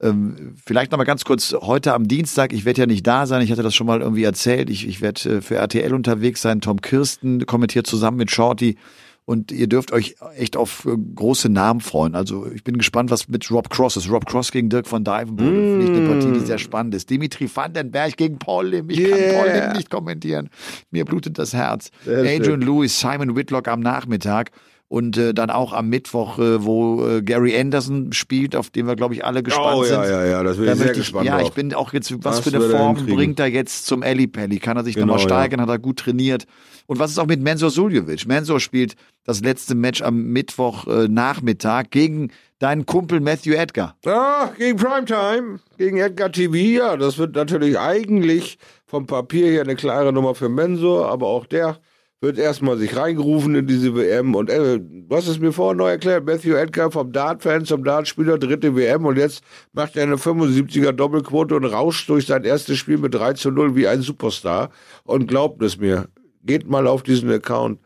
Ähm, 0.00 0.54
vielleicht 0.64 0.90
nochmal 0.90 1.04
ganz 1.04 1.26
kurz, 1.26 1.54
heute 1.60 1.92
am 1.92 2.08
Dienstag, 2.08 2.54
ich 2.54 2.64
werde 2.64 2.80
ja 2.80 2.86
nicht 2.86 3.06
da 3.06 3.26
sein, 3.26 3.42
ich 3.42 3.52
hatte 3.52 3.62
das 3.62 3.74
schon 3.74 3.86
mal 3.86 4.00
irgendwie 4.00 4.24
erzählt, 4.24 4.70
ich, 4.70 4.88
ich 4.88 5.02
werde 5.02 5.36
äh, 5.36 5.40
für 5.42 5.56
RTL 5.56 5.92
unterwegs 5.92 6.40
sein, 6.40 6.62
Tom 6.62 6.80
Kirsten 6.80 7.44
kommentiert 7.44 7.86
zusammen 7.86 8.16
mit 8.16 8.30
Shorty 8.30 8.76
und 9.24 9.52
ihr 9.52 9.68
dürft 9.68 9.92
euch 9.92 10.16
echt 10.36 10.56
auf 10.56 10.86
äh, 10.86 10.96
große 11.14 11.48
Namen 11.48 11.80
freuen. 11.80 12.14
Also 12.14 12.50
ich 12.52 12.64
bin 12.64 12.78
gespannt, 12.78 13.10
was 13.10 13.28
mit 13.28 13.50
Rob 13.50 13.70
Cross 13.70 13.96
ist. 13.96 14.10
Rob 14.10 14.26
Cross 14.26 14.50
gegen 14.50 14.68
Dirk 14.68 14.86
von 14.88 15.04
Dijvenbode. 15.04 15.50
Mm. 15.50 15.80
Finde 15.80 15.84
ich 15.84 15.90
eine 15.90 16.08
Partie, 16.08 16.32
die 16.32 16.46
sehr 16.46 16.58
spannend 16.58 16.94
ist. 16.94 17.10
Dimitri 17.10 17.48
Vandenberg 17.54 18.16
gegen 18.16 18.38
Paul 18.38 18.68
Lim. 18.68 18.90
Ich 18.90 18.98
yeah. 18.98 19.16
kann 19.16 19.38
Paul 19.38 19.52
Lim 19.52 19.72
nicht 19.74 19.90
kommentieren. 19.90 20.50
Mir 20.90 21.04
blutet 21.04 21.38
das 21.38 21.52
Herz. 21.52 21.90
Sehr 22.04 22.18
Adrian 22.18 22.44
schön. 22.44 22.60
Lewis, 22.62 22.98
Simon 22.98 23.36
Whitlock 23.36 23.68
am 23.68 23.80
Nachmittag. 23.80 24.50
Und 24.90 25.16
äh, 25.16 25.32
dann 25.32 25.50
auch 25.50 25.72
am 25.72 25.88
Mittwoch, 25.88 26.40
äh, 26.40 26.64
wo 26.64 27.06
äh, 27.06 27.22
Gary 27.22 27.56
Anderson 27.56 28.12
spielt, 28.12 28.56
auf 28.56 28.70
den 28.70 28.88
wir, 28.88 28.96
glaube 28.96 29.14
ich, 29.14 29.24
alle 29.24 29.44
gespannt 29.44 29.76
oh, 29.76 29.84
sind. 29.84 30.02
Ja, 30.02 30.04
ja, 30.04 30.26
ja, 30.26 30.42
das 30.42 30.56
bin 30.56 30.66
da 30.66 30.72
ich 30.72 30.78
sehr 30.78 30.90
ich, 30.90 30.98
gespannt 30.98 31.26
Ja, 31.26 31.38
drauf. 31.38 31.46
ich 31.46 31.54
bin 31.54 31.72
auch 31.74 31.92
jetzt, 31.92 32.12
was, 32.24 32.38
was 32.38 32.40
für 32.40 32.56
eine 32.56 32.68
Form 32.68 33.06
bringt 33.06 33.38
er 33.38 33.46
jetzt 33.46 33.86
zum 33.86 34.00
Pelli? 34.00 34.58
Kann 34.58 34.76
er 34.76 34.82
sich 34.82 34.96
genau, 34.96 35.06
nochmal 35.06 35.20
steigern? 35.20 35.60
Ja. 35.60 35.66
Hat 35.66 35.70
er 35.70 35.78
gut 35.78 36.00
trainiert? 36.00 36.46
Und 36.88 36.98
was 36.98 37.12
ist 37.12 37.20
auch 37.20 37.26
mit 37.26 37.40
Mensur 37.40 37.70
Suljovic? 37.70 38.26
Mensur 38.26 38.58
spielt 38.58 38.96
das 39.22 39.42
letzte 39.42 39.76
Match 39.76 40.02
am 40.02 40.24
Mittwoch 40.24 40.88
äh, 40.88 41.06
Nachmittag 41.06 41.92
gegen 41.92 42.32
deinen 42.58 42.84
Kumpel 42.84 43.20
Matthew 43.20 43.52
Edgar. 43.52 43.96
Ah, 44.04 44.50
gegen 44.58 44.76
Primetime, 44.76 45.60
gegen 45.78 45.98
Edgar 45.98 46.32
TV. 46.32 46.56
Ja, 46.56 46.96
das 46.96 47.16
wird 47.16 47.36
natürlich 47.36 47.78
eigentlich 47.78 48.58
vom 48.86 49.06
Papier 49.06 49.52
her 49.52 49.62
eine 49.62 49.76
klare 49.76 50.12
Nummer 50.12 50.34
für 50.34 50.48
Mensur, 50.48 51.08
aber 51.08 51.28
auch 51.28 51.46
der 51.46 51.78
wird 52.20 52.38
erstmal 52.38 52.76
sich 52.76 52.96
reingerufen 52.96 53.54
in 53.54 53.66
diese 53.66 53.94
WM 53.94 54.34
und 54.34 54.50
äh, 54.50 54.78
du 54.78 55.16
hast 55.16 55.26
es 55.26 55.38
mir 55.38 55.52
vorhin 55.52 55.78
neu 55.78 55.88
erklärt, 55.88 56.26
Matthew 56.26 56.54
Edgar 56.54 56.90
vom 56.90 57.12
Dart-Fan 57.12 57.64
zum 57.64 57.82
Dartspieler, 57.82 58.36
dritte 58.36 58.76
WM 58.76 59.06
und 59.06 59.16
jetzt 59.16 59.42
macht 59.72 59.96
er 59.96 60.02
eine 60.02 60.16
75er 60.16 60.92
Doppelquote 60.92 61.56
und 61.56 61.64
rauscht 61.64 62.08
durch 62.10 62.26
sein 62.26 62.44
erstes 62.44 62.76
Spiel 62.76 62.98
mit 62.98 63.14
3 63.14 63.34
zu 63.34 63.50
0 63.50 63.74
wie 63.74 63.88
ein 63.88 64.02
Superstar 64.02 64.70
und 65.04 65.28
glaubt 65.28 65.62
es 65.62 65.78
mir, 65.78 66.08
geht 66.44 66.68
mal 66.68 66.86
auf 66.86 67.02
diesen 67.02 67.30
Account 67.30 67.80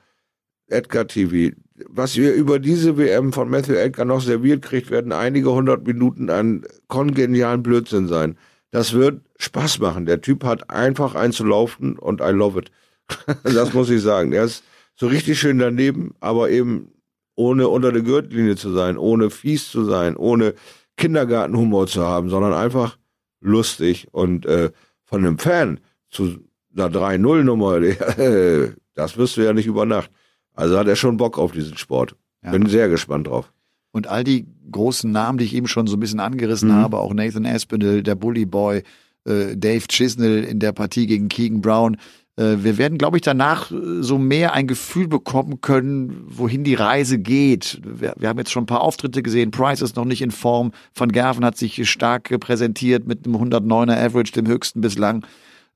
Edgar 0.67 1.07
TV. 1.07 1.55
Was 1.89 2.17
ihr 2.17 2.35
über 2.35 2.59
diese 2.59 2.97
WM 2.97 3.33
von 3.33 3.49
Matthew 3.49 3.75
Edgar 3.75 4.05
noch 4.05 4.21
serviert 4.21 4.63
kriegt, 4.63 4.91
werden 4.91 5.13
einige 5.13 5.53
hundert 5.53 5.87
Minuten 5.87 6.31
an 6.31 6.65
kongenialen 6.89 7.63
Blödsinn 7.63 8.09
sein. 8.09 8.37
Das 8.71 8.93
wird 8.93 9.21
Spaß 9.39 9.79
machen. 9.79 10.07
Der 10.07 10.21
Typ 10.21 10.45
hat 10.45 10.71
einfach 10.71 11.15
einzulaufen 11.15 11.99
und 11.99 12.21
I 12.21 12.31
love 12.31 12.59
it. 12.59 12.71
das 13.43 13.73
muss 13.73 13.91
ich 13.91 14.03
sagen. 14.03 14.33
Er 14.33 14.45
ist 14.45 14.65
so 14.95 15.07
richtig 15.07 15.39
schön 15.39 15.59
daneben, 15.59 16.15
aber 16.21 16.51
eben 16.51 16.93
ohne 17.37 17.69
unter 17.69 17.93
der 17.93 18.03
Gürtellinie 18.03 18.57
zu 18.57 18.73
sein, 18.73 18.97
ohne 18.97 19.31
fies 19.31 19.71
zu 19.71 19.85
sein, 19.85 20.17
ohne 20.17 20.55
Kindergartenhumor 20.97 21.87
zu 21.87 22.05
haben, 22.05 22.31
sondern 22.31 22.53
einfach 22.53 22.99
lustig 23.41 24.09
und 24.13 24.47
äh, 24.47 24.71
von 25.05 25.25
einem 25.25 25.39
Fan 25.39 25.81
zu 26.09 26.39
einer 26.77 26.89
3-0-Nummer, 26.89 27.81
das 28.95 29.17
wirst 29.17 29.37
du 29.37 29.43
ja 29.43 29.53
nicht 29.53 29.67
über 29.67 29.85
Nacht. 29.85 30.11
Also 30.55 30.79
hat 30.79 30.87
er 30.87 30.97
schon 30.97 31.17
Bock 31.17 31.39
auf 31.39 31.53
diesen 31.53 31.77
Sport. 31.77 32.15
Ja. 32.43 32.53
Bin 32.53 32.67
sehr 32.67 32.89
gespannt 32.89 33.27
drauf. 33.27 33.53
Und 33.91 34.07
all 34.09 34.25
die 34.25 34.47
großen 34.71 35.11
Namen, 35.11 35.39
die 35.39 35.45
ich 35.45 35.55
eben 35.55 35.69
schon 35.69 35.87
so 35.87 35.97
ein 35.97 36.01
bisschen 36.01 36.21
angerissen 36.21 36.69
mhm. 36.71 36.75
habe, 36.75 36.99
auch 36.99 37.13
Nathan 37.13 37.47
Aspinall, 37.47 38.03
der 38.03 38.15
Bully 38.15 38.45
Boy, 38.45 38.83
äh, 39.25 39.57
Dave 39.57 39.87
Chisnell 39.89 40.45
in 40.45 40.59
der 40.59 40.73
Partie 40.73 41.07
gegen 41.07 41.29
Keegan 41.29 41.61
Brown, 41.61 41.97
wir 42.37 42.79
werden, 42.79 42.99
glaube 42.99 43.17
ich, 43.17 43.23
danach 43.23 43.71
äh, 43.71 44.03
so 44.03 44.19
mehr 44.19 44.55
ein 44.55 44.67
Gefühl 44.67 45.07
bekommen 45.07 45.61
können, 45.61 46.25
wohin 46.27 46.65
die 46.65 46.75
Reise 46.75 47.19
geht. 47.19 47.81
Wir, 47.85 48.15
wir, 48.19 48.29
haben 48.29 48.39
jetzt 48.39 48.51
schon 48.51 48.65
ein 48.65 48.67
paar 48.67 48.81
Auftritte 48.81 49.23
gesehen. 49.23 49.53
Price 49.53 49.83
ist 49.83 49.95
noch 49.95 50.05
nicht 50.05 50.21
in 50.21 50.33
Form. 50.33 50.73
Van 50.95 51.13
Gerven 51.13 51.45
hat 51.45 51.57
sich 51.57 51.89
stark 51.89 52.35
präsentiert 52.41 53.07
mit 53.07 53.25
einem 53.25 53.37
109er 53.37 54.05
Average, 54.05 54.33
dem 54.33 54.49
höchsten 54.49 54.81
bislang. 54.81 55.25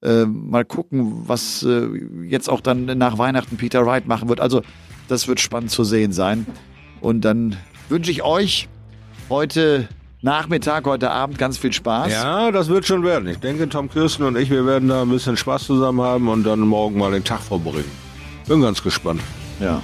Äh, 0.03 0.25
mal 0.25 0.65
gucken, 0.65 1.29
was 1.29 1.63
äh, 1.63 1.89
jetzt 2.27 2.49
auch 2.49 2.61
dann 2.61 2.87
nach 2.87 3.19
Weihnachten 3.19 3.57
Peter 3.57 3.87
Wright 3.87 4.07
machen 4.07 4.29
wird. 4.29 4.41
Also, 4.41 4.63
das 5.07 5.29
wird 5.29 5.41
spannend 5.41 5.71
zu 5.71 5.85
sehen 5.85 6.13
sein. 6.13 6.47
Und 7.01 7.25
dann 7.25 7.57
wünsche 7.89 8.11
ich 8.11 8.25
euch 8.25 8.69
heute 9.31 9.89
Nachmittag, 10.21 10.85
heute 10.87 11.11
Abend 11.11 11.39
ganz 11.39 11.59
viel 11.59 11.73
Spaß. 11.73 12.13
Ja, 12.13 12.51
das 12.51 12.69
wird 12.69 12.87
schon 12.87 13.05
werden. 13.05 13.29
Ich 13.29 13.39
denke, 13.39 13.69
Tom 13.69 13.89
Kirsten 13.89 14.25
und 14.25 14.37
ich, 14.37 14.51
wir 14.51 14.67
werden 14.67 14.89
da 14.89 15.03
ein 15.03 15.09
bisschen 15.11 15.37
Spaß 15.37 15.65
zusammen 15.65 16.01
haben 16.01 16.29
und 16.29 16.43
dann 16.43 16.61
morgen 16.61 16.99
mal 16.99 17.13
den 17.13 17.23
Tag 17.23 17.41
verbringen. 17.41 17.91
Bin 18.49 18.61
ganz 18.61 18.83
gespannt. 18.83 19.21
Ja. 19.61 19.81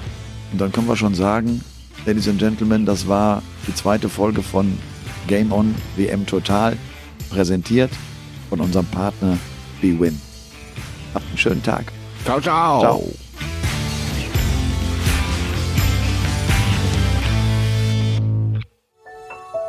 Und 0.50 0.60
dann 0.60 0.72
können 0.72 0.88
wir 0.88 0.96
schon 0.96 1.14
sagen, 1.14 1.62
Ladies 2.04 2.28
and 2.28 2.38
Gentlemen, 2.38 2.84
das 2.84 3.06
war 3.06 3.42
die 3.68 3.74
zweite 3.74 4.08
Folge 4.08 4.42
von 4.42 4.76
Game 5.28 5.52
On 5.52 5.74
WM 5.96 6.26
Total, 6.26 6.76
präsentiert 7.30 7.90
von 8.50 8.60
unserem 8.60 8.86
Partner 8.86 9.38
BWin. 9.80 10.20
Habt 11.14 11.26
einen 11.28 11.38
schönen 11.38 11.62
Tag. 11.62 11.92
Ciao, 12.24 12.40
ciao. 12.40 12.80
Ciao. 12.80 13.23